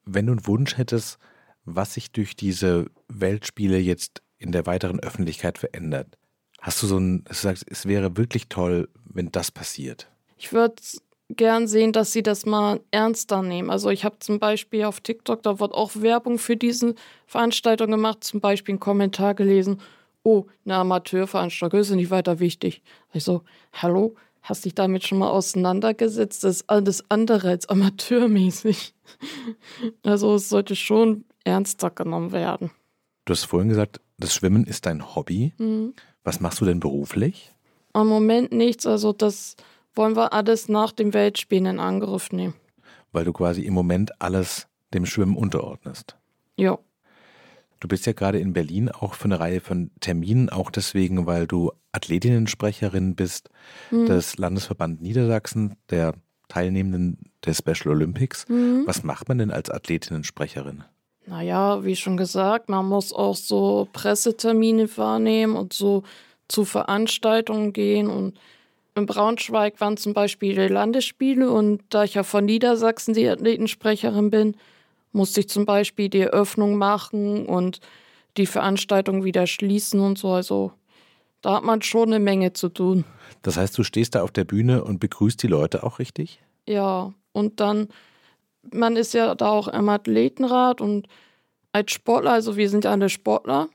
Wenn 0.04 0.26
du 0.26 0.32
einen 0.32 0.46
Wunsch 0.46 0.78
hättest, 0.78 1.18
was 1.64 1.94
sich 1.94 2.12
durch 2.12 2.36
diese 2.36 2.86
Weltspiele 3.08 3.78
jetzt 3.78 4.22
in 4.38 4.52
der 4.52 4.66
weiteren 4.66 5.00
Öffentlichkeit 5.00 5.58
verändert, 5.58 6.16
hast 6.60 6.82
du 6.82 6.86
so 6.86 6.98
ein, 6.98 7.24
du 7.24 7.34
sagst, 7.34 7.64
es 7.68 7.86
wäre 7.86 8.16
wirklich 8.16 8.48
toll, 8.48 8.88
wenn 9.04 9.30
das 9.32 9.50
passiert? 9.50 10.08
Ich 10.38 10.52
würde 10.52 10.76
gern 11.28 11.66
sehen, 11.66 11.92
dass 11.92 12.12
sie 12.12 12.22
das 12.22 12.46
mal 12.46 12.80
ernster 12.90 13.42
nehmen. 13.42 13.70
Also 13.70 13.90
ich 13.90 14.04
habe 14.04 14.18
zum 14.18 14.38
Beispiel 14.38 14.84
auf 14.84 15.00
TikTok, 15.00 15.42
da 15.42 15.58
wird 15.58 15.72
auch 15.72 15.92
Werbung 15.96 16.38
für 16.38 16.56
diese 16.56 16.94
Veranstaltung 17.26 17.90
gemacht, 17.90 18.22
zum 18.22 18.40
Beispiel 18.40 18.74
einen 18.74 18.80
Kommentar 18.80 19.34
gelesen, 19.34 19.80
oh, 20.22 20.46
eine 20.64 20.76
Amateurveranstaltung 20.76 21.80
ist 21.80 21.90
nicht 21.90 22.10
weiter 22.10 22.38
wichtig. 22.38 22.82
Ich 23.12 23.24
so, 23.24 23.42
hallo, 23.72 24.14
Hast 24.42 24.64
dich 24.64 24.74
damit 24.74 25.04
schon 25.04 25.18
mal 25.18 25.30
auseinandergesetzt? 25.30 26.42
Das 26.42 26.56
ist 26.56 26.70
alles 26.70 27.08
andere 27.10 27.48
als 27.48 27.68
amateurmäßig. 27.68 28.94
Also 30.02 30.36
es 30.36 30.48
sollte 30.48 30.74
schon 30.74 31.26
ernster 31.44 31.90
genommen 31.90 32.32
werden. 32.32 32.70
Du 33.26 33.32
hast 33.32 33.44
vorhin 33.44 33.68
gesagt, 33.68 34.00
das 34.16 34.34
Schwimmen 34.34 34.64
ist 34.64 34.86
dein 34.86 35.14
Hobby. 35.14 35.52
Mhm. 35.58 35.92
Was 36.24 36.40
machst 36.40 36.60
du 36.60 36.64
denn 36.64 36.80
beruflich? 36.80 37.52
Im 37.94 38.06
Moment 38.06 38.52
nichts, 38.52 38.86
also 38.86 39.12
das 39.12 39.56
wollen 39.94 40.16
wir 40.16 40.32
alles 40.32 40.68
nach 40.68 40.92
dem 40.92 41.12
Weltspielen 41.12 41.66
in 41.66 41.78
Angriff 41.78 42.32
nehmen. 42.32 42.54
Weil 43.12 43.24
du 43.24 43.32
quasi 43.32 43.62
im 43.62 43.74
Moment 43.74 44.12
alles 44.20 44.66
dem 44.94 45.04
Schwimmen 45.04 45.36
unterordnest. 45.36 46.16
Ja. 46.56 46.78
Du 47.82 47.88
bist 47.88 48.06
ja 48.06 48.12
gerade 48.12 48.38
in 48.38 48.52
Berlin 48.52 48.88
auch 48.88 49.14
für 49.14 49.24
eine 49.24 49.40
Reihe 49.40 49.60
von 49.60 49.90
Terminen, 49.98 50.50
auch 50.50 50.70
deswegen, 50.70 51.26
weil 51.26 51.48
du 51.48 51.72
Athletinnensprecherin 51.90 53.16
bist 53.16 53.50
Mhm. 53.90 54.06
des 54.06 54.38
Landesverband 54.38 55.02
Niedersachsen, 55.02 55.74
der 55.90 56.14
Teilnehmenden 56.46 57.32
der 57.44 57.54
Special 57.54 57.88
Olympics. 57.96 58.48
Mhm. 58.48 58.84
Was 58.86 59.02
macht 59.02 59.28
man 59.28 59.38
denn 59.38 59.50
als 59.50 59.68
Athletinnensprecherin? 59.68 60.84
Naja, 61.26 61.84
wie 61.84 61.96
schon 61.96 62.16
gesagt, 62.16 62.68
man 62.68 62.86
muss 62.88 63.12
auch 63.12 63.34
so 63.34 63.88
Pressetermine 63.92 64.88
wahrnehmen 64.96 65.56
und 65.56 65.72
so 65.72 66.04
zu 66.46 66.64
Veranstaltungen 66.64 67.72
gehen. 67.72 68.06
Und 68.06 68.38
in 68.94 69.06
Braunschweig 69.06 69.80
waren 69.80 69.96
zum 69.96 70.14
Beispiel 70.14 70.54
die 70.54 70.72
Landesspiele 70.72 71.50
und 71.50 71.82
da 71.88 72.04
ich 72.04 72.14
ja 72.14 72.22
von 72.22 72.44
Niedersachsen 72.44 73.14
die 73.14 73.28
Athletensprecherin 73.28 74.30
bin, 74.30 74.54
musste 75.12 75.40
ich 75.40 75.48
zum 75.48 75.66
Beispiel 75.66 76.08
die 76.08 76.20
Eröffnung 76.20 76.76
machen 76.76 77.46
und 77.46 77.80
die 78.36 78.46
Veranstaltung 78.46 79.24
wieder 79.24 79.46
schließen 79.46 80.00
und 80.00 80.18
so. 80.18 80.30
Also 80.30 80.72
da 81.42 81.56
hat 81.56 81.64
man 81.64 81.82
schon 81.82 82.08
eine 82.12 82.20
Menge 82.20 82.52
zu 82.52 82.68
tun. 82.68 83.04
Das 83.42 83.56
heißt, 83.56 83.76
du 83.76 83.84
stehst 83.84 84.14
da 84.14 84.22
auf 84.22 84.30
der 84.30 84.44
Bühne 84.44 84.84
und 84.84 85.00
begrüßt 85.00 85.42
die 85.42 85.48
Leute 85.48 85.82
auch 85.82 85.98
richtig? 85.98 86.40
Ja, 86.66 87.12
und 87.32 87.60
dann, 87.60 87.88
man 88.72 88.96
ist 88.96 89.14
ja 89.14 89.34
da 89.34 89.50
auch 89.50 89.68
im 89.68 89.88
Athletenrat 89.88 90.80
und 90.80 91.08
als 91.72 91.92
Sportler, 91.92 92.32
also 92.32 92.56
wir 92.56 92.68
sind 92.68 92.84
ja 92.84 92.92
alle 92.92 93.08
Sportler 93.08 93.68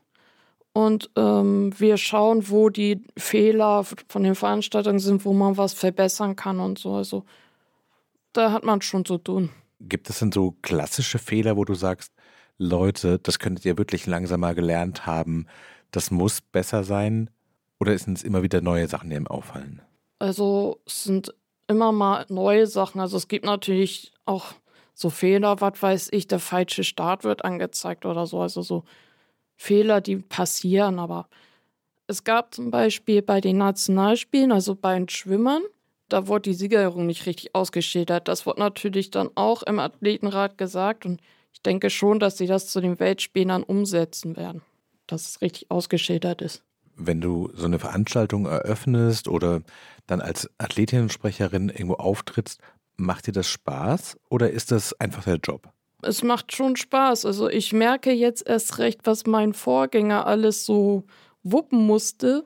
und 0.72 1.10
ähm, 1.16 1.74
wir 1.78 1.98
schauen, 1.98 2.50
wo 2.50 2.70
die 2.70 3.04
Fehler 3.18 3.84
von 3.84 4.24
den 4.24 4.36
Veranstaltungen 4.36 5.00
sind, 5.00 5.26
wo 5.26 5.34
man 5.34 5.58
was 5.58 5.74
verbessern 5.74 6.36
kann 6.36 6.60
und 6.60 6.80
so. 6.80 6.94
Also 6.94 7.26
da 8.34 8.52
hat 8.52 8.64
man 8.64 8.82
schon 8.82 9.04
zu 9.04 9.18
tun. 9.18 9.50
Gibt 9.80 10.10
es 10.10 10.20
denn 10.20 10.32
so 10.32 10.56
klassische 10.62 11.20
Fehler, 11.20 11.58
wo 11.58 11.66
du 11.66 11.76
sagst, 11.76 12.14
Leute, 12.58 13.20
das 13.20 13.40
könntet 13.40 13.66
ihr 13.66 13.78
wirklich 13.78 14.08
langsam 14.08 14.40
mal 14.40 14.56
gelernt 14.56 15.06
haben, 15.06 15.46
das 15.92 16.12
muss 16.12 16.42
besser 16.42 16.84
sein? 16.84 17.30
Oder 17.80 17.98
sind 17.98 18.18
es 18.18 18.24
immer 18.24 18.42
wieder 18.42 18.62
neue 18.62 18.88
Sachen, 18.88 19.10
die 19.10 19.16
ihm 19.16 19.28
auffallen? 19.28 19.82
Also 20.20 20.82
es 20.86 21.04
sind 21.04 21.34
immer 21.68 21.92
mal 21.92 22.26
neue 22.30 22.66
Sachen. 22.66 23.00
Also 23.00 23.18
es 23.18 23.28
gibt 23.28 23.46
natürlich 23.46 24.14
auch 24.26 24.54
so 24.94 25.10
Fehler, 25.10 25.62
was 25.62 25.82
weiß 25.82 26.10
ich, 26.12 26.28
der 26.28 26.40
falsche 26.40 26.84
Start 26.84 27.24
wird 27.24 27.46
angezeigt 27.46 28.06
oder 28.06 28.26
so. 28.26 28.42
Also 28.42 28.64
so 28.64 28.84
Fehler, 29.56 30.02
die 30.02 30.18
passieren. 30.18 30.98
Aber 30.98 31.28
es 32.08 32.24
gab 32.24 32.56
zum 32.56 32.72
Beispiel 32.72 33.22
bei 33.22 33.42
den 33.42 33.58
Nationalspielen, 33.58 34.52
also 34.52 34.74
bei 34.74 34.96
den 34.96 35.08
Schwimmern, 35.10 35.62
da 36.10 36.28
wurde 36.28 36.50
die 36.50 36.54
Siegerehrung 36.54 37.06
nicht 37.06 37.26
richtig 37.26 37.54
ausgeschildert. 37.54 38.28
Das 38.28 38.46
wurde 38.46 38.60
natürlich 38.60 39.12
dann 39.12 39.30
auch 39.36 39.64
im 39.64 39.80
Athletenrat 39.80 40.58
gesagt 40.58 41.06
und 41.06 41.22
ich 41.54 41.62
denke 41.62 41.90
schon, 41.90 42.20
dass 42.20 42.38
sie 42.38 42.48
das 42.48 42.68
zu 42.68 42.82
den 42.82 43.00
Weltspielen 43.00 43.50
dann 43.50 43.64
umsetzen 43.64 44.36
werden, 44.38 44.62
dass 45.08 45.28
es 45.30 45.42
richtig 45.42 45.72
ausgeschildert 45.72 46.42
ist. 46.42 46.64
Wenn 46.96 47.22
du 47.22 47.50
so 47.54 47.66
eine 47.66 47.80
Veranstaltung 47.80 48.46
eröffnest 48.46 49.28
oder 49.28 49.62
dann 50.08 50.22
als 50.22 50.50
Athletinnensprecherin 50.58 51.70
irgendwo 51.70 51.96
auftrittst, 51.96 52.62
macht 52.96 53.28
dir 53.28 53.32
das 53.32 53.48
Spaß 53.48 54.18
oder 54.30 54.52
ist 54.52 54.72
das 54.72 55.00
einfach 55.00 55.24
der 55.24 55.38
Job? 55.38 55.70
Es 56.02 56.24
macht 56.24 56.56
schon 56.56 56.76
Spaß. 56.76 57.26
Also 57.26 57.50
ich 57.50 57.74
merke 57.74 58.12
jetzt 58.12 58.48
erst 58.48 58.78
recht, 58.80 59.02
was 59.06 59.26
mein 59.26 59.54
Vorgänger 59.54 60.26
alles 60.28 60.66
so 60.66 61.04
wuppen 61.44 61.86
musste. 61.86 62.46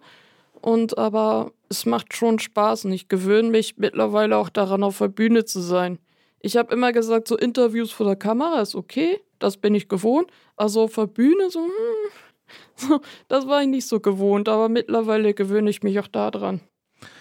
Und 0.62 0.98
aber 0.98 1.52
es 1.70 1.86
macht 1.86 2.16
schon 2.16 2.40
Spaß 2.40 2.86
und 2.86 2.94
ich 2.94 3.08
gewöhne 3.08 3.50
mich 3.50 3.78
mittlerweile 3.78 4.38
auch 4.38 4.50
daran, 4.50 4.84
auf 4.84 5.00
der 5.00 5.08
Bühne 5.08 5.46
zu 5.46 5.60
sein. 5.60 5.98
Ich 6.40 6.58
habe 6.58 6.74
immer 6.74 6.92
gesagt, 6.92 7.28
so 7.28 7.38
Interviews 7.38 7.92
vor 7.92 8.06
der 8.06 8.16
Kamera 8.16 8.62
ist 8.62 8.76
okay, 8.76 9.20
das 9.40 9.58
bin 9.58 9.76
ich 9.76 9.90
gewohnt. 9.90 10.30
Also 10.56 10.84
auf 10.84 10.96
der 10.96 11.08
Bühne 11.08 11.50
so, 11.50 11.60
hm, 11.60 13.00
das 13.28 13.48
war 13.48 13.62
ich 13.62 13.68
nicht 13.68 13.88
so 13.88 14.00
gewohnt, 14.00 14.50
aber 14.50 14.70
mittlerweile 14.70 15.34
gewöhne 15.34 15.70
ich 15.70 15.84
mich 15.84 16.00
auch 16.00 16.08
daran. 16.08 16.62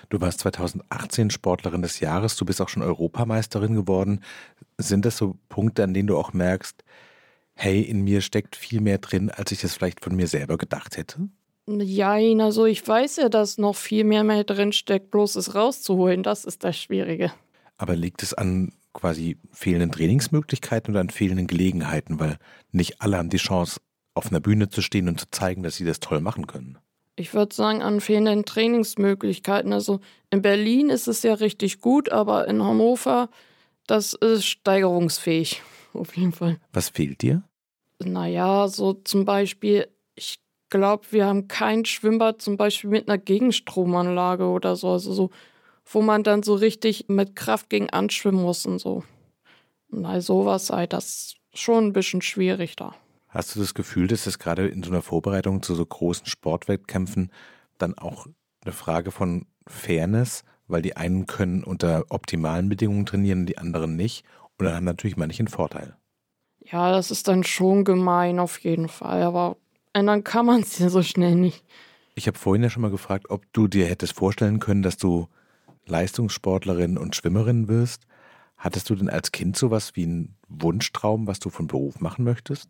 Du 0.08 0.20
warst 0.20 0.40
2018 0.40 1.30
Sportlerin 1.30 1.82
des 1.82 2.00
Jahres, 2.00 2.36
du 2.36 2.44
bist 2.44 2.60
auch 2.60 2.68
schon 2.68 2.82
Europameisterin 2.82 3.74
geworden. 3.74 4.22
Sind 4.76 5.04
das 5.04 5.16
so 5.16 5.36
Punkte, 5.48 5.84
an 5.84 5.94
denen 5.94 6.08
du 6.08 6.16
auch 6.16 6.32
merkst, 6.32 6.82
hey, 7.54 7.80
in 7.82 8.02
mir 8.02 8.20
steckt 8.20 8.56
viel 8.56 8.80
mehr 8.80 8.98
drin, 8.98 9.30
als 9.30 9.52
ich 9.52 9.60
das 9.60 9.74
vielleicht 9.74 10.02
von 10.02 10.16
mir 10.16 10.26
selber 10.26 10.58
gedacht 10.58 10.96
hätte? 10.96 11.28
Jein, 11.78 12.40
also 12.40 12.66
ich 12.66 12.86
weiß 12.86 13.16
ja, 13.16 13.28
dass 13.28 13.58
noch 13.58 13.76
viel 13.76 14.04
mehr 14.04 14.24
mehr 14.24 14.44
drin 14.44 14.72
steckt, 14.72 15.10
bloß 15.10 15.36
es 15.36 15.54
rauszuholen, 15.54 16.22
das 16.22 16.44
ist 16.44 16.64
das 16.64 16.76
Schwierige. 16.76 17.32
Aber 17.76 17.94
liegt 17.96 18.22
es 18.22 18.34
an 18.34 18.72
quasi 18.92 19.36
fehlenden 19.52 19.92
Trainingsmöglichkeiten 19.92 20.92
oder 20.92 21.00
an 21.00 21.10
fehlenden 21.10 21.46
Gelegenheiten? 21.46 22.18
Weil 22.18 22.38
nicht 22.72 23.00
alle 23.00 23.18
haben 23.18 23.30
die 23.30 23.36
Chance, 23.36 23.80
auf 24.14 24.26
einer 24.26 24.40
Bühne 24.40 24.68
zu 24.68 24.82
stehen 24.82 25.08
und 25.08 25.20
zu 25.20 25.30
zeigen, 25.30 25.62
dass 25.62 25.76
sie 25.76 25.84
das 25.84 26.00
toll 26.00 26.20
machen 26.20 26.46
können. 26.46 26.78
Ich 27.16 27.34
würde 27.34 27.54
sagen, 27.54 27.82
an 27.82 28.00
fehlenden 28.00 28.44
Trainingsmöglichkeiten. 28.44 29.72
Also 29.72 30.00
in 30.30 30.42
Berlin 30.42 30.90
ist 30.90 31.06
es 31.06 31.22
ja 31.22 31.34
richtig 31.34 31.80
gut, 31.80 32.10
aber 32.10 32.48
in 32.48 32.62
Hannover, 32.62 33.28
das 33.86 34.14
ist 34.14 34.46
steigerungsfähig. 34.46 35.62
Auf 35.92 36.16
jeden 36.16 36.32
Fall. 36.32 36.58
Was 36.72 36.88
fehlt 36.88 37.22
dir? 37.22 37.42
Naja, 38.02 38.68
so 38.68 38.94
zum 38.94 39.24
Beispiel, 39.24 39.88
glaube, 40.70 41.04
wir 41.10 41.26
haben 41.26 41.48
kein 41.48 41.84
Schwimmbad 41.84 42.40
zum 42.40 42.56
Beispiel 42.56 42.90
mit 42.90 43.08
einer 43.08 43.18
Gegenstromanlage 43.18 44.46
oder 44.46 44.76
so. 44.76 44.92
Also 44.92 45.12
so, 45.12 45.30
wo 45.84 46.00
man 46.02 46.22
dann 46.22 46.42
so 46.42 46.54
richtig 46.54 47.06
mit 47.08 47.36
Kraft 47.36 47.68
gegen 47.68 47.90
anschwimmen 47.90 48.42
muss 48.42 48.64
und 48.66 48.78
so. 48.78 49.04
Na, 49.90 50.20
sowas 50.20 50.68
sei 50.68 50.86
das 50.86 51.34
schon 51.52 51.88
ein 51.88 51.92
bisschen 51.92 52.22
schwierig 52.22 52.76
da. 52.76 52.94
Hast 53.28 53.54
du 53.54 53.60
das 53.60 53.74
Gefühl, 53.74 54.06
dass 54.06 54.26
es 54.26 54.38
gerade 54.38 54.68
in 54.68 54.82
so 54.82 54.90
einer 54.90 55.02
Vorbereitung 55.02 55.62
zu 55.62 55.74
so 55.74 55.84
großen 55.84 56.26
Sportwettkämpfen 56.26 57.30
dann 57.78 57.96
auch 57.96 58.26
eine 58.62 58.72
Frage 58.72 59.10
von 59.10 59.46
Fairness, 59.66 60.44
weil 60.66 60.82
die 60.82 60.96
einen 60.96 61.26
können 61.26 61.64
unter 61.64 62.04
optimalen 62.08 62.68
Bedingungen 62.68 63.06
trainieren 63.06 63.46
die 63.46 63.58
anderen 63.58 63.96
nicht 63.96 64.24
und 64.58 64.66
dann 64.66 64.74
haben 64.74 64.84
natürlich 64.84 65.16
manche 65.16 65.40
einen 65.40 65.48
Vorteil. 65.48 65.96
Ja, 66.60 66.92
das 66.92 67.10
ist 67.10 67.26
dann 67.28 67.42
schon 67.42 67.84
gemein 67.84 68.38
auf 68.38 68.58
jeden 68.58 68.88
Fall, 68.88 69.22
aber 69.22 69.56
ändern 69.92 70.24
kann 70.24 70.46
man 70.46 70.60
es 70.60 70.78
ja 70.78 70.88
so 70.88 71.02
schnell 71.02 71.34
nicht. 71.34 71.64
Ich 72.14 72.26
habe 72.26 72.38
vorhin 72.38 72.62
ja 72.62 72.70
schon 72.70 72.82
mal 72.82 72.90
gefragt, 72.90 73.30
ob 73.30 73.50
du 73.52 73.68
dir 73.68 73.86
hättest 73.86 74.14
vorstellen 74.14 74.60
können, 74.60 74.82
dass 74.82 74.96
du 74.96 75.28
Leistungssportlerin 75.86 76.98
und 76.98 77.16
Schwimmerin 77.16 77.68
wirst. 77.68 78.06
Hattest 78.56 78.90
du 78.90 78.94
denn 78.94 79.08
als 79.08 79.32
Kind 79.32 79.56
sowas 79.56 79.96
wie 79.96 80.04
einen 80.04 80.36
Wunschtraum, 80.48 81.26
was 81.26 81.38
du 81.40 81.50
von 81.50 81.66
Beruf 81.66 82.00
machen 82.00 82.24
möchtest? 82.24 82.68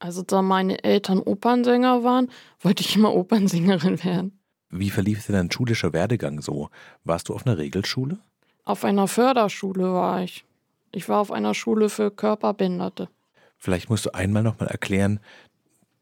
Also 0.00 0.22
da 0.22 0.42
meine 0.42 0.82
Eltern 0.84 1.20
Opernsänger 1.20 2.04
waren, 2.04 2.30
wollte 2.60 2.82
ich 2.82 2.96
immer 2.96 3.14
Opernsängerin 3.14 4.02
werden. 4.04 4.38
Wie 4.70 4.90
verlief 4.90 5.26
denn 5.26 5.34
dein 5.34 5.50
schulischer 5.50 5.92
Werdegang 5.92 6.40
so? 6.40 6.70
Warst 7.04 7.28
du 7.28 7.34
auf 7.34 7.46
einer 7.46 7.58
Regelschule? 7.58 8.18
Auf 8.64 8.84
einer 8.84 9.08
Förderschule 9.08 9.92
war 9.92 10.22
ich. 10.22 10.44
Ich 10.92 11.08
war 11.08 11.20
auf 11.20 11.32
einer 11.32 11.54
Schule 11.54 11.88
für 11.88 12.10
Körperbehinderte. 12.10 13.08
Vielleicht 13.56 13.90
musst 13.90 14.06
du 14.06 14.14
einmal 14.14 14.42
nochmal 14.42 14.68
erklären, 14.68 15.20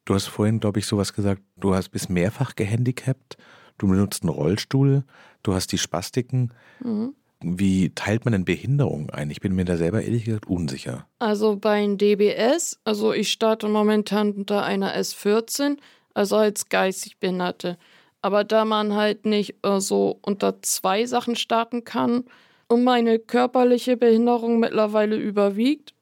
du 0.06 0.14
hast 0.14 0.28
vorhin, 0.28 0.60
glaube 0.60 0.78
ich, 0.78 0.86
sowas 0.86 1.12
gesagt, 1.12 1.42
du 1.56 1.74
hast 1.74 1.90
bist 1.90 2.08
mehrfach 2.08 2.56
gehandicapt, 2.56 3.36
du 3.76 3.88
benutzt 3.88 4.22
einen 4.22 4.30
Rollstuhl, 4.30 5.04
du 5.42 5.52
hast 5.52 5.72
die 5.72 5.78
Spastiken. 5.78 6.54
Mhm. 6.80 7.14
Wie 7.42 7.90
teilt 7.90 8.24
man 8.24 8.32
denn 8.32 8.46
Behinderung 8.46 9.10
ein? 9.10 9.30
Ich 9.30 9.40
bin 9.40 9.54
mir 9.54 9.66
da 9.66 9.76
selber 9.76 10.00
ehrlich 10.00 10.24
gesagt 10.24 10.46
unsicher. 10.46 11.06
Also 11.18 11.56
bei 11.56 11.86
DBS, 11.86 12.78
also 12.84 13.12
ich 13.12 13.30
starte 13.30 13.68
momentan 13.68 14.32
unter 14.32 14.64
einer 14.64 14.96
S14, 14.96 15.76
also 16.14 16.36
als 16.36 16.70
geistig 16.70 17.18
Behinderte. 17.18 17.76
Aber 18.22 18.42
da 18.42 18.64
man 18.64 18.94
halt 18.94 19.26
nicht 19.26 19.56
äh, 19.62 19.80
so 19.80 20.18
unter 20.22 20.62
zwei 20.62 21.04
Sachen 21.04 21.36
starten 21.36 21.84
kann 21.84 22.24
und 22.68 22.82
meine 22.84 23.18
körperliche 23.18 23.98
Behinderung 23.98 24.58
mittlerweile 24.58 25.16
überwiegt, 25.16 25.92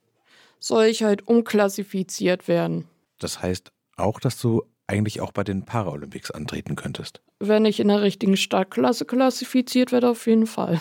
soll 0.60 0.84
ich 0.84 1.02
halt 1.02 1.26
umklassifiziert 1.26 2.46
werden. 2.46 2.86
Das 3.18 3.42
heißt 3.42 3.73
auch, 3.96 4.20
dass 4.20 4.40
du 4.40 4.62
eigentlich 4.86 5.20
auch 5.20 5.32
bei 5.32 5.44
den 5.44 5.64
Paralympics 5.64 6.30
antreten 6.30 6.76
könntest. 6.76 7.22
Wenn 7.38 7.64
ich 7.64 7.80
in 7.80 7.88
der 7.88 8.02
richtigen 8.02 8.36
Startklasse 8.36 9.04
klassifiziert 9.04 9.92
werde, 9.92 10.10
auf 10.10 10.26
jeden 10.26 10.46
Fall. 10.46 10.80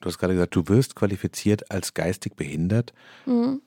Du 0.00 0.08
hast 0.08 0.18
gerade 0.18 0.34
gesagt, 0.34 0.56
du 0.56 0.66
wirst 0.68 0.96
qualifiziert 0.96 1.70
als 1.70 1.94
geistig 1.94 2.34
behindert. 2.34 2.92
Mhm. 3.26 3.62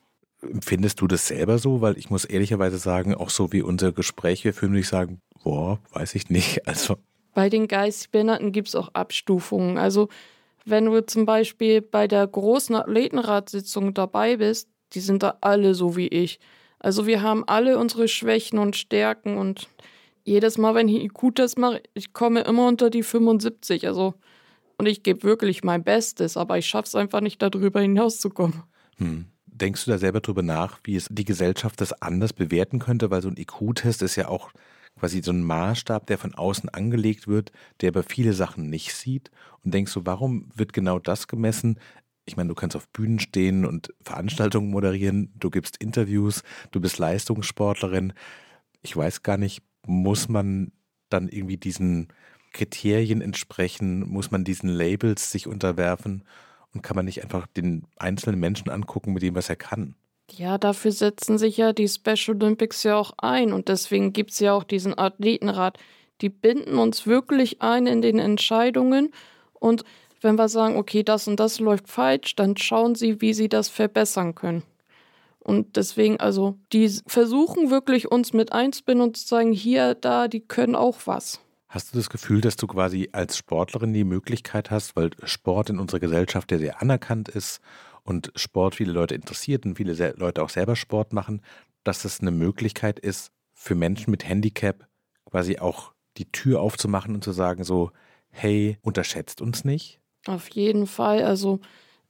Findest 0.62 1.02
du 1.02 1.08
das 1.08 1.28
selber 1.28 1.58
so? 1.58 1.82
Weil 1.82 1.98
ich 1.98 2.10
muss 2.10 2.26
ehrlicherweise 2.26 2.78
sagen, 2.78 3.16
auch 3.16 3.30
so 3.30 3.52
wie 3.54 3.62
unser 3.62 3.92
Gespräch, 3.92 4.44
wir 4.44 4.54
fühlen 4.54 4.74
mich 4.74 4.88
sagen, 4.88 5.22
boah, 5.44 5.80
weiß 5.92 6.16
ich 6.16 6.30
nicht. 6.30 6.62
Also 6.68 6.98
Bei 7.34 7.50
den 7.50 7.68
geistig 7.68 8.12
Behinderten 8.12 8.52
gibt 8.52 8.68
es 8.68 8.76
auch 8.76 8.90
Abstufungen. 8.94 9.78
Also 9.78 10.10
wenn 10.66 10.86
du 10.86 11.06
zum 11.06 11.26
Beispiel 11.26 11.82
bei 11.82 12.08
der 12.08 12.26
großen 12.28 12.76
Athletenratssitzung 12.76 13.94
dabei 13.94 14.38
bist, 14.38 14.68
die 14.94 15.00
sind 15.00 15.24
da 15.24 15.38
alle 15.42 15.74
so 15.74 15.96
wie 15.96 16.08
ich. 16.08 16.40
Also 16.86 17.08
wir 17.08 17.24
haben 17.24 17.44
alle 17.48 17.80
unsere 17.80 18.08
Schwächen 18.08 18.60
und 18.60 18.76
Stärken 18.76 19.40
und 19.40 19.70
jedes 20.24 20.60
Mal, 20.60 20.76
wenn 20.76 20.88
ich 20.88 21.04
IQ-Test 21.06 21.58
mache, 21.58 21.82
ich 21.96 22.14
komme 22.14 22.42
immer 22.42 22.68
unter 22.68 22.92
die 22.92 23.02
75. 23.02 23.88
Also, 23.88 24.14
und 24.78 24.86
ich 24.86 25.02
gebe 25.02 25.24
wirklich 25.24 25.64
mein 25.64 25.84
Bestes, 25.84 26.38
aber 26.38 26.60
ich 26.60 26.68
schaffe 26.68 26.86
es 26.86 26.94
einfach 26.94 27.22
nicht, 27.22 27.42
darüber 27.42 27.82
hinauszukommen. 27.82 28.62
Hm. 28.98 29.26
Denkst 29.48 29.86
du 29.86 29.92
da 29.92 29.98
selber 29.98 30.20
drüber 30.20 30.44
nach, 30.44 30.78
wie 30.84 30.96
es 30.96 31.08
die 31.10 31.26
Gesellschaft 31.26 31.82
das 31.82 31.92
anders 32.04 32.34
bewerten 32.34 32.78
könnte? 32.78 33.10
Weil 33.10 33.24
so 33.24 33.30
ein 33.30 33.38
IQ-Test 33.38 34.04
ist 34.04 34.16
ja 34.16 34.28
auch 34.28 34.52
quasi 35.00 35.24
so 35.24 35.32
ein 35.32 35.42
Maßstab, 35.42 36.06
der 36.06 36.20
von 36.20 36.36
außen 36.36 36.70
angelegt 36.70 37.28
wird, 37.28 37.52
der 37.82 37.90
aber 37.90 38.04
viele 38.04 38.34
Sachen 38.34 38.70
nicht 38.70 38.94
sieht. 38.94 39.32
Und 39.64 39.74
denkst 39.74 39.94
du, 39.96 40.02
warum 40.04 40.50
wird 40.54 40.72
genau 40.72 41.00
das 41.00 41.28
gemessen? 41.28 41.80
Ich 42.26 42.38
meine, 42.38 42.50
du 42.50 42.56
kannst 42.56 42.76
auf 42.76 42.88
Bühnen 42.90 43.20
stehen 43.20 43.66
und 43.66 43.94
Veranstaltungen 44.02 44.72
moderieren, 44.72 45.32
du 45.36 45.50
gibst 45.50 45.78
Interviews, 45.78 46.44
du 46.72 46.82
bist 46.82 46.98
Leistungssportlerin. 46.98 48.14
Ich 48.82 48.96
weiß 48.96 49.24
gar 49.24 49.38
nicht, 49.38 49.62
muss 49.86 50.28
man 50.28 50.72
dann 51.10 51.30
irgendwie 51.30 51.58
diesen 51.58 52.10
Kriterien 52.56 53.22
entsprechen? 53.22 54.08
Muss 54.10 54.32
man 54.32 54.44
diesen 54.44 54.70
Labels 54.70 55.32
sich 55.32 55.46
unterwerfen? 55.46 56.24
Und 56.74 56.82
kann 56.82 56.96
man 56.96 57.06
nicht 57.06 57.22
einfach 57.22 57.48
den 57.48 57.84
einzelnen 57.98 58.40
Menschen 58.40 58.70
angucken 58.70 59.14
mit 59.14 59.24
dem, 59.24 59.36
was 59.36 59.50
er 59.50 59.56
kann? 59.56 59.96
Ja, 60.32 60.58
dafür 60.58 60.92
setzen 60.92 61.38
sich 61.38 61.58
ja 61.58 61.74
die 61.74 61.88
Special 61.88 62.36
Olympics 62.36 62.84
ja 62.84 62.96
auch 62.96 63.14
ein. 63.18 63.54
Und 63.54 63.68
deswegen 63.68 64.14
gibt 64.14 64.32
es 64.32 64.40
ja 64.40 64.54
auch 64.54 64.64
diesen 64.64 64.98
Athletenrat. 64.98 65.78
Die 66.22 66.30
binden 66.30 66.78
uns 66.78 67.06
wirklich 67.06 67.62
ein 67.62 67.88
in 67.88 68.02
den 68.02 68.20
Entscheidungen. 68.20 69.12
Und 69.54 69.84
wenn 70.26 70.36
wir 70.36 70.50
sagen, 70.50 70.76
okay, 70.76 71.04
das 71.04 71.28
und 71.28 71.40
das 71.40 71.60
läuft 71.60 71.88
falsch, 71.88 72.36
dann 72.36 72.58
schauen 72.58 72.96
sie, 72.96 73.22
wie 73.22 73.34
sie 73.34 73.48
das 73.48 73.70
verbessern 73.70 74.36
können. 74.36 74.64
Und 75.40 75.78
deswegen, 75.78 76.20
also, 76.20 76.58
die 76.74 76.90
versuchen 77.06 77.70
wirklich 77.70 78.12
uns 78.12 78.34
mit 78.34 78.52
einzubinden 78.52 79.08
und 79.08 79.18
zu 79.18 79.28
sagen, 79.28 79.54
hier, 79.54 79.94
da, 79.94 80.28
die 80.28 80.40
können 80.40 80.76
auch 80.76 80.98
was. 81.06 81.40
Hast 81.70 81.94
du 81.94 81.98
das 81.98 82.10
Gefühl, 82.10 82.42
dass 82.42 82.56
du 82.56 82.66
quasi 82.66 83.10
als 83.12 83.38
Sportlerin 83.38 83.94
die 83.94 84.04
Möglichkeit 84.04 84.72
hast, 84.72 84.96
weil 84.96 85.12
Sport 85.24 85.70
in 85.70 85.78
unserer 85.78 86.00
Gesellschaft 86.00 86.52
ja 86.52 86.58
sehr 86.58 86.82
anerkannt 86.82 87.30
ist 87.30 87.62
und 88.04 88.32
Sport 88.36 88.76
viele 88.76 88.92
Leute 88.92 89.14
interessiert 89.14 89.66
und 89.66 89.76
viele 89.76 90.16
Leute 90.18 90.42
auch 90.42 90.50
selber 90.50 90.76
Sport 90.76 91.14
machen, 91.14 91.42
dass 91.84 92.04
es 92.04 92.22
eine 92.22 92.32
Möglichkeit 92.32 92.98
ist, 92.98 93.32
für 93.54 93.76
Menschen 93.76 94.10
mit 94.10 94.28
Handicap 94.28 94.88
quasi 95.26 95.60
auch 95.60 95.94
die 96.18 96.32
Tür 96.32 96.62
aufzumachen 96.62 97.14
und 97.14 97.24
zu 97.24 97.32
sagen 97.32 97.64
so, 97.64 97.92
hey, 98.32 98.80
unterschätzt 98.82 99.42
uns 99.42 99.64
nicht? 99.64 100.02
Auf 100.28 100.50
jeden 100.50 100.88
Fall. 100.88 101.24
Also 101.24 101.60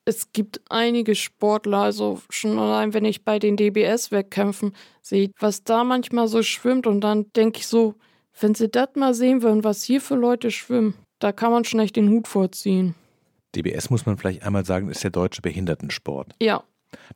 es 0.06 0.32
gibt 0.32 0.62
einige 0.70 1.16
Sportler, 1.16 1.80
also 1.80 2.22
schon 2.30 2.58
allein, 2.60 2.94
wenn 2.94 3.06
ich 3.06 3.24
bei 3.24 3.40
den 3.40 3.58
DBS-Wettkämpfen 3.58 4.74
sehe, 5.02 5.32
was 5.40 5.64
da 5.64 5.84
manchmal 5.84 6.28
so 6.28 6.44
schwimmt 6.44 6.88
und 6.88 7.02
dann 7.02 7.32
denke 7.34 7.60
ich 7.60 7.68
so, 7.68 7.96
wenn 8.40 8.54
sie 8.54 8.70
das 8.70 8.90
mal 8.96 9.14
sehen 9.14 9.42
würden, 9.42 9.64
was 9.64 9.84
hier 9.84 10.02
für 10.02 10.16
Leute 10.16 10.52
schwimmen, 10.52 10.94
da 11.20 11.32
kann 11.32 11.52
man 11.52 11.66
schon 11.66 11.80
echt 11.80 11.96
den 11.96 12.10
Hut 12.10 12.28
vorziehen. 12.28 12.94
DBS 13.56 13.90
muss 13.90 14.06
man 14.06 14.18
vielleicht 14.18 14.44
einmal 14.44 14.66
sagen, 14.66 14.90
ist 14.90 15.04
der 15.04 15.12
deutsche 15.12 15.42
Behindertensport. 15.42 16.36
Ja. 16.42 16.64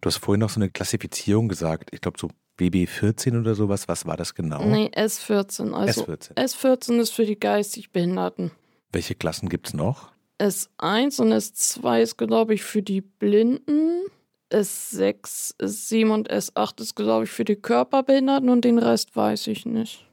Du 0.01 0.07
hast 0.07 0.17
vorhin 0.17 0.39
noch 0.39 0.49
so 0.49 0.59
eine 0.59 0.69
Klassifizierung 0.69 1.47
gesagt, 1.47 1.89
ich 1.93 2.01
glaube 2.01 2.17
so 2.19 2.29
BB14 2.59 3.39
oder 3.39 3.55
sowas. 3.55 3.87
Was 3.87 4.05
war 4.05 4.17
das 4.17 4.35
genau? 4.35 4.63
Nee, 4.63 4.89
S14. 4.93 5.73
Also 5.73 6.03
S14. 6.03 6.33
S14 6.35 6.99
ist 6.99 7.11
für 7.11 7.25
die 7.25 7.39
geistig 7.39 7.91
Behinderten. 7.91 8.51
Welche 8.91 9.15
Klassen 9.15 9.49
gibt 9.49 9.67
es 9.67 9.73
noch? 9.73 10.11
S1 10.39 11.21
und 11.21 11.33
S2 11.33 12.01
ist, 12.01 12.17
glaube 12.17 12.53
ich, 12.53 12.63
für 12.63 12.81
die 12.81 13.01
Blinden. 13.01 14.03
S6, 14.51 15.57
S7 15.59 16.09
und 16.09 16.31
S8 16.31 16.81
ist, 16.81 16.95
glaube 16.95 17.25
ich, 17.25 17.29
für 17.29 17.45
die 17.45 17.57
Körperbehinderten 17.57 18.49
und 18.49 18.65
den 18.65 18.79
Rest 18.79 19.15
weiß 19.15 19.47
ich 19.47 19.65
nicht. 19.65 20.05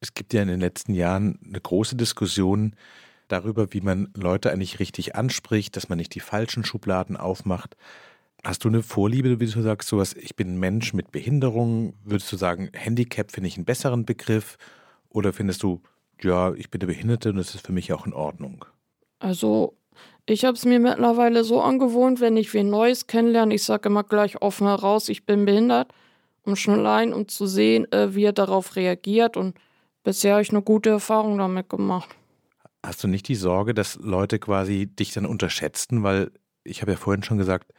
Es 0.00 0.14
gibt 0.14 0.32
ja 0.32 0.42
in 0.42 0.48
den 0.48 0.60
letzten 0.60 0.94
Jahren 0.94 1.38
eine 1.44 1.60
große 1.60 1.96
Diskussion 1.96 2.76
darüber, 3.28 3.72
wie 3.72 3.80
man 3.80 4.10
Leute 4.14 4.52
eigentlich 4.52 4.78
richtig 4.78 5.16
anspricht, 5.16 5.76
dass 5.76 5.88
man 5.88 5.98
nicht 5.98 6.14
die 6.14 6.20
falschen 6.20 6.64
Schubladen 6.64 7.16
aufmacht. 7.16 7.76
Hast 8.44 8.64
du 8.64 8.68
eine 8.68 8.82
Vorliebe, 8.82 9.40
wie 9.40 9.46
du 9.46 9.62
sagst, 9.62 9.88
sowas, 9.88 10.14
ich 10.14 10.36
bin 10.36 10.54
ein 10.54 10.58
Mensch 10.58 10.92
mit 10.92 11.10
Behinderung? 11.12 11.94
Würdest 12.04 12.30
du 12.30 12.36
sagen, 12.36 12.70
Handicap 12.74 13.32
finde 13.32 13.48
ich 13.48 13.56
einen 13.56 13.64
besseren 13.64 14.04
Begriff? 14.04 14.56
Oder 15.08 15.32
findest 15.32 15.62
du, 15.62 15.82
ja, 16.22 16.54
ich 16.54 16.70
bin 16.70 16.80
eine 16.80 16.88
Behinderte 16.88 17.30
und 17.30 17.36
das 17.36 17.54
ist 17.54 17.66
für 17.66 17.72
mich 17.72 17.92
auch 17.92 18.06
in 18.06 18.12
Ordnung? 18.12 18.66
Also, 19.24 19.74
ich 20.26 20.44
habe 20.44 20.54
es 20.54 20.66
mir 20.66 20.78
mittlerweile 20.78 21.44
so 21.44 21.62
angewohnt, 21.62 22.20
wenn 22.20 22.36
ich 22.36 22.52
wen 22.52 22.68
Neues 22.68 23.06
kennenlerne, 23.06 23.54
ich 23.54 23.64
sage 23.64 23.88
immer 23.88 24.04
gleich 24.04 24.42
offen 24.42 24.66
heraus, 24.66 25.08
ich 25.08 25.24
bin 25.24 25.46
behindert, 25.46 25.92
um 26.42 26.56
schon 26.56 26.74
allein 26.74 27.14
um 27.14 27.26
zu 27.26 27.46
sehen, 27.46 27.90
äh, 27.90 28.14
wie 28.14 28.24
er 28.24 28.34
darauf 28.34 28.76
reagiert. 28.76 29.38
Und 29.38 29.56
bisher 30.02 30.34
habe 30.34 30.42
ich 30.42 30.50
eine 30.50 30.60
gute 30.60 30.90
Erfahrung 30.90 31.38
damit 31.38 31.70
gemacht. 31.70 32.10
Hast 32.84 33.02
du 33.02 33.08
nicht 33.08 33.26
die 33.28 33.34
Sorge, 33.34 33.72
dass 33.72 33.96
Leute 33.96 34.38
quasi 34.38 34.86
dich 34.86 35.14
dann 35.14 35.24
unterschätzen? 35.24 36.02
Weil 36.02 36.30
ich 36.64 36.82
habe 36.82 36.92
ja 36.92 36.98
vorhin 36.98 37.22
schon 37.22 37.38
gesagt, 37.38 37.72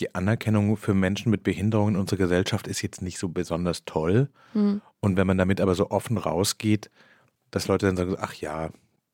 die 0.00 0.12
Anerkennung 0.16 0.76
für 0.76 0.94
Menschen 0.94 1.30
mit 1.30 1.44
Behinderungen 1.44 1.94
in 1.94 2.00
unserer 2.00 2.18
Gesellschaft 2.18 2.66
ist 2.66 2.82
jetzt 2.82 3.00
nicht 3.00 3.18
so 3.18 3.28
besonders 3.28 3.84
toll. 3.84 4.28
Mhm. 4.54 4.80
Und 4.98 5.16
wenn 5.16 5.26
man 5.28 5.38
damit 5.38 5.60
aber 5.60 5.76
so 5.76 5.90
offen 5.90 6.18
rausgeht, 6.18 6.90
dass 7.52 7.68
Leute 7.68 7.86
dann 7.86 7.96
sagen, 7.96 8.16
ach 8.18 8.34
ja, 8.34 8.70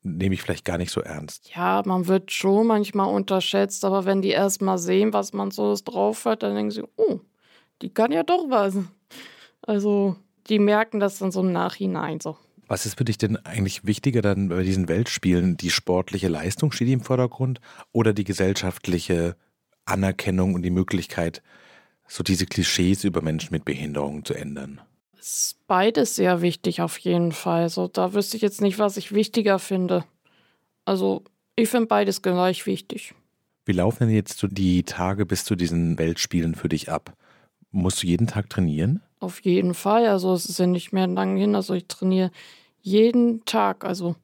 nehme 0.07 0.35
ich 0.35 0.43
vielleicht 0.43 0.65
gar 0.65 0.79
nicht 0.79 0.91
so 0.91 1.01
ernst. 1.01 1.51
Ja, 1.55 1.83
man 1.85 2.07
wird 2.07 2.31
schon 2.33 2.67
manchmal 2.67 3.13
unterschätzt, 3.13 3.85
aber 3.85 4.05
wenn 4.05 4.23
die 4.23 4.31
erst 4.31 4.63
mal 4.63 4.79
sehen, 4.79 5.13
was 5.13 5.33
man 5.33 5.51
so 5.51 5.75
drauf 5.85 6.25
hat, 6.25 6.43
dann 6.43 6.55
denken 6.55 6.71
sie, 6.71 6.85
oh, 6.97 7.21
die 7.83 7.91
kann 7.91 8.13
ja 8.13 8.23
doch 8.23 8.49
was. 8.49 8.77
Also, 9.63 10.17
die 10.49 10.59
merken 10.59 11.01
das 11.01 11.19
dann 11.19 11.33
so 11.33 11.41
im 11.41 11.53
Nachhinein 11.53 12.21
so. 12.21 12.37
Was 12.69 12.87
ist 12.87 12.99
für 12.99 13.05
dich 13.05 13.19
denn 13.19 13.37
eigentlich 13.37 13.87
wichtiger 13.87 14.23
dann 14.23 14.49
bei 14.49 14.63
diesen 14.63 14.89
Weltspielen? 14.89 15.57
Die 15.57 15.71
sportliche 15.71 16.29
Leistung 16.29 16.73
steht 16.73 16.89
im 16.89 17.01
Vordergrund 17.01 17.61
oder 17.93 18.13
die 18.13 18.25
gesellschaftliche 18.25 19.37
Anerkennung 19.85 20.55
und 20.55 20.63
die 20.63 20.71
Möglichkeit, 20.71 21.43
so 22.09 22.23
diese 22.23 22.47
Klischees 22.47 23.05
über 23.05 23.23
Menschen 23.23 23.53
mit 23.53 23.65
Behinderungen 23.65 24.25
zu 24.25 24.35
ändern? 24.35 24.81
Ist 25.27 25.59
beides 25.67 26.15
sehr 26.15 26.41
wichtig 26.41 26.81
auf 26.81 26.99
jeden 26.99 27.33
Fall. 27.33 27.63
Also 27.63 27.89
da 27.89 28.15
wüsste 28.15 28.37
ich 28.37 28.43
jetzt 28.43 28.61
nicht, 28.61 28.79
was 28.79 28.97
ich 28.97 29.13
wichtiger 29.13 29.59
finde. 29.59 30.05
Also 30.85 31.25
ich 31.57 31.69
finde 31.69 31.87
beides 31.87 32.23
gleich 32.23 32.67
wichtig. 32.67 33.15
Wie 33.65 33.73
laufen 33.73 34.07
denn 34.07 34.15
jetzt 34.15 34.39
so 34.39 34.47
die 34.47 34.85
Tage 34.85 35.27
bis 35.27 35.45
zu 35.45 35.57
diesen 35.57 35.99
Weltspielen 35.99 36.55
für 36.55 36.69
dich 36.69 36.93
ab? 36.93 37.17
Musst 37.73 38.03
du 38.03 38.07
jeden 38.07 38.29
Tag 38.29 38.49
trainieren? 38.49 39.03
Auf 39.19 39.41
jeden 39.41 39.75
Fall. 39.75 40.07
Also 40.07 40.33
es 40.33 40.47
ist 40.47 40.61
ja 40.61 40.67
nicht 40.67 40.93
mehr 40.93 41.09
lang 41.09 41.37
hin. 41.37 41.57
Also 41.57 41.75
ich 41.75 41.89
trainiere 41.89 42.31
jeden 42.81 43.45
Tag, 43.45 43.85
also 43.85 44.15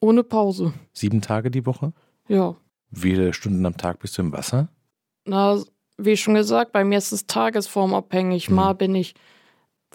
ohne 0.00 0.22
Pause. 0.22 0.74
Sieben 0.92 1.22
Tage 1.22 1.50
die 1.50 1.64
Woche? 1.64 1.94
Ja. 2.28 2.56
Wie 2.90 3.12
viele 3.12 3.32
Stunden 3.32 3.64
am 3.64 3.78
Tag 3.78 4.00
bist 4.00 4.18
du 4.18 4.22
im 4.22 4.32
Wasser? 4.32 4.68
Na, 5.24 5.62
wie 5.96 6.16
schon 6.18 6.34
gesagt, 6.34 6.72
bei 6.72 6.84
mir 6.84 6.98
ist 6.98 7.12
es 7.12 7.26
tagesformabhängig. 7.26 8.48
Hm. 8.48 8.54
Mal 8.54 8.74
bin 8.74 8.94
ich 8.94 9.14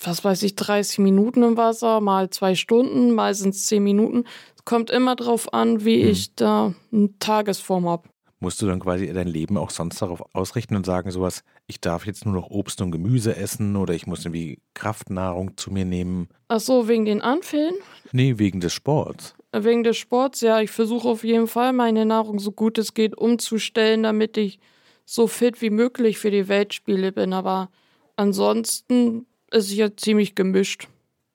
was 0.01 0.23
weiß 0.23 0.43
ich, 0.43 0.55
30 0.55 0.99
Minuten 0.99 1.43
im 1.43 1.57
Wasser, 1.57 2.01
mal 2.01 2.29
zwei 2.29 2.55
Stunden, 2.55 3.13
mal 3.13 3.33
sind 3.33 3.55
es 3.55 3.67
zehn 3.67 3.83
Minuten. 3.83 4.25
Es 4.55 4.65
kommt 4.65 4.89
immer 4.89 5.15
drauf 5.15 5.53
an, 5.53 5.83
wie 5.85 6.03
hm. 6.03 6.09
ich 6.09 6.35
da 6.35 6.73
eine 6.91 7.17
Tagesform 7.19 7.87
habe. 7.87 8.09
Musst 8.39 8.61
du 8.61 8.67
dann 8.67 8.79
quasi 8.79 9.11
dein 9.11 9.27
Leben 9.27 9.57
auch 9.57 9.71
sonst 9.71 9.99
darauf 9.99 10.23
ausrichten 10.35 10.75
und 10.75 10.85
sagen, 10.85 11.09
sowas, 11.09 11.43
ich 11.65 11.81
darf 11.81 12.05
jetzt 12.05 12.23
nur 12.23 12.35
noch 12.35 12.51
Obst 12.51 12.79
und 12.81 12.91
Gemüse 12.91 13.35
essen 13.35 13.75
oder 13.75 13.95
ich 13.95 14.05
muss 14.05 14.25
irgendwie 14.25 14.59
Kraftnahrung 14.75 15.57
zu 15.57 15.71
mir 15.71 15.85
nehmen? 15.85 16.29
Ach 16.47 16.59
so, 16.59 16.87
wegen 16.87 17.05
den 17.05 17.21
Anfällen? 17.21 17.73
Nee, 18.11 18.37
wegen 18.37 18.59
des 18.59 18.73
Sports. 18.73 19.33
Wegen 19.51 19.83
des 19.83 19.97
Sports, 19.97 20.41
ja. 20.41 20.61
Ich 20.61 20.69
versuche 20.69 21.07
auf 21.07 21.23
jeden 21.23 21.47
Fall, 21.47 21.73
meine 21.73 22.05
Nahrung 22.05 22.37
so 22.37 22.51
gut 22.51 22.77
es 22.77 22.93
geht 22.93 23.17
umzustellen, 23.17 24.03
damit 24.03 24.37
ich 24.37 24.59
so 25.03 25.25
fit 25.25 25.59
wie 25.63 25.71
möglich 25.71 26.19
für 26.19 26.29
die 26.29 26.47
Weltspiele 26.47 27.11
bin. 27.11 27.33
Aber 27.33 27.69
ansonsten 28.17 29.25
ist 29.51 29.71
ja 29.71 29.95
ziemlich 29.95 30.35
gemischt. 30.35 30.87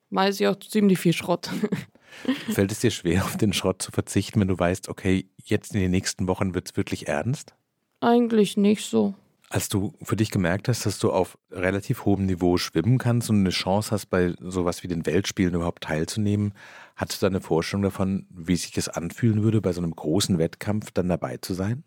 Mal 0.09 0.29
ist 0.29 0.39
ja 0.39 0.51
auch 0.51 0.59
ziemlich 0.59 0.99
viel 0.99 1.13
Schrott. 1.13 1.49
Fällt 2.51 2.71
es 2.71 2.79
dir 2.79 2.91
schwer, 2.91 3.25
auf 3.25 3.37
den 3.37 3.53
Schrott 3.53 3.81
zu 3.81 3.91
verzichten, 3.91 4.39
wenn 4.39 4.47
du 4.47 4.57
weißt, 4.57 4.89
okay, 4.89 5.27
jetzt 5.43 5.73
in 5.73 5.81
den 5.81 5.91
nächsten 5.91 6.27
Wochen 6.27 6.53
wird 6.53 6.69
es 6.69 6.77
wirklich 6.77 7.07
ernst? 7.07 7.55
Eigentlich 8.01 8.57
nicht 8.57 8.85
so. 8.85 9.15
Als 9.49 9.69
du 9.69 9.93
für 10.01 10.15
dich 10.15 10.31
gemerkt 10.31 10.67
hast, 10.67 10.85
dass 10.85 10.99
du 10.99 11.11
auf 11.11 11.37
relativ 11.51 12.05
hohem 12.05 12.25
Niveau 12.25 12.57
schwimmen 12.57 12.97
kannst 12.97 13.29
und 13.29 13.37
eine 13.37 13.49
Chance 13.49 13.91
hast, 13.91 14.07
bei 14.07 14.33
sowas 14.39 14.83
wie 14.83 14.87
den 14.87 15.05
Weltspielen 15.05 15.53
überhaupt 15.53 15.83
teilzunehmen, 15.83 16.53
hattest 16.95 17.21
du 17.21 17.25
da 17.25 17.27
eine 17.29 17.41
Vorstellung 17.41 17.83
davon, 17.83 18.25
wie 18.29 18.55
sich 18.55 18.71
das 18.71 18.89
anfühlen 18.89 19.43
würde, 19.43 19.61
bei 19.61 19.71
so 19.71 19.81
einem 19.81 19.95
großen 19.95 20.37
Wettkampf 20.37 20.91
dann 20.91 21.09
dabei 21.09 21.37
zu 21.37 21.53
sein? 21.53 21.83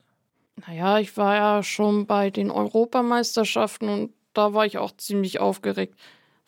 Naja, 0.67 0.99
ich 1.01 1.17
war 1.17 1.35
ja 1.37 1.63
schon 1.63 2.07
bei 2.07 2.31
den 2.31 2.51
Europameisterschaften 2.51 3.89
und 3.89 4.13
da 4.37 4.55
war 4.55 4.67
ich 4.67 4.79
auch 4.79 4.93
ziemlich 4.97 5.41
aufgeregt 5.41 5.95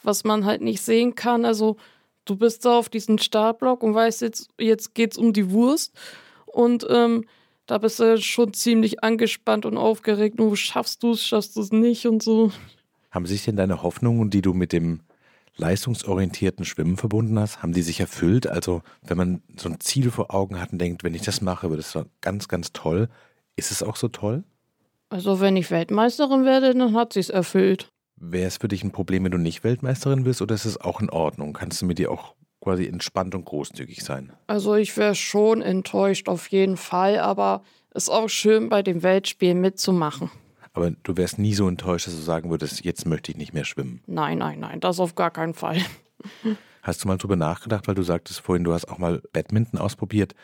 was 0.02 0.24
man 0.24 0.44
halt 0.44 0.60
nicht 0.60 0.82
sehen 0.82 1.14
kann. 1.14 1.44
Also 1.44 1.76
du 2.24 2.36
bist 2.36 2.64
da 2.64 2.78
auf 2.78 2.88
diesem 2.88 3.18
Startblock 3.18 3.82
und 3.82 3.94
weißt 3.94 4.22
jetzt, 4.22 4.50
jetzt 4.58 4.94
geht's 4.94 5.18
um 5.18 5.32
die 5.32 5.50
Wurst. 5.50 5.94
Und 6.46 6.86
ähm, 6.90 7.24
da 7.66 7.78
bist 7.78 8.00
du 8.00 8.18
schon 8.20 8.54
ziemlich 8.54 9.02
angespannt 9.02 9.66
und 9.66 9.76
aufgeregt. 9.76 10.38
Nur 10.38 10.56
schaffst 10.56 11.02
du 11.02 11.12
es, 11.12 11.24
schaffst 11.24 11.56
du 11.56 11.60
es 11.60 11.72
nicht 11.72 12.06
und 12.06 12.22
so. 12.22 12.50
Haben 13.10 13.26
sich 13.26 13.44
denn 13.44 13.56
deine 13.56 13.82
Hoffnungen, 13.82 14.30
die 14.30 14.42
du 14.42 14.54
mit 14.54 14.72
dem 14.72 15.00
leistungsorientierten 15.56 16.64
Schwimmen 16.64 16.96
verbunden 16.96 17.38
hast, 17.38 17.62
haben 17.62 17.72
die 17.72 17.82
sich 17.82 17.98
erfüllt? 18.00 18.46
Also 18.46 18.82
wenn 19.02 19.16
man 19.16 19.42
so 19.56 19.68
ein 19.68 19.80
Ziel 19.80 20.10
vor 20.10 20.32
Augen 20.32 20.60
hat 20.60 20.72
und 20.72 20.78
denkt, 20.78 21.02
wenn 21.04 21.14
ich 21.14 21.22
das 21.22 21.40
mache, 21.40 21.68
wird 21.70 21.80
es 21.80 21.98
ganz, 22.20 22.48
ganz 22.48 22.72
toll. 22.72 23.08
Ist 23.56 23.72
es 23.72 23.82
auch 23.82 23.96
so 23.96 24.08
toll? 24.08 24.44
Also 25.10 25.40
wenn 25.40 25.56
ich 25.56 25.70
Weltmeisterin 25.70 26.44
werde, 26.44 26.74
dann 26.74 26.94
hat 26.94 27.12
sie 27.12 27.20
es 27.20 27.30
erfüllt. 27.30 27.88
Wäre 28.16 28.48
es 28.48 28.56
für 28.56 28.68
dich 28.68 28.84
ein 28.84 28.90
Problem, 28.90 29.24
wenn 29.24 29.32
du 29.32 29.38
nicht 29.38 29.64
Weltmeisterin 29.64 30.24
bist 30.24 30.42
oder 30.42 30.54
ist 30.54 30.64
es 30.64 30.80
auch 30.80 31.00
in 31.00 31.08
Ordnung? 31.08 31.52
Kannst 31.52 31.80
du 31.80 31.86
mit 31.86 31.98
dir 31.98 32.10
auch 32.10 32.34
quasi 32.60 32.86
entspannt 32.86 33.34
und 33.34 33.44
großzügig 33.44 34.02
sein? 34.02 34.32
Also 34.48 34.74
ich 34.74 34.96
wäre 34.96 35.14
schon 35.14 35.62
enttäuscht 35.62 36.28
auf 36.28 36.48
jeden 36.48 36.76
Fall, 36.76 37.18
aber 37.18 37.62
es 37.90 38.04
ist 38.04 38.10
auch 38.10 38.28
schön 38.28 38.68
bei 38.68 38.82
den 38.82 39.02
Weltspielen 39.02 39.60
mitzumachen. 39.60 40.30
Aber 40.74 40.90
du 40.90 41.16
wärst 41.16 41.38
nie 41.38 41.54
so 41.54 41.66
enttäuscht, 41.66 42.06
dass 42.06 42.14
du 42.14 42.20
sagen 42.20 42.50
würdest, 42.50 42.84
jetzt 42.84 43.06
möchte 43.06 43.32
ich 43.32 43.38
nicht 43.38 43.54
mehr 43.54 43.64
schwimmen. 43.64 44.02
Nein, 44.06 44.38
nein, 44.38 44.60
nein, 44.60 44.80
das 44.80 45.00
auf 45.00 45.14
gar 45.14 45.30
keinen 45.30 45.54
Fall. 45.54 45.78
Hast 46.82 47.02
du 47.02 47.08
mal 47.08 47.16
drüber 47.16 47.36
nachgedacht, 47.36 47.88
weil 47.88 47.94
du 47.94 48.02
sagtest 48.02 48.40
vorhin, 48.40 48.64
du 48.64 48.72
hast 48.72 48.88
auch 48.88 48.98
mal 48.98 49.20
Badminton 49.32 49.78
ausprobiert, 49.78 50.34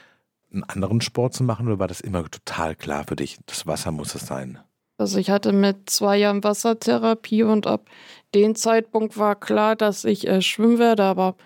einen 0.54 0.64
anderen 0.64 1.00
Sport 1.00 1.34
zu 1.34 1.44
machen 1.44 1.66
oder 1.66 1.78
war 1.78 1.88
das 1.88 2.00
immer 2.00 2.24
total 2.30 2.74
klar 2.74 3.04
für 3.06 3.16
dich? 3.16 3.38
Das 3.46 3.66
Wasser 3.66 3.92
muss 3.92 4.14
es 4.14 4.26
sein. 4.26 4.58
Also 4.96 5.18
ich 5.18 5.30
hatte 5.30 5.52
mit 5.52 5.90
zwei 5.90 6.16
Jahren 6.16 6.44
Wassertherapie 6.44 7.42
und 7.42 7.66
ab 7.66 7.90
dem 8.34 8.54
Zeitpunkt 8.54 9.18
war 9.18 9.34
klar, 9.34 9.76
dass 9.76 10.04
ich 10.04 10.26
äh, 10.28 10.40
schwimmen 10.40 10.78
werde, 10.78 11.04
aber 11.04 11.36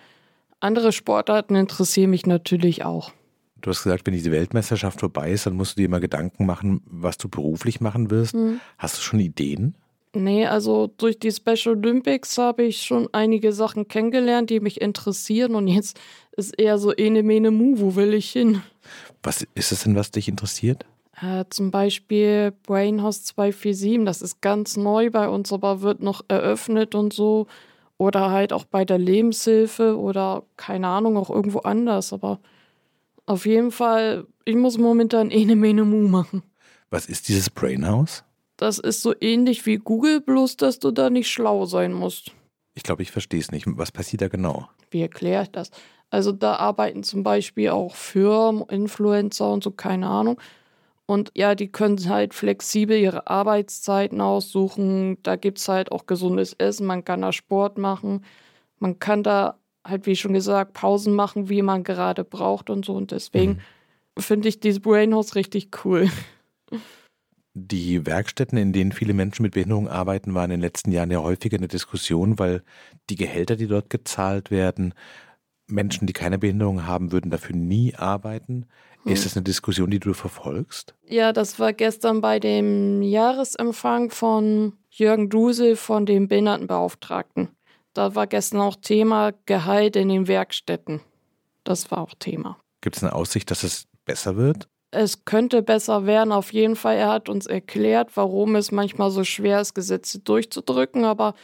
andere 0.60 0.92
Sportarten 0.92 1.54
interessieren 1.54 2.10
mich 2.10 2.26
natürlich 2.26 2.84
auch. 2.84 3.12
Du 3.60 3.70
hast 3.70 3.82
gesagt, 3.82 4.06
wenn 4.06 4.14
diese 4.14 4.30
Weltmeisterschaft 4.30 5.00
vorbei 5.00 5.32
ist, 5.32 5.46
dann 5.46 5.54
musst 5.54 5.76
du 5.76 5.82
dir 5.82 5.88
mal 5.88 6.00
Gedanken 6.00 6.46
machen, 6.46 6.82
was 6.86 7.18
du 7.18 7.28
beruflich 7.28 7.80
machen 7.80 8.10
wirst. 8.10 8.34
Mhm. 8.34 8.60
Hast 8.76 8.98
du 8.98 9.02
schon 9.02 9.18
Ideen? 9.18 9.74
Nee, 10.14 10.46
also 10.46 10.90
durch 10.96 11.18
die 11.18 11.30
Special 11.30 11.76
Olympics 11.76 12.38
habe 12.38 12.64
ich 12.64 12.82
schon 12.82 13.08
einige 13.12 13.52
Sachen 13.52 13.88
kennengelernt, 13.88 14.50
die 14.50 14.60
mich 14.60 14.80
interessieren 14.80 15.54
und 15.54 15.68
jetzt 15.68 15.98
ist 16.36 16.58
eher 16.58 16.78
so 16.78 16.92
ene 16.92 17.22
mene 17.22 17.50
mu, 17.50 17.78
wo 17.78 17.94
will 17.94 18.14
ich 18.14 18.30
hin? 18.30 18.62
Was 19.22 19.46
ist 19.54 19.72
es 19.72 19.82
denn, 19.82 19.96
was 19.96 20.10
dich 20.10 20.28
interessiert? 20.28 20.86
Äh, 21.20 21.44
zum 21.50 21.70
Beispiel 21.70 22.52
Brainhouse 22.64 23.24
247, 23.24 24.04
das 24.04 24.22
ist 24.22 24.40
ganz 24.40 24.76
neu 24.76 25.10
bei 25.10 25.28
uns, 25.28 25.52
aber 25.52 25.82
wird 25.82 26.00
noch 26.00 26.22
eröffnet 26.28 26.94
und 26.94 27.12
so. 27.12 27.46
Oder 27.96 28.30
halt 28.30 28.52
auch 28.52 28.64
bei 28.64 28.84
der 28.84 28.98
Lebenshilfe 28.98 29.98
oder 29.98 30.44
keine 30.56 30.86
Ahnung, 30.86 31.16
auch 31.16 31.30
irgendwo 31.30 31.60
anders. 31.60 32.12
Aber 32.12 32.38
auf 33.26 33.44
jeden 33.44 33.72
Fall, 33.72 34.26
ich 34.44 34.54
muss 34.54 34.78
momentan 34.78 35.32
eine 35.32 35.56
Mene 35.56 35.84
Mu 35.84 36.06
machen. 36.06 36.42
Was 36.90 37.06
ist 37.06 37.28
dieses 37.28 37.50
Brainhouse? 37.50 38.24
Das 38.58 38.78
ist 38.78 39.02
so 39.02 39.14
ähnlich 39.20 39.64
wie 39.66 39.76
Google, 39.76 40.20
bloß 40.20 40.56
dass 40.56 40.80
du 40.80 40.90
da 40.90 41.08
nicht 41.08 41.30
schlau 41.30 41.64
sein 41.64 41.92
musst. 41.92 42.32
Ich 42.74 42.82
glaube, 42.82 43.02
ich 43.02 43.10
verstehe 43.10 43.40
es 43.40 43.50
nicht. 43.50 43.66
Was 43.66 43.92
passiert 43.92 44.20
da 44.20 44.28
genau? 44.28 44.68
Wie 44.90 45.00
erkläre 45.00 45.44
ich 45.44 45.50
das? 45.50 45.70
Also 46.10 46.32
da 46.32 46.56
arbeiten 46.56 47.02
zum 47.02 47.22
Beispiel 47.22 47.70
auch 47.70 47.94
Firmen, 47.94 48.64
Influencer 48.68 49.50
und 49.50 49.62
so, 49.62 49.70
keine 49.70 50.08
Ahnung. 50.08 50.40
Und 51.06 51.30
ja, 51.34 51.54
die 51.54 51.68
können 51.68 51.98
halt 52.08 52.34
flexibel 52.34 52.98
ihre 52.98 53.28
Arbeitszeiten 53.28 54.20
aussuchen. 54.20 55.18
Da 55.22 55.36
gibt 55.36 55.58
es 55.58 55.68
halt 55.68 55.92
auch 55.92 56.06
gesundes 56.06 56.52
Essen, 56.54 56.86
man 56.86 57.04
kann 57.04 57.22
da 57.22 57.32
Sport 57.32 57.78
machen. 57.78 58.24
Man 58.78 58.98
kann 58.98 59.22
da 59.22 59.58
halt, 59.86 60.06
wie 60.06 60.16
schon 60.16 60.32
gesagt, 60.32 60.72
Pausen 60.74 61.14
machen, 61.14 61.48
wie 61.48 61.62
man 61.62 61.84
gerade 61.84 62.24
braucht 62.24 62.70
und 62.70 62.84
so. 62.84 62.94
Und 62.94 63.12
deswegen 63.12 63.60
mhm. 64.16 64.20
finde 64.20 64.48
ich 64.48 64.60
dieses 64.60 64.80
Brainhouse 64.80 65.36
richtig 65.36 65.70
cool. 65.84 66.10
Die 67.60 68.06
Werkstätten, 68.06 68.56
in 68.56 68.72
denen 68.72 68.92
viele 68.92 69.14
Menschen 69.14 69.42
mit 69.42 69.54
Behinderung 69.54 69.88
arbeiten, 69.88 70.34
waren 70.34 70.50
in 70.50 70.60
den 70.60 70.66
letzten 70.66 70.92
Jahren 70.92 71.10
ja 71.10 71.20
häufiger 71.20 71.56
eine 71.56 71.68
Diskussion, 71.68 72.38
weil 72.38 72.62
die 73.10 73.16
Gehälter, 73.16 73.56
die 73.56 73.66
dort 73.66 73.90
gezahlt 73.90 74.50
werden, 74.50 74.94
Menschen, 75.66 76.06
die 76.06 76.12
keine 76.12 76.38
Behinderung 76.38 76.86
haben, 76.86 77.10
würden 77.10 77.30
dafür 77.30 77.56
nie 77.56 77.94
arbeiten. 77.94 78.66
Hm. 79.02 79.12
Ist 79.12 79.24
das 79.24 79.36
eine 79.36 79.42
Diskussion, 79.42 79.90
die 79.90 79.98
du 79.98 80.14
verfolgst? 80.14 80.94
Ja, 81.04 81.32
das 81.32 81.58
war 81.58 81.72
gestern 81.72 82.20
bei 82.20 82.38
dem 82.38 83.02
Jahresempfang 83.02 84.10
von 84.10 84.74
Jürgen 84.90 85.28
Dusel 85.28 85.76
von 85.76 86.06
dem 86.06 86.28
Behindertenbeauftragten. 86.28 87.48
Da 87.92 88.14
war 88.14 88.26
gestern 88.26 88.60
auch 88.60 88.76
Thema 88.76 89.32
Gehalt 89.46 89.96
in 89.96 90.08
den 90.08 90.28
Werkstätten. 90.28 91.00
Das 91.64 91.90
war 91.90 91.98
auch 91.98 92.14
Thema. 92.18 92.58
Gibt 92.80 92.96
es 92.96 93.02
eine 93.02 93.12
Aussicht, 93.12 93.50
dass 93.50 93.64
es 93.64 93.86
besser 94.04 94.36
wird? 94.36 94.68
Es 94.90 95.24
könnte 95.24 95.62
besser 95.62 96.07
werden, 96.07 96.33
auf 96.33 96.53
jeden 96.53 96.77
Fall. 96.77 96.96
Er 96.96 97.11
hat 97.11 97.29
uns 97.29 97.46
erklärt, 97.46 98.16
warum 98.16 98.57
es 98.57 98.72
manchmal 98.72 99.11
so 99.11 99.22
schwer 99.24 99.61
ist, 99.61 99.74
Gesetze 99.74 100.18
durchzudrücken, 100.18 101.05
aber 101.05 101.35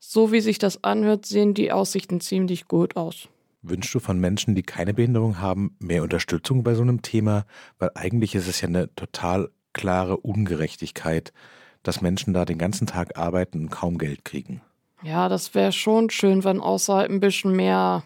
so 0.00 0.32
wie 0.32 0.40
sich 0.40 0.58
das 0.58 0.82
anhört, 0.82 1.24
sehen 1.24 1.54
die 1.54 1.72
Aussichten 1.72 2.20
ziemlich 2.20 2.66
gut 2.66 2.96
aus. 2.96 3.28
Wünschst 3.62 3.94
du 3.94 4.00
von 4.00 4.18
Menschen, 4.18 4.54
die 4.54 4.62
keine 4.62 4.92
Behinderung 4.92 5.40
haben, 5.40 5.76
mehr 5.78 6.02
Unterstützung 6.02 6.62
bei 6.62 6.74
so 6.74 6.82
einem 6.82 7.00
Thema? 7.00 7.46
Weil 7.78 7.90
eigentlich 7.94 8.34
ist 8.34 8.48
es 8.48 8.60
ja 8.60 8.68
eine 8.68 8.94
total 8.94 9.50
klare 9.72 10.18
Ungerechtigkeit, 10.18 11.32
dass 11.82 12.02
Menschen 12.02 12.34
da 12.34 12.44
den 12.44 12.58
ganzen 12.58 12.86
Tag 12.86 13.16
arbeiten 13.16 13.60
und 13.60 13.70
kaum 13.70 13.98
Geld 13.98 14.24
kriegen. 14.24 14.60
Ja, 15.02 15.28
das 15.28 15.54
wäre 15.54 15.72
schon 15.72 16.10
schön, 16.10 16.44
wenn 16.44 16.60
außerhalb 16.60 17.10
ein 17.10 17.20
bisschen 17.20 17.54
mehr 17.54 18.04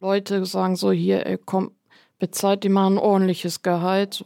Leute 0.00 0.44
sagen 0.46 0.76
so, 0.76 0.92
hier, 0.92 1.26
ey, 1.26 1.38
komm, 1.44 1.72
bezahlt 2.18 2.64
die 2.64 2.68
mal 2.68 2.88
ein 2.88 2.98
ordentliches 2.98 3.62
Gehalt. 3.62 4.22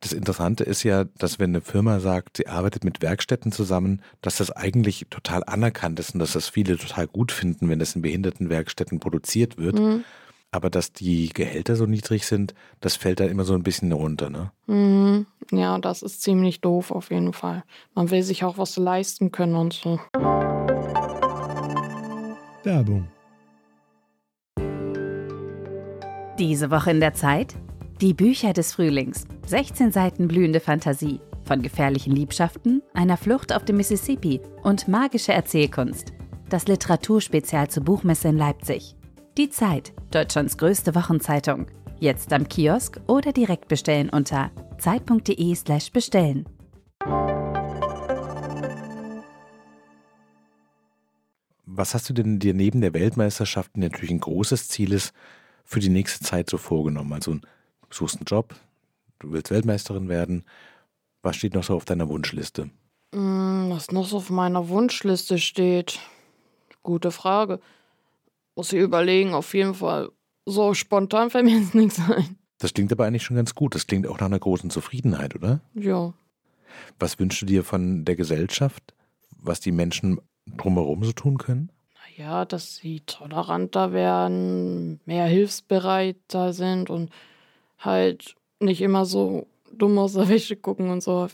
Das 0.00 0.12
Interessante 0.12 0.64
ist 0.64 0.82
ja, 0.82 1.04
dass 1.16 1.38
wenn 1.38 1.50
eine 1.50 1.62
Firma 1.62 1.98
sagt, 1.98 2.36
sie 2.36 2.46
arbeitet 2.46 2.84
mit 2.84 3.00
Werkstätten 3.00 3.52
zusammen, 3.52 4.02
dass 4.20 4.36
das 4.36 4.50
eigentlich 4.50 5.06
total 5.08 5.42
anerkannt 5.44 5.98
ist 5.98 6.12
und 6.12 6.20
dass 6.20 6.34
das 6.34 6.48
viele 6.48 6.76
total 6.76 7.06
gut 7.06 7.32
finden, 7.32 7.70
wenn 7.70 7.78
das 7.78 7.96
in 7.96 8.02
Behindertenwerkstätten 8.02 9.00
produziert 9.00 9.56
wird. 9.56 9.78
Mhm. 9.78 10.04
Aber 10.50 10.68
dass 10.70 10.92
die 10.92 11.30
Gehälter 11.30 11.74
so 11.74 11.86
niedrig 11.86 12.26
sind, 12.26 12.54
das 12.80 12.96
fällt 12.96 13.18
da 13.18 13.24
immer 13.24 13.44
so 13.44 13.54
ein 13.54 13.62
bisschen 13.62 13.90
runter, 13.92 14.30
ne? 14.30 14.52
Mhm. 14.66 15.26
Ja, 15.50 15.78
das 15.78 16.02
ist 16.02 16.22
ziemlich 16.22 16.60
doof 16.60 16.90
auf 16.90 17.10
jeden 17.10 17.32
Fall. 17.32 17.64
Man 17.94 18.10
will 18.10 18.22
sich 18.22 18.44
auch 18.44 18.58
was 18.58 18.76
leisten 18.76 19.32
können 19.32 19.56
und 19.56 19.72
so. 19.72 19.98
Werbung. 22.62 23.08
Diese 26.38 26.72
Woche 26.72 26.90
in 26.90 26.98
der 26.98 27.14
Zeit? 27.14 27.54
Die 28.00 28.12
Bücher 28.12 28.52
des 28.52 28.72
Frühlings. 28.72 29.24
16 29.46 29.92
Seiten 29.92 30.26
blühende 30.26 30.58
Fantasie. 30.58 31.20
Von 31.44 31.62
gefährlichen 31.62 32.12
Liebschaften, 32.12 32.82
einer 32.92 33.16
Flucht 33.16 33.54
auf 33.54 33.64
dem 33.64 33.76
Mississippi 33.76 34.40
und 34.64 34.88
magische 34.88 35.32
Erzählkunst. 35.32 36.12
Das 36.48 36.66
Literaturspezial 36.66 37.68
zur 37.70 37.84
Buchmesse 37.84 38.28
in 38.28 38.36
Leipzig. 38.36 38.96
Die 39.38 39.48
Zeit, 39.48 39.92
Deutschlands 40.10 40.58
größte 40.58 40.96
Wochenzeitung. 40.96 41.66
Jetzt 42.00 42.32
am 42.32 42.48
Kiosk 42.48 43.00
oder 43.06 43.32
direkt 43.32 43.68
bestellen 43.68 44.10
unter 44.10 44.50
zeit.de/slash 44.78 45.92
bestellen. 45.92 46.46
Was 51.64 51.94
hast 51.94 52.10
du 52.10 52.12
denn 52.12 52.40
dir 52.40 52.54
neben 52.54 52.80
der 52.80 52.92
Weltmeisterschaft, 52.92 53.76
die 53.76 53.80
natürlich 53.80 54.10
ein 54.10 54.20
großes 54.20 54.66
Ziel 54.66 54.92
ist, 54.92 55.14
für 55.64 55.80
die 55.80 55.88
nächste 55.88 56.24
Zeit 56.24 56.50
so 56.50 56.58
vorgenommen? 56.58 57.12
Also, 57.12 57.34
du 57.34 57.40
suchst 57.90 58.16
einen 58.16 58.26
Job, 58.26 58.54
du 59.18 59.32
willst 59.32 59.50
Weltmeisterin 59.50 60.08
werden. 60.08 60.44
Was 61.22 61.36
steht 61.36 61.54
noch 61.54 61.64
so 61.64 61.74
auf 61.74 61.84
deiner 61.84 62.08
Wunschliste? 62.08 62.70
Mm, 63.12 63.70
was 63.70 63.90
noch 63.90 64.06
so 64.06 64.18
auf 64.18 64.30
meiner 64.30 64.68
Wunschliste 64.68 65.38
steht? 65.38 66.00
Gute 66.82 67.10
Frage. 67.10 67.60
Muss 68.56 68.72
ich 68.72 68.80
überlegen, 68.80 69.34
auf 69.34 69.54
jeden 69.54 69.74
Fall. 69.74 70.10
So 70.46 70.74
spontan 70.74 71.30
fällt 71.30 71.46
mir 71.46 71.58
jetzt 71.58 71.74
nichts 71.74 71.98
ein. 71.98 72.36
Das 72.58 72.74
klingt 72.74 72.92
aber 72.92 73.06
eigentlich 73.06 73.22
schon 73.22 73.36
ganz 73.36 73.54
gut. 73.54 73.74
Das 73.74 73.86
klingt 73.86 74.06
auch 74.06 74.18
nach 74.20 74.26
einer 74.26 74.38
großen 74.38 74.70
Zufriedenheit, 74.70 75.34
oder? 75.34 75.60
Ja. 75.74 76.12
Was 76.98 77.18
wünschst 77.18 77.42
du 77.42 77.46
dir 77.46 77.64
von 77.64 78.04
der 78.04 78.16
Gesellschaft, 78.16 78.94
was 79.36 79.60
die 79.60 79.72
Menschen 79.72 80.20
drumherum 80.46 81.04
so 81.04 81.12
tun 81.12 81.38
können? 81.38 81.70
Naja, 82.16 82.44
dass 82.44 82.76
sie 82.76 83.00
toleranter 83.00 83.92
werden, 83.92 85.00
mehr 85.04 85.26
hilfsbereiter 85.26 86.52
sind 86.52 86.90
und 86.90 87.10
halt 87.78 88.36
nicht 88.60 88.82
immer 88.82 89.04
so 89.04 89.46
dumm 89.72 89.98
aus 89.98 90.12
der 90.12 90.28
Wäsche 90.28 90.56
gucken 90.56 90.90
und 90.90 91.02
so. 91.02 91.26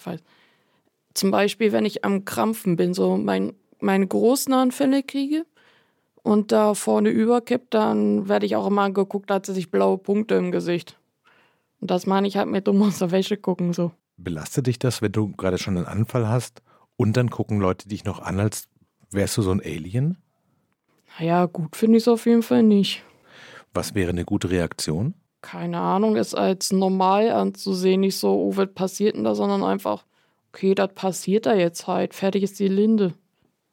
Zum 1.12 1.30
Beispiel, 1.30 1.72
wenn 1.72 1.84
ich 1.84 2.04
am 2.04 2.24
Krampfen 2.24 2.76
bin, 2.76 2.94
so 2.94 3.16
mein, 3.16 3.52
meine 3.80 4.06
großen 4.06 4.52
Anfälle 4.54 5.02
kriege 5.02 5.44
und 6.22 6.52
da 6.52 6.74
vorne 6.74 7.10
überkippt, 7.10 7.74
dann 7.74 8.28
werde 8.28 8.46
ich 8.46 8.56
auch 8.56 8.66
immer 8.66 8.82
angeguckt, 8.82 9.30
als 9.30 9.48
sich 9.48 9.70
blaue 9.70 9.98
Punkte 9.98 10.36
im 10.36 10.50
Gesicht. 10.50 10.98
Und 11.80 11.90
das 11.90 12.06
meine 12.06 12.26
ich 12.26 12.36
halt 12.36 12.48
mit 12.48 12.66
dumm 12.66 12.82
aus 12.82 12.98
der 12.98 13.10
Wäsche 13.10 13.36
gucken 13.36 13.72
so. 13.72 13.92
Belastet 14.16 14.66
dich 14.66 14.78
das, 14.78 15.02
wenn 15.02 15.12
du 15.12 15.32
gerade 15.32 15.58
schon 15.58 15.76
einen 15.76 15.86
Anfall 15.86 16.28
hast 16.28 16.62
und 16.96 17.16
dann 17.16 17.30
gucken 17.30 17.60
Leute 17.60 17.88
dich 17.88 18.04
noch 18.04 18.20
an, 18.20 18.40
als 18.40 18.68
wärst 19.10 19.36
du 19.36 19.42
so 19.42 19.50
ein 19.50 19.60
Alien? 19.60 20.16
Naja, 21.18 21.46
gut 21.46 21.76
finde 21.76 21.98
ich 21.98 22.04
es 22.04 22.08
auf 22.08 22.26
jeden 22.26 22.42
Fall 22.42 22.62
nicht. 22.62 23.02
Was 23.74 23.94
wäre 23.94 24.10
eine 24.10 24.24
gute 24.24 24.50
Reaktion? 24.50 25.14
Keine 25.42 25.78
Ahnung, 25.78 26.16
es 26.16 26.34
als 26.34 26.72
normal 26.72 27.30
anzusehen, 27.30 28.00
nicht 28.00 28.16
so, 28.16 28.30
oh, 28.30 28.56
was 28.56 28.72
passiert 28.74 29.16
denn 29.16 29.24
da, 29.24 29.34
sondern 29.34 29.62
einfach, 29.62 30.04
okay, 30.52 30.74
das 30.74 30.92
passiert 30.94 31.46
da 31.46 31.54
jetzt 31.54 31.86
halt, 31.86 32.14
fertig 32.14 32.42
ist 32.42 32.58
die 32.58 32.68
Linde. 32.68 33.14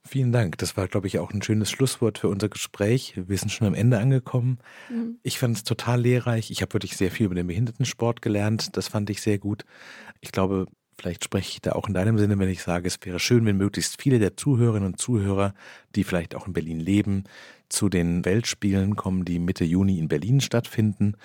Vielen 0.07 0.31
Dank. 0.31 0.57
Das 0.59 0.77
war, 0.77 0.87
glaube 0.87 1.07
ich, 1.07 1.19
auch 1.19 1.31
ein 1.31 1.41
schönes 1.41 1.69
Schlusswort 1.69 2.17
für 2.17 2.29
unser 2.29 2.47
Gespräch. 2.47 3.13
Wir 3.17 3.37
sind 3.37 3.49
schon 3.49 3.67
am 3.67 3.73
Ende 3.73 3.99
angekommen. 3.99 4.59
Mhm. 4.89 5.19
Ich 5.21 5.37
fand 5.37 5.57
es 5.57 5.63
total 5.65 5.99
lehrreich. 6.01 6.49
Ich 6.49 6.61
habe 6.61 6.73
wirklich 6.73 6.95
sehr 6.95 7.11
viel 7.11 7.25
über 7.25 7.35
den 7.35 7.47
Behindertensport 7.47 8.21
gelernt. 8.21 8.77
Das 8.77 8.87
fand 8.87 9.09
ich 9.09 9.21
sehr 9.21 9.37
gut. 9.37 9.65
Ich 10.21 10.31
glaube, 10.31 10.67
vielleicht 10.99 11.23
spreche 11.23 11.51
ich 11.51 11.61
da 11.61 11.73
auch 11.73 11.87
in 11.87 11.93
deinem 11.93 12.17
Sinne, 12.17 12.37
wenn 12.39 12.49
ich 12.49 12.63
sage, 12.63 12.87
es 12.87 12.97
wäre 13.03 13.19
schön, 13.19 13.45
wenn 13.45 13.57
möglichst 13.57 14.01
viele 14.01 14.19
der 14.19 14.37
Zuhörerinnen 14.37 14.87
und 14.87 14.99
Zuhörer, 14.99 15.53
die 15.95 16.03
vielleicht 16.03 16.35
auch 16.35 16.47
in 16.47 16.53
Berlin 16.53 16.79
leben, 16.79 17.23
zu 17.69 17.89
den 17.89 18.25
Weltspielen 18.25 18.95
kommen, 18.95 19.25
die 19.25 19.39
Mitte 19.39 19.65
Juni 19.65 19.99
in 19.99 20.07
Berlin 20.07 20.41
stattfinden. 20.41 21.15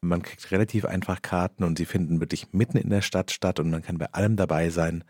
Man 0.00 0.22
kriegt 0.22 0.50
relativ 0.50 0.84
einfach 0.84 1.20
Karten 1.22 1.62
und 1.64 1.76
sie 1.76 1.84
finden 1.84 2.20
wirklich 2.20 2.52
mitten 2.52 2.78
in 2.78 2.90
der 2.90 3.02
Stadt 3.02 3.30
statt 3.30 3.60
und 3.60 3.70
man 3.70 3.82
kann 3.82 3.98
bei 3.98 4.12
allem 4.12 4.36
dabei 4.36 4.70
sein 4.70 5.04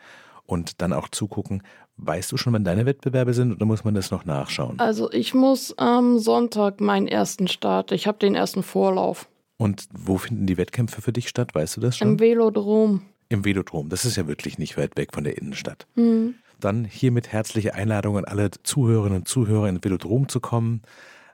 und 0.47 0.83
dann 0.83 0.93
auch 0.93 1.09
zugucken. 1.09 1.63
Weißt 1.97 2.33
du 2.33 2.37
schon, 2.37 2.53
wann 2.53 2.65
deine 2.65 2.87
Wettbewerbe 2.87 3.35
sind 3.35 3.53
oder 3.53 3.67
muss 3.67 3.85
man 3.85 3.95
das 3.95 4.11
noch 4.11 4.25
nachschauen? 4.25 4.79
Also 4.81 5.11
ich 5.13 5.35
muss 5.35 5.77
am 5.79 6.19
Sonntag 6.19 6.81
meinen 6.81 7.07
ersten 7.07 7.47
Start. 7.47 7.93
Ich 7.93 8.07
habe 8.07 8.19
den 8.19 8.35
ersten 8.35 8.63
Vorlauf. 8.63 9.29
Und 9.59 9.85
wo 9.93 10.17
finden 10.17 10.47
die 10.47 10.57
Wettkämpfe 10.57 11.03
für 11.03 11.13
dich 11.13 11.29
statt? 11.29 11.55
Weißt 11.55 11.77
du 11.77 11.81
das 11.83 11.99
schon? 11.99 12.09
Im 12.09 12.21
Velodrom. 12.21 13.03
Im 13.31 13.45
Velodrom. 13.45 13.89
Das 13.89 14.05
ist 14.05 14.17
ja 14.17 14.27
wirklich 14.27 14.59
nicht 14.59 14.77
weit 14.77 14.97
weg 14.97 15.15
von 15.15 15.25
der 15.25 15.39
Innenstadt. 15.39 15.87
Mhm. 15.95 16.35
Dann 16.59 16.85
hiermit 16.85 17.33
herzliche 17.33 17.75
Einladung 17.75 18.19
an 18.19 18.25
alle 18.25 18.51
Zuhörerinnen 18.51 19.21
und 19.21 19.29
Zuhörer 19.29 19.69
in 19.69 19.83
Velodrom 19.83 20.29
zu 20.29 20.41
kommen. 20.41 20.83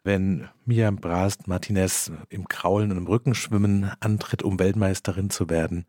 Wenn 0.04 0.46
Miriam 0.66 0.96
Brast 0.96 1.48
Martinez 1.48 2.12
im 2.28 2.46
Kraulen 2.48 2.92
und 2.92 2.98
im 2.98 3.06
Rückenschwimmen 3.06 3.90
antritt, 3.98 4.42
um 4.42 4.58
Weltmeisterin 4.58 5.30
zu 5.30 5.48
werden. 5.50 5.86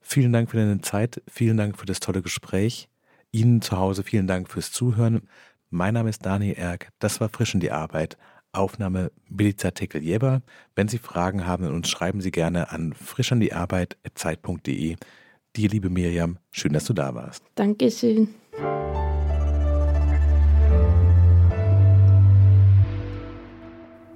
Vielen 0.00 0.32
Dank 0.32 0.50
für 0.50 0.58
deine 0.58 0.80
Zeit. 0.80 1.20
Vielen 1.28 1.56
Dank 1.56 1.76
für 1.76 1.86
das 1.86 2.00
tolle 2.00 2.22
Gespräch. 2.22 2.88
Ihnen 3.32 3.62
zu 3.62 3.76
Hause 3.76 4.04
vielen 4.04 4.28
Dank 4.28 4.48
fürs 4.48 4.70
Zuhören. 4.70 5.22
Mein 5.70 5.94
Name 5.94 6.10
ist 6.10 6.24
Daniel 6.24 6.54
Erk. 6.54 6.92
Das 7.00 7.20
war 7.20 7.28
Frisch 7.28 7.54
in 7.54 7.60
die 7.60 7.72
Arbeit. 7.72 8.16
Aufnahme 8.52 9.10
Bilica 9.28 9.72
Tekel-Jeber. 9.72 10.42
Wenn 10.76 10.86
Sie 10.86 10.98
Fragen 10.98 11.46
haben 11.46 11.66
uns, 11.66 11.88
schreiben 11.88 12.20
Sie 12.20 12.30
gerne 12.30 12.70
an 12.70 12.92
frischandiarbeit.zeit.de. 12.92 14.96
Dir, 15.54 15.68
liebe 15.68 15.90
Miriam, 15.90 16.38
schön, 16.50 16.72
dass 16.72 16.86
du 16.86 16.94
da 16.94 17.14
warst. 17.14 17.44
Dankeschön. 17.56 18.34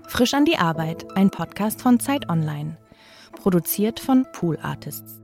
Frisch 0.09 0.32
an 0.32 0.47
die 0.47 0.57
Arbeit, 0.57 1.05
ein 1.14 1.28
Podcast 1.28 1.82
von 1.82 2.01
Zeit 2.01 2.30
Online. 2.30 2.78
Produziert 3.32 4.01
von 4.01 4.24
Pool 4.32 4.59
Artists. 4.62 5.20